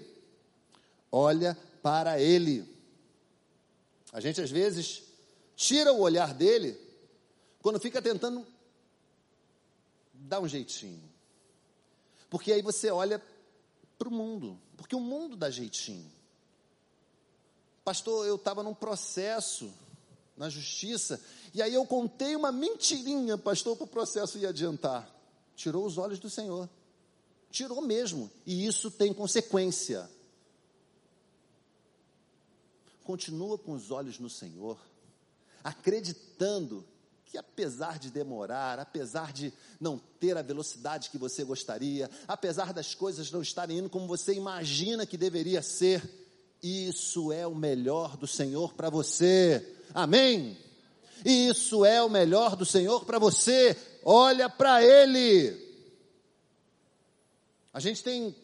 olha 1.12 1.58
para 1.82 2.20
Ele. 2.20 2.68
A 4.14 4.20
gente 4.20 4.40
às 4.40 4.50
vezes 4.50 5.04
tira 5.56 5.92
o 5.92 6.00
olhar 6.00 6.34
dele 6.34 6.80
quando 7.62 7.80
fica 7.80 8.02
tentando 8.02 8.46
dar 10.14 10.40
um 10.40 10.48
jeitinho. 10.48 11.13
Porque 12.34 12.52
aí 12.52 12.64
você 12.64 12.90
olha 12.90 13.22
para 13.96 14.08
o 14.08 14.12
mundo, 14.12 14.60
porque 14.76 14.96
o 14.96 15.00
mundo 15.00 15.38
dá 15.38 15.52
jeitinho. 15.52 16.12
Pastor, 17.86 18.26
eu 18.26 18.38
estava 18.38 18.64
num 18.64 18.74
processo 18.74 19.72
na 20.36 20.50
justiça, 20.50 21.22
e 21.54 21.62
aí 21.62 21.76
eu 21.76 21.86
contei 21.86 22.36
uma 22.36 22.52
mentirinha, 22.52 23.38
pastor, 23.38 23.78
para 23.78 23.84
o 23.84 23.88
processo 23.88 24.40
ia 24.40 24.50
adiantar. 24.50 25.08
Tirou 25.56 25.86
os 25.86 26.00
olhos 26.00 26.18
do 26.18 26.28
Senhor. 26.28 26.68
Tirou 27.52 27.84
mesmo. 27.84 28.32
E 28.48 28.66
isso 28.66 28.90
tem 28.90 29.14
consequência 29.14 30.10
continua 33.04 33.58
com 33.58 33.74
os 33.74 33.92
olhos 33.92 34.18
no 34.18 34.30
Senhor, 34.30 34.80
acreditando 35.64 36.86
que 37.34 37.38
apesar 37.40 37.98
de 37.98 38.12
demorar, 38.12 38.78
apesar 38.78 39.34
de 39.34 39.52
não 39.80 39.98
ter 40.20 40.38
a 40.38 40.44
velocidade 40.44 41.10
que 41.10 41.18
você 41.18 41.44
gostaria, 41.44 42.08
apesar 42.28 42.72
das 42.72 42.94
coisas 42.94 43.32
não 43.32 43.42
estarem 43.42 43.80
indo 43.80 43.90
como 43.90 44.06
você 44.06 44.36
imagina 44.36 45.04
que 45.04 45.18
deveria 45.18 45.64
ser, 45.64 46.08
isso 46.62 47.32
é 47.32 47.48
o 47.48 47.56
melhor 47.56 48.16
do 48.18 48.28
Senhor 48.28 48.76
para 48.76 48.88
você. 48.88 49.68
Amém? 49.96 50.56
Isso 51.26 51.84
é 51.84 52.04
o 52.04 52.10
melhor 52.10 52.56
do 52.56 52.68
Senhor 52.68 53.04
para 53.04 53.18
você. 53.18 53.76
Olha 54.06 54.48
para 54.48 54.84
Ele. 54.84 55.60
A 57.74 57.80
gente 57.80 58.04
tem 58.04 58.36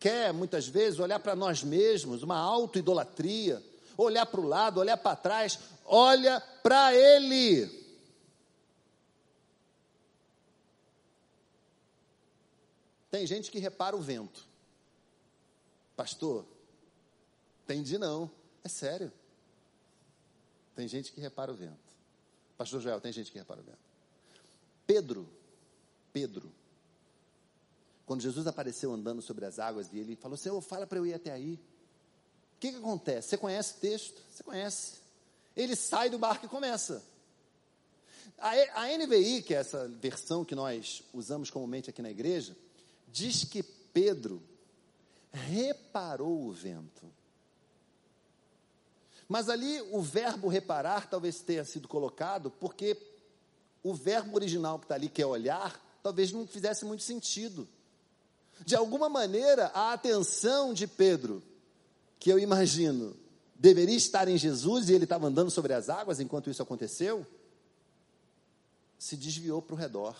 quer 0.00 0.32
muitas 0.32 0.66
vezes 0.66 1.00
olhar 1.00 1.18
para 1.18 1.36
nós 1.36 1.62
mesmos, 1.62 2.22
uma 2.22 2.38
auto-idolatria, 2.38 3.62
olhar 3.94 4.24
para 4.24 4.40
o 4.40 4.48
lado, 4.48 4.80
olhar 4.80 4.96
para 4.96 5.16
trás, 5.16 5.58
olha 5.84 6.40
para 6.62 6.94
Ele. 6.94 7.84
Tem 13.16 13.26
gente 13.26 13.50
que 13.50 13.58
repara 13.58 13.96
o 13.96 13.98
vento. 13.98 14.46
Pastor, 15.96 16.44
entendi 17.64 17.96
não. 17.96 18.30
É 18.62 18.68
sério. 18.68 19.10
Tem 20.74 20.86
gente 20.86 21.10
que 21.10 21.18
repara 21.18 21.50
o 21.50 21.54
vento. 21.54 21.78
Pastor 22.58 22.78
Joel, 22.78 23.00
tem 23.00 23.10
gente 23.10 23.32
que 23.32 23.38
repara 23.38 23.62
o 23.62 23.64
vento. 23.64 23.78
Pedro, 24.86 25.26
Pedro, 26.12 26.52
quando 28.04 28.20
Jesus 28.20 28.46
apareceu 28.46 28.92
andando 28.92 29.22
sobre 29.22 29.46
as 29.46 29.58
águas 29.58 29.90
e 29.94 29.98
ele 29.98 30.14
falou: 30.14 30.36
Senhor, 30.36 30.60
fala 30.60 30.86
para 30.86 30.98
eu 30.98 31.06
ir 31.06 31.14
até 31.14 31.32
aí. 31.32 31.54
O 31.54 32.60
que, 32.60 32.70
que 32.70 32.76
acontece? 32.76 33.30
Você 33.30 33.38
conhece 33.38 33.78
o 33.78 33.80
texto? 33.80 34.20
Você 34.30 34.42
conhece. 34.42 34.98
Ele 35.56 35.74
sai 35.74 36.10
do 36.10 36.18
barco 36.18 36.44
e 36.44 36.50
começa. 36.50 37.02
A, 38.36 38.82
a 38.82 38.98
NVI, 38.98 39.40
que 39.40 39.54
é 39.54 39.56
essa 39.56 39.88
versão 39.88 40.44
que 40.44 40.54
nós 40.54 41.02
usamos 41.14 41.48
comumente 41.50 41.88
aqui 41.88 42.02
na 42.02 42.10
igreja, 42.10 42.54
diz 43.06 43.44
que 43.44 43.62
Pedro 43.62 44.42
reparou 45.32 46.46
o 46.46 46.52
vento. 46.52 47.06
Mas 49.28 49.48
ali 49.48 49.80
o 49.90 50.00
verbo 50.00 50.48
reparar 50.48 51.08
talvez 51.08 51.40
tenha 51.40 51.64
sido 51.64 51.88
colocado 51.88 52.50
porque 52.50 52.96
o 53.82 53.94
verbo 53.94 54.34
original 54.36 54.78
que 54.78 54.84
está 54.84 54.94
ali, 54.94 55.08
que 55.08 55.22
é 55.22 55.26
olhar, 55.26 55.80
talvez 56.02 56.32
não 56.32 56.46
fizesse 56.46 56.84
muito 56.84 57.02
sentido. 57.02 57.68
De 58.64 58.74
alguma 58.74 59.08
maneira, 59.08 59.66
a 59.74 59.92
atenção 59.92 60.72
de 60.72 60.86
Pedro, 60.86 61.42
que 62.18 62.30
eu 62.30 62.38
imagino, 62.38 63.16
deveria 63.54 63.96
estar 63.96 64.28
em 64.28 64.38
Jesus 64.38 64.88
e 64.88 64.94
ele 64.94 65.04
estava 65.04 65.26
andando 65.26 65.50
sobre 65.50 65.72
as 65.72 65.88
águas 65.88 66.20
enquanto 66.20 66.50
isso 66.50 66.62
aconteceu, 66.62 67.26
se 68.98 69.16
desviou 69.16 69.60
para 69.60 69.74
o 69.74 69.78
redor. 69.78 70.16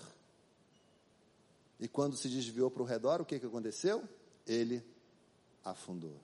E 1.78 1.86
quando 1.86 2.16
se 2.16 2.28
desviou 2.28 2.70
para 2.70 2.82
o 2.82 2.86
redor, 2.86 3.20
o 3.20 3.24
que, 3.24 3.38
que 3.38 3.46
aconteceu? 3.46 4.02
Ele 4.46 4.82
afundou. 5.64 6.20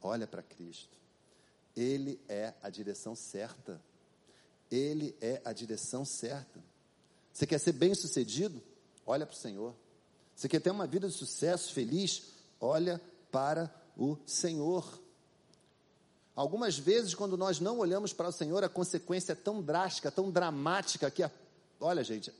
Olha 0.00 0.26
para 0.26 0.42
Cristo. 0.42 0.96
Ele 1.76 2.20
é 2.28 2.54
a 2.62 2.70
direção 2.70 3.14
certa. 3.16 3.80
Ele 4.70 5.16
é 5.20 5.40
a 5.44 5.52
direção 5.52 6.04
certa. 6.04 6.62
Você 7.32 7.46
quer 7.46 7.58
ser 7.58 7.72
bem 7.72 7.94
sucedido? 7.94 8.62
Olha 9.06 9.26
para 9.26 9.34
o 9.34 9.38
Senhor. 9.38 9.74
Você 10.34 10.48
quer 10.48 10.60
ter 10.60 10.70
uma 10.70 10.86
vida 10.86 11.08
de 11.08 11.14
sucesso, 11.14 11.72
feliz? 11.72 12.22
Olha 12.60 13.00
para 13.30 13.72
o 13.96 14.16
Senhor. 14.26 15.00
Algumas 16.34 16.78
vezes, 16.78 17.14
quando 17.14 17.36
nós 17.36 17.60
não 17.60 17.78
olhamos 17.78 18.12
para 18.12 18.28
o 18.28 18.32
Senhor, 18.32 18.64
a 18.64 18.68
consequência 18.68 19.32
é 19.32 19.36
tão 19.36 19.62
drástica, 19.62 20.10
tão 20.10 20.30
dramática, 20.30 21.10
que, 21.10 21.22
a, 21.22 21.30
olha, 21.78 22.02
gente, 22.02 22.32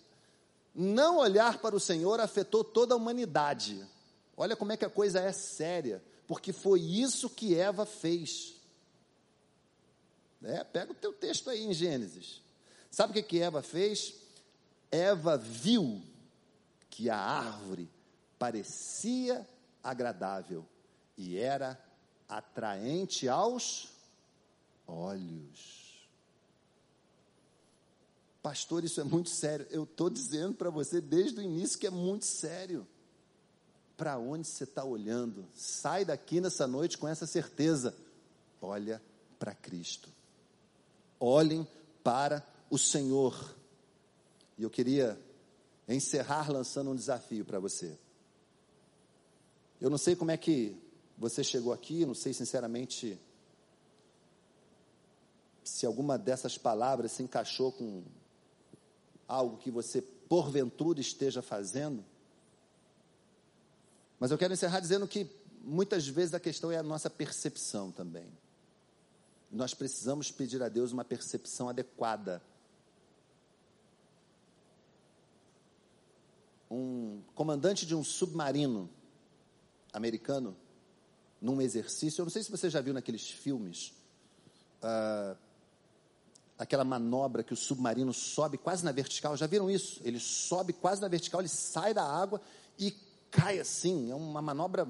não 0.74 1.18
olhar 1.18 1.58
para 1.58 1.76
o 1.76 1.80
Senhor 1.80 2.20
afetou 2.20 2.64
toda 2.64 2.94
a 2.94 2.96
humanidade. 2.96 3.86
Olha 4.36 4.56
como 4.56 4.72
é 4.72 4.76
que 4.76 4.84
a 4.84 4.90
coisa 4.90 5.20
é 5.20 5.32
séria, 5.32 6.02
porque 6.26 6.52
foi 6.52 6.80
isso 6.80 7.28
que 7.28 7.54
Eva 7.54 7.84
fez. 7.84 8.54
É, 10.42 10.64
pega 10.64 10.92
o 10.92 10.94
teu 10.94 11.12
texto 11.12 11.50
aí 11.50 11.64
em 11.64 11.72
Gênesis. 11.72 12.42
Sabe 12.90 13.10
o 13.10 13.14
que, 13.14 13.22
que 13.22 13.40
Eva 13.40 13.62
fez? 13.62 14.14
Eva 14.90 15.36
viu 15.36 16.02
que 16.90 17.08
a 17.08 17.16
árvore 17.16 17.88
parecia 18.38 19.46
agradável 19.82 20.66
e 21.16 21.38
era 21.38 21.78
atraente 22.28 23.28
aos 23.28 23.88
olhos. 24.86 25.81
Pastor, 28.42 28.82
isso 28.82 29.00
é 29.00 29.04
muito 29.04 29.30
sério. 29.30 29.66
Eu 29.70 29.84
estou 29.84 30.10
dizendo 30.10 30.54
para 30.54 30.68
você 30.68 31.00
desde 31.00 31.38
o 31.38 31.42
início 31.42 31.78
que 31.78 31.86
é 31.86 31.90
muito 31.90 32.24
sério. 32.24 32.86
Para 33.96 34.18
onde 34.18 34.48
você 34.48 34.64
está 34.64 34.82
olhando? 34.84 35.46
Sai 35.54 36.04
daqui 36.04 36.40
nessa 36.40 36.66
noite 36.66 36.98
com 36.98 37.06
essa 37.06 37.24
certeza. 37.24 37.94
Olha 38.60 39.00
para 39.38 39.54
Cristo. 39.54 40.08
Olhem 41.20 41.66
para 42.02 42.44
o 42.68 42.76
Senhor. 42.76 43.54
E 44.58 44.64
eu 44.64 44.70
queria 44.70 45.20
encerrar 45.88 46.50
lançando 46.50 46.90
um 46.90 46.96
desafio 46.96 47.44
para 47.44 47.60
você. 47.60 47.96
Eu 49.80 49.88
não 49.88 49.98
sei 49.98 50.16
como 50.16 50.32
é 50.32 50.36
que 50.36 50.76
você 51.16 51.44
chegou 51.44 51.72
aqui, 51.72 52.04
não 52.04 52.14
sei 52.14 52.32
sinceramente 52.32 53.20
se 55.62 55.86
alguma 55.86 56.18
dessas 56.18 56.58
palavras 56.58 57.12
se 57.12 57.22
encaixou 57.22 57.70
com 57.70 58.02
algo 59.32 59.56
que 59.56 59.70
você 59.70 60.02
porventura 60.02 61.00
esteja 61.00 61.40
fazendo. 61.40 62.04
Mas 64.20 64.30
eu 64.30 64.38
quero 64.38 64.52
encerrar 64.52 64.80
dizendo 64.80 65.08
que 65.08 65.26
muitas 65.62 66.06
vezes 66.06 66.34
a 66.34 66.40
questão 66.40 66.70
é 66.70 66.76
a 66.76 66.82
nossa 66.82 67.08
percepção 67.08 67.90
também. 67.90 68.26
Nós 69.50 69.74
precisamos 69.74 70.30
pedir 70.30 70.62
a 70.62 70.68
Deus 70.68 70.92
uma 70.92 71.04
percepção 71.04 71.68
adequada. 71.68 72.42
Um 76.70 77.22
comandante 77.34 77.84
de 77.84 77.94
um 77.94 78.04
submarino 78.04 78.88
americano, 79.92 80.56
num 81.40 81.60
exercício, 81.60 82.20
eu 82.20 82.24
não 82.24 82.30
sei 82.30 82.42
se 82.42 82.50
você 82.50 82.70
já 82.70 82.80
viu 82.80 82.94
naqueles 82.94 83.28
filmes, 83.28 83.92
uh, 84.82 85.36
aquela 86.62 86.84
manobra 86.84 87.42
que 87.42 87.52
o 87.52 87.56
submarino 87.56 88.12
sobe 88.12 88.56
quase 88.56 88.84
na 88.84 88.92
vertical. 88.92 89.36
Já 89.36 89.46
viram 89.46 89.70
isso? 89.70 90.00
Ele 90.04 90.20
sobe 90.20 90.72
quase 90.72 91.00
na 91.00 91.08
vertical, 91.08 91.40
ele 91.40 91.48
sai 91.48 91.92
da 91.92 92.04
água 92.04 92.40
e 92.78 92.94
cai 93.30 93.58
assim. 93.58 94.10
É 94.10 94.14
uma 94.14 94.40
manobra 94.40 94.86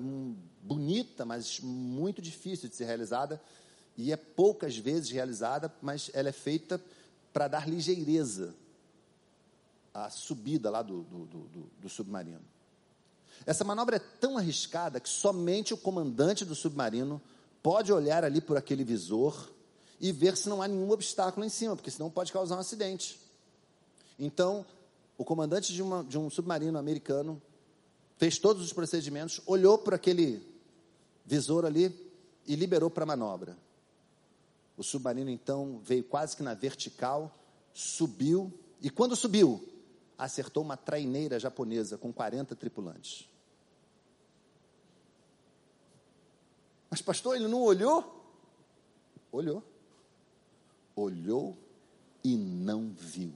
bonita, 0.63 1.25
mas 1.25 1.61
muito 1.61 2.21
difícil 2.21 2.69
de 2.69 2.77
ser 2.77 2.85
realizada. 2.85 3.41
E 3.97 4.13
é 4.13 4.17
poucas 4.17 4.77
vezes 4.77 5.11
realizada, 5.11 5.73
mas 5.81 6.11
ela 6.13 6.29
é 6.29 6.33
feita 6.33 6.83
para 7.33 7.49
dar 7.49 7.69
ligeireza 7.69 8.55
à 9.95 10.11
subida 10.11 10.71
lá 10.71 10.83
do, 10.83 11.03
do, 11.03 11.25
do, 11.27 11.71
do 11.81 11.89
submarino. 11.89 12.41
Essa 13.47 13.65
manobra 13.65 13.97
é 13.97 13.99
tão 14.21 14.37
arriscada 14.37 15.01
que 15.01 15.09
somente 15.09 15.73
o 15.73 15.79
comandante 15.79 16.45
do 16.45 16.55
submarino 16.55 17.21
pode 17.63 17.93
olhar 17.93 18.25
ali 18.25 18.41
por 18.41 18.57
aquele 18.57 18.85
visor 18.85 19.51
e 20.03 20.11
ver 20.11 20.37
se 20.37 20.49
não 20.49 20.61
há 20.61 20.67
nenhum 20.67 20.91
obstáculo 20.91 21.47
em 21.47 21.49
cima, 21.49 21.77
porque 21.77 21.91
senão 21.91 22.11
pode 22.11 22.33
causar 22.33 22.57
um 22.57 22.59
acidente. 22.59 23.21
Então, 24.19 24.67
o 25.17 25.25
comandante 25.25 25.73
de, 25.73 25.81
uma, 25.81 26.03
de 26.03 26.19
um 26.19 26.29
submarino 26.29 26.77
americano 26.77 27.41
fez 28.17 28.37
todos 28.37 28.65
os 28.65 28.73
procedimentos, 28.73 29.41
olhou 29.47 29.79
para 29.79 29.95
aquele 29.95 30.45
visor 31.25 31.65
ali 31.65 31.95
e 32.45 32.57
liberou 32.57 32.91
para 32.91 33.05
a 33.05 33.07
manobra. 33.07 33.57
O 34.77 34.83
submarino 34.83 35.31
então 35.31 35.81
veio 35.85 36.03
quase 36.03 36.37
que 36.37 36.43
na 36.43 36.53
vertical, 36.53 37.33
subiu, 37.73 38.53
e 38.81 38.91
quando 38.91 39.15
subiu, 39.15 39.65
acertou 40.19 40.65
uma 40.65 40.77
traineira 40.77 41.39
japonesa 41.39 41.97
com 41.97 42.13
40 42.13 42.57
tripulantes. 42.57 43.29
Mas, 46.91 47.01
pastor, 47.01 47.37
ele 47.37 47.47
não 47.47 47.63
olhou? 47.63 48.21
Olhou 49.31 49.72
olhou 50.95 51.57
e 52.23 52.37
não 52.37 52.93
viu. 52.97 53.33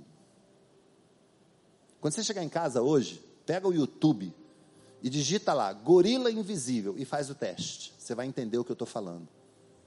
Quando 2.01 2.15
você 2.15 2.23
chegar 2.23 2.45
em 2.45 2.49
casa 2.49 2.83
hoje, 2.83 3.23
pega 3.45 3.67
o 3.67 3.75
YouTube 3.75 4.33
e 5.03 5.11
digita 5.11 5.53
lá, 5.53 5.73
gorila 5.73 6.31
invisível, 6.31 6.95
e 6.99 7.05
faz 7.05 7.31
o 7.31 7.35
teste. 7.35 7.93
Você 7.99 8.15
vai 8.15 8.27
entender 8.27 8.59
o 8.59 8.65
que 8.65 8.71
eu 8.71 8.75
estou 8.75 8.87
falando. 8.87 9.29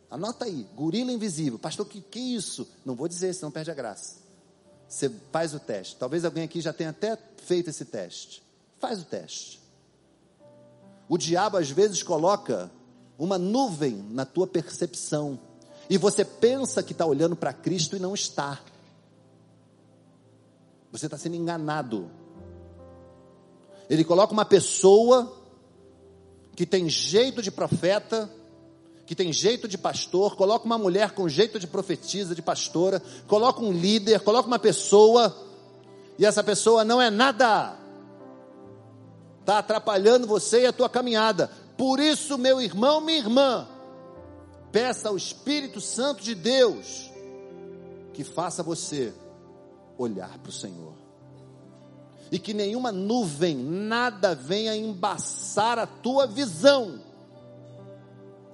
Anota 0.09 0.45
aí, 0.45 0.67
gorila 0.75 1.11
invisível. 1.11 1.59
Pastor, 1.59 1.85
que 1.85 2.01
que 2.01 2.19
é 2.19 2.21
isso? 2.21 2.67
Não 2.85 2.95
vou 2.95 3.07
dizer, 3.07 3.33
senão 3.33 3.51
perde 3.51 3.71
a 3.71 3.73
graça. 3.73 4.17
Você 4.87 5.09
faz 5.31 5.53
o 5.53 5.59
teste. 5.59 5.95
Talvez 5.97 6.25
alguém 6.25 6.43
aqui 6.43 6.61
já 6.61 6.73
tenha 6.73 6.89
até 6.89 7.17
feito 7.37 7.69
esse 7.69 7.85
teste. 7.85 8.43
Faz 8.79 9.01
o 9.01 9.05
teste. 9.05 9.59
O 11.07 11.17
diabo 11.17 11.57
às 11.57 11.69
vezes 11.69 12.01
coloca 12.01 12.71
uma 13.17 13.37
nuvem 13.37 13.95
na 14.11 14.25
tua 14.25 14.47
percepção 14.47 15.39
e 15.89 15.97
você 15.97 16.23
pensa 16.23 16.83
que 16.83 16.91
está 16.91 17.05
olhando 17.05 17.35
para 17.35 17.51
Cristo 17.51 17.95
e 17.95 17.99
não 17.99 18.13
está. 18.13 18.59
Você 20.91 21.07
está 21.07 21.17
sendo 21.17 21.35
enganado. 21.35 22.09
Ele 23.89 24.03
coloca 24.03 24.31
uma 24.31 24.45
pessoa 24.45 25.35
que 26.55 26.65
tem 26.65 26.87
jeito 26.87 27.41
de 27.41 27.49
profeta, 27.49 28.29
que 29.05 29.15
tem 29.15 29.33
jeito 29.33 29.67
de 29.67 29.77
pastor, 29.77 30.35
coloca 30.35 30.65
uma 30.65 30.77
mulher 30.77 31.11
com 31.11 31.27
jeito 31.27 31.59
de 31.59 31.65
profetisa, 31.65 32.35
de 32.35 32.41
pastora, 32.41 33.01
coloca 33.27 33.61
um 33.61 33.71
líder, 33.71 34.19
coloca 34.19 34.47
uma 34.47 34.59
pessoa, 34.59 35.35
e 36.19 36.25
essa 36.25 36.43
pessoa 36.43 36.83
não 36.83 37.01
é 37.01 37.09
nada, 37.09 37.75
está 39.39 39.57
atrapalhando 39.57 40.27
você 40.27 40.61
e 40.61 40.65
a 40.67 40.73
tua 40.73 40.87
caminhada. 40.87 41.49
Por 41.75 41.99
isso, 41.99 42.37
meu 42.37 42.61
irmão, 42.61 43.01
minha 43.01 43.17
irmã, 43.17 43.67
peça 44.71 45.09
ao 45.09 45.17
Espírito 45.17 45.81
Santo 45.81 46.23
de 46.23 46.35
Deus 46.35 47.09
que 48.13 48.23
faça 48.23 48.61
você 48.61 49.13
olhar 49.97 50.37
para 50.39 50.49
o 50.49 50.53
Senhor. 50.53 50.93
E 52.31 52.37
que 52.37 52.53
nenhuma 52.53 52.91
nuvem, 52.91 53.55
nada 53.55 54.35
venha 54.35 54.75
embaçar 54.75 55.79
a 55.79 55.87
tua 55.87 56.27
visão, 56.27 56.99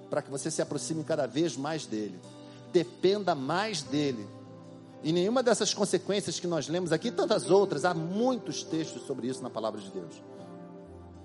para 0.09 0.21
que 0.21 0.31
você 0.31 0.49
se 0.49 0.61
aproxime 0.61 1.03
cada 1.03 1.25
vez 1.25 1.57
mais 1.57 1.85
dele, 1.85 2.19
dependa 2.71 3.35
mais 3.35 3.81
dele. 3.81 4.27
E 5.03 5.11
nenhuma 5.11 5.43
dessas 5.43 5.73
consequências 5.73 6.39
que 6.39 6.47
nós 6.47 6.67
lemos 6.67 6.91
aqui, 6.91 7.11
tantas 7.11 7.49
outras, 7.49 7.85
há 7.85 7.93
muitos 7.93 8.63
textos 8.63 9.03
sobre 9.03 9.27
isso 9.27 9.43
na 9.43 9.49
palavra 9.49 9.81
de 9.81 9.91
Deus. 9.91 10.21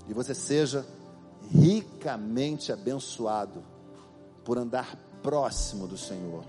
E 0.09 0.13
você 0.13 0.35
seja 0.35 0.85
ricamente 1.53 2.73
abençoado 2.73 3.63
por 4.45 4.59
andar 4.59 4.97
próximo 5.23 5.87
do 5.87 5.97
Senhor, 5.97 6.45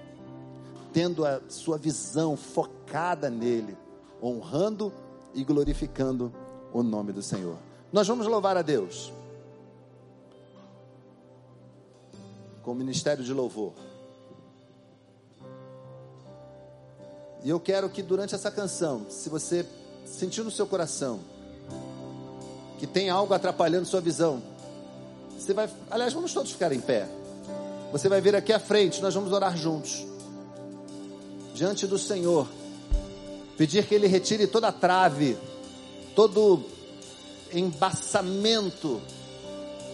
tendo 0.94 1.26
a 1.26 1.42
sua 1.50 1.78
visão 1.78 2.36
focada 2.36 3.30
nele, 3.30 3.78
honrando 4.22 4.94
e 5.34 5.44
glorificando 5.44 6.32
o 6.74 6.84
nome 6.84 7.12
do 7.12 7.22
Senhor. 7.22 7.58
Nós 7.92 8.08
vamos 8.08 8.28
louvar 8.28 8.56
a 8.58 8.62
Deus 8.62 9.12
com 12.64 12.72
o 12.72 12.76
ministério 12.76 13.24
de 13.24 13.34
louvor. 13.34 13.74
E 17.44 17.50
eu 17.50 17.60
quero 17.60 17.89
que 17.89 18.04
durante 18.04 18.36
essa 18.36 18.52
canção, 18.52 19.08
se 19.10 19.28
você 19.28 19.66
sentiu 20.06 20.44
no 20.44 20.52
seu 20.52 20.68
coração 20.68 21.20
que 22.78 22.86
tem 22.86 23.10
algo 23.10 23.34
atrapalhando 23.34 23.86
sua 23.86 24.02
visão, 24.02 24.42
você 25.38 25.54
vai, 25.54 25.70
aliás, 25.89 26.14
vamos 26.14 26.34
todos 26.34 26.52
ficar 26.52 26.72
em 26.72 26.80
pé. 26.80 27.08
Você 27.92 28.08
vai 28.08 28.22
vir 28.22 28.36
aqui 28.36 28.54
à 28.54 28.60
frente, 28.60 29.02
nós 29.02 29.14
vamos 29.14 29.32
orar 29.34 29.56
juntos. 29.58 30.06
Diante 31.54 31.86
do 31.86 31.98
Senhor. 31.98 32.48
Pedir 33.58 33.86
que 33.86 33.94
Ele 33.94 34.08
retire 34.08 34.48
toda 34.48 34.70
a 34.70 34.72
trave, 34.72 35.38
todo 36.16 36.64
embaçamento 37.54 39.02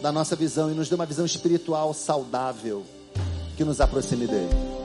da 0.01 0.11
nossa 0.11 0.35
visão 0.35 0.71
e 0.71 0.73
nos 0.73 0.89
dê 0.89 0.95
uma 0.95 1.05
visão 1.05 1.25
espiritual 1.25 1.93
saudável 1.93 2.85
que 3.57 3.63
nos 3.63 3.81
aproxime 3.81 4.27
dele. 4.27 4.76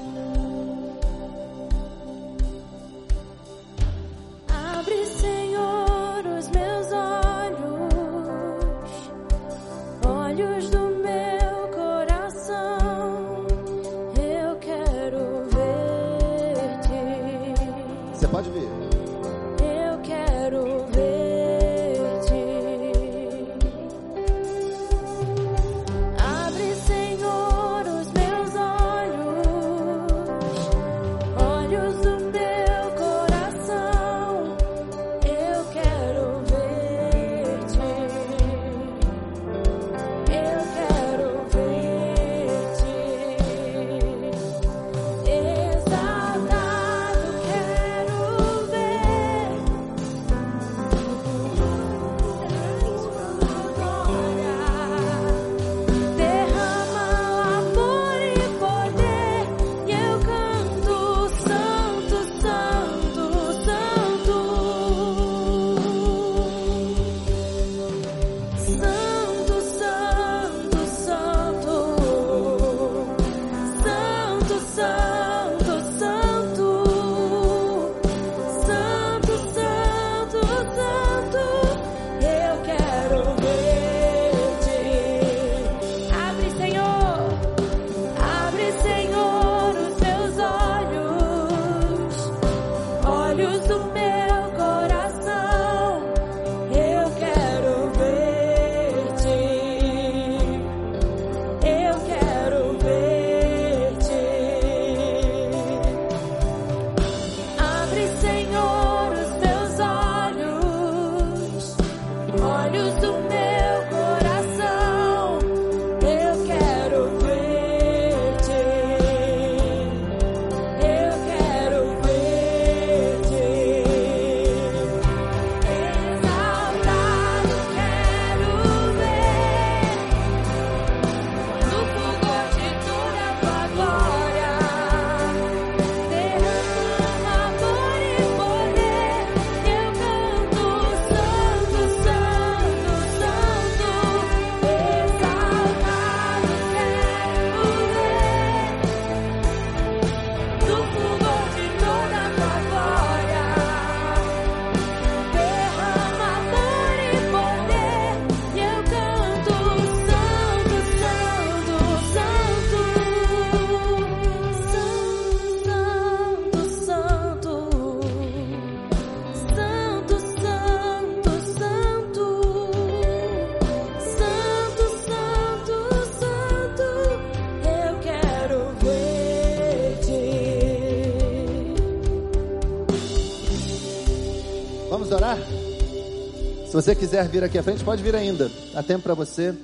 Se 186.72 186.76
você 186.76 186.94
quiser 186.94 187.28
vir 187.28 187.44
aqui 187.44 187.58
à 187.58 187.62
frente, 187.62 187.84
pode 187.84 188.02
vir 188.02 188.16
ainda. 188.16 188.50
Há 188.74 188.82
tempo 188.82 189.02
para 189.02 189.12
você. 189.12 189.54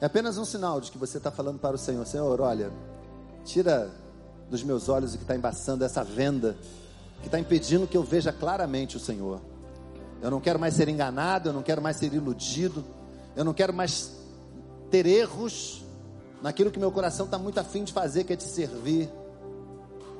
É 0.00 0.06
apenas 0.06 0.38
um 0.38 0.44
sinal 0.44 0.80
de 0.80 0.88
que 0.92 0.96
você 0.96 1.18
está 1.18 1.28
falando 1.28 1.58
para 1.58 1.74
o 1.74 1.78
Senhor: 1.78 2.06
Senhor, 2.06 2.40
olha, 2.40 2.70
tira 3.44 3.90
dos 4.48 4.62
meus 4.62 4.88
olhos 4.88 5.12
o 5.12 5.16
que 5.16 5.24
está 5.24 5.34
embaçando 5.34 5.84
essa 5.84 6.04
venda, 6.04 6.56
que 7.20 7.26
está 7.26 7.36
impedindo 7.36 7.84
que 7.84 7.96
eu 7.96 8.04
veja 8.04 8.32
claramente 8.32 8.96
o 8.96 9.00
Senhor. 9.00 9.40
Eu 10.22 10.30
não 10.30 10.40
quero 10.40 10.56
mais 10.56 10.74
ser 10.74 10.88
enganado, 10.88 11.48
eu 11.48 11.52
não 11.52 11.64
quero 11.64 11.82
mais 11.82 11.96
ser 11.96 12.14
iludido, 12.14 12.84
eu 13.34 13.44
não 13.44 13.52
quero 13.52 13.74
mais 13.74 14.12
ter 14.88 15.06
erros 15.06 15.84
naquilo 16.40 16.70
que 16.70 16.78
meu 16.78 16.92
coração 16.92 17.26
está 17.26 17.40
muito 17.40 17.58
afim 17.58 17.82
de 17.82 17.92
fazer, 17.92 18.22
que 18.22 18.34
é 18.34 18.36
te 18.36 18.44
servir, 18.44 19.10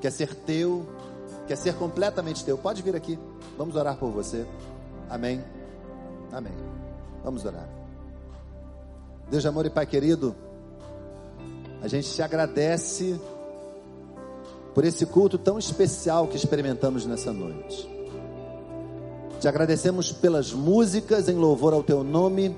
quer 0.01 0.09
é 0.09 0.11
ser 0.11 0.35
teu, 0.35 0.85
quer 1.47 1.55
ser 1.55 1.77
completamente 1.77 2.45
teu. 2.45 2.59
Pode 2.59 2.83
vir 2.83 2.97
aqui, 2.97 3.17
vamos 3.57 3.77
orar 3.77 3.97
por 3.97 4.11
você. 4.11 4.45
Amém. 5.09 5.60
Amém. 6.33 6.53
Vamos 7.25 7.45
orar. 7.45 7.69
Deus 9.31 9.43
de 9.43 9.49
amor 9.49 9.67
e 9.67 9.71
Pai 9.71 9.87
querido, 9.87 10.35
a 11.83 11.89
gente 11.89 12.13
te 12.13 12.23
agradece 12.23 13.19
por 14.75 14.85
esse 14.85 15.07
culto 15.07 15.39
tão 15.39 15.59
especial 15.59 16.27
que 16.27 16.37
experimentamos 16.37 17.07
nessa 17.07 17.33
noite. 17.33 17.89
Te 19.41 19.49
agradecemos 19.49 20.13
pelas 20.13 20.53
músicas 20.53 21.29
em 21.29 21.35
louvor 21.35 21.73
ao 21.73 21.83
teu 21.83 22.05
nome. 22.05 22.55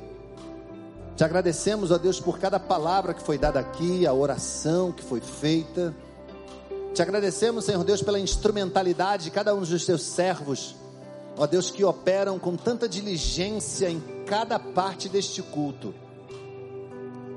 Te 1.17 1.25
agradecemos, 1.25 1.91
ó 1.91 1.99
Deus, 1.99 2.19
por 2.19 2.39
cada 2.39 2.59
palavra 2.59 3.15
que 3.15 3.23
foi 3.23 3.39
dada 3.39 3.61
aqui, 3.61 4.07
a 4.07 4.13
oração 4.13 4.91
que 4.91 5.03
foi 5.03 5.21
feita. 5.21 5.95
Te 6.93 7.01
agradecemos, 7.01 7.65
Senhor 7.65 7.85
Deus, 7.85 8.03
pela 8.03 8.19
instrumentalidade 8.19 9.25
de 9.25 9.31
cada 9.31 9.55
um 9.55 9.61
dos 9.61 9.87
teus 9.87 10.03
servos, 10.03 10.75
ó 11.37 11.47
Deus, 11.47 11.71
que 11.71 11.85
operam 11.85 12.39
com 12.39 12.57
tanta 12.57 12.89
diligência 12.89 13.91
em 13.91 14.03
cada 14.27 14.59
parte 14.59 15.09
deste 15.09 15.43
culto. 15.43 15.95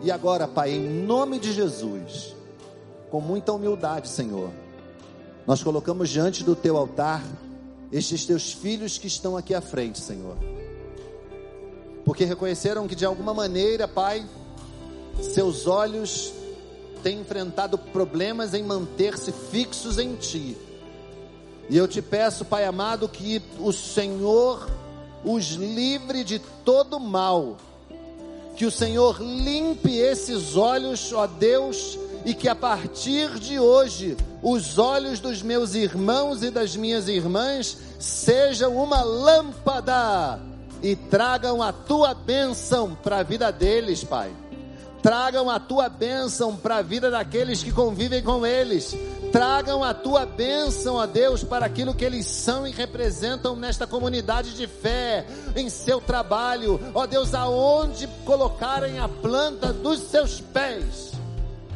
E 0.02 0.12
agora, 0.12 0.48
Pai, 0.48 0.72
em 0.72 1.04
nome 1.04 1.40
de 1.40 1.52
Jesus, 1.52 2.36
com 3.10 3.20
muita 3.20 3.54
humildade, 3.54 4.08
Senhor, 4.08 4.52
nós 5.48 5.64
colocamos 5.64 6.10
diante 6.10 6.44
do 6.44 6.56
teu 6.56 6.78
altar 6.78 7.24
estes 7.92 8.26
teus 8.26 8.52
filhos 8.52 8.98
que 8.98 9.08
estão 9.08 9.38
aqui 9.38 9.54
à 9.54 9.62
frente, 9.62 10.00
Senhor. 10.00 10.36
Porque 12.04 12.26
reconheceram 12.26 12.88
que 12.88 12.96
de 12.96 13.06
alguma 13.06 13.34
maneira, 13.34 13.88
Pai, 13.88 14.26
seus 15.22 15.66
olhos 15.66 16.34
têm 17.02 17.22
enfrentado 17.22 17.78
problemas 17.78 18.54
em 18.54 18.64
manter-se 18.64 19.32
fixos 19.32 19.98
em 19.98 20.16
Ti. 20.16 20.58
E 21.70 21.78
eu 21.78 21.88
te 21.88 22.02
peço, 22.02 22.46
Pai 22.46 22.66
amado, 22.66 23.10
que 23.10 23.42
o 23.60 23.72
Senhor 23.72 24.68
os 25.24 25.52
livre 25.54 26.24
de 26.24 26.40
todo 26.64 27.00
mal. 27.00 27.58
Que 28.56 28.66
o 28.66 28.72
Senhor 28.72 29.22
limpe 29.22 29.98
esses 29.98 30.56
olhos, 30.56 31.12
ó 31.12 31.28
Deus, 31.28 31.98
e 32.24 32.34
que 32.34 32.48
a 32.48 32.56
partir 32.56 33.40
de 33.40 33.60
hoje 33.60 34.16
os 34.42 34.78
olhos 34.78 35.20
dos 35.20 35.42
meus 35.42 35.74
irmãos 35.74 36.44
e 36.44 36.50
das 36.50 36.76
minhas 36.76 37.08
irmãs 37.08 37.78
sejam 38.00 38.78
uma 38.78 39.04
lâmpada 39.04 40.40
e 40.82 40.96
tragam 40.96 41.62
a 41.62 41.74
tua 41.74 42.14
bênção 42.14 42.96
para 42.96 43.18
a 43.18 43.24
vida 43.24 43.52
deles, 43.52 44.04
Pai. 44.04 44.32
Tragam 45.06 45.52
a 45.52 45.60
tua 45.60 45.88
bênção 45.88 46.56
para 46.56 46.78
a 46.78 46.82
vida 46.82 47.12
daqueles 47.12 47.62
que 47.62 47.72
convivem 47.72 48.24
com 48.24 48.44
eles. 48.44 48.98
Tragam 49.32 49.84
a 49.84 49.94
tua 49.94 50.26
bênção, 50.26 50.96
ó 50.96 51.06
Deus, 51.06 51.44
para 51.44 51.64
aquilo 51.64 51.94
que 51.94 52.04
eles 52.04 52.26
são 52.26 52.66
e 52.66 52.72
representam 52.72 53.56
nesta 53.56 53.86
comunidade 53.86 54.56
de 54.56 54.66
fé, 54.66 55.24
em 55.56 55.70
seu 55.70 56.02
trabalho, 56.02 56.80
ó 56.92 57.06
Deus, 57.06 57.36
aonde 57.36 58.08
colocarem 58.26 58.98
a 58.98 59.08
planta 59.08 59.72
dos 59.72 60.00
seus 60.00 60.42
pés 60.42 61.12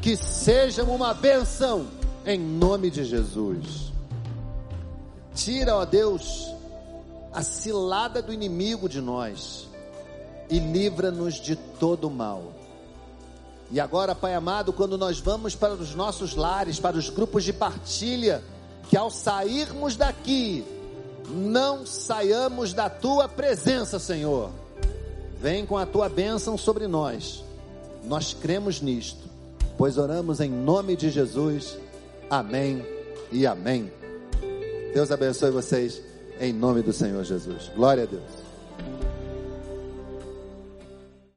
que 0.01 0.17
sejam 0.17 0.87
uma 0.87 1.13
bênção 1.13 1.85
em 2.25 2.39
nome 2.39 2.89
de 2.89 3.03
Jesus. 3.03 3.93
Tira, 5.35 5.75
ó 5.75 5.85
Deus, 5.85 6.47
a 7.31 7.43
cilada 7.43 8.23
do 8.23 8.33
inimigo 8.33 8.89
de 8.89 8.99
nós 8.99 9.69
e 10.49 10.57
livra-nos 10.57 11.35
de 11.35 11.55
todo 11.55 12.09
mal. 12.09 12.58
E 13.71 13.79
agora, 13.79 14.15
Pai 14.15 14.33
amado, 14.33 14.73
quando 14.73 14.97
nós 14.97 15.19
vamos 15.19 15.55
para 15.55 15.73
os 15.73 15.93
nossos 15.93 16.35
lares, 16.35 16.79
para 16.79 16.97
os 16.97 17.09
grupos 17.09 17.43
de 17.43 17.53
partilha, 17.53 18.43
que 18.89 18.97
ao 18.97 19.11
sairmos 19.11 19.95
daqui, 19.95 20.65
não 21.27 21.85
saiamos 21.85 22.73
da 22.73 22.89
tua 22.89 23.27
presença, 23.27 23.99
Senhor. 23.99 24.49
Vem 25.39 25.65
com 25.65 25.77
a 25.77 25.85
tua 25.85 26.09
bênção 26.09 26.57
sobre 26.57 26.87
nós. 26.87 27.43
Nós 28.03 28.33
cremos 28.33 28.81
nisto 28.81 29.29
pois 29.79 29.97
oramos 29.97 30.41
em 30.41 30.51
nome 30.51 30.97
de 30.97 31.09
Jesus. 31.09 31.77
Amém 32.29 32.85
e 33.31 33.47
amém. 33.47 33.89
Deus 34.93 35.09
abençoe 35.09 35.51
vocês 35.51 36.01
em 36.37 36.51
nome 36.51 36.81
do 36.81 36.91
Senhor 36.91 37.23
Jesus. 37.23 37.71
Glória 37.73 38.03
a 38.03 38.05
Deus. 38.05 39.18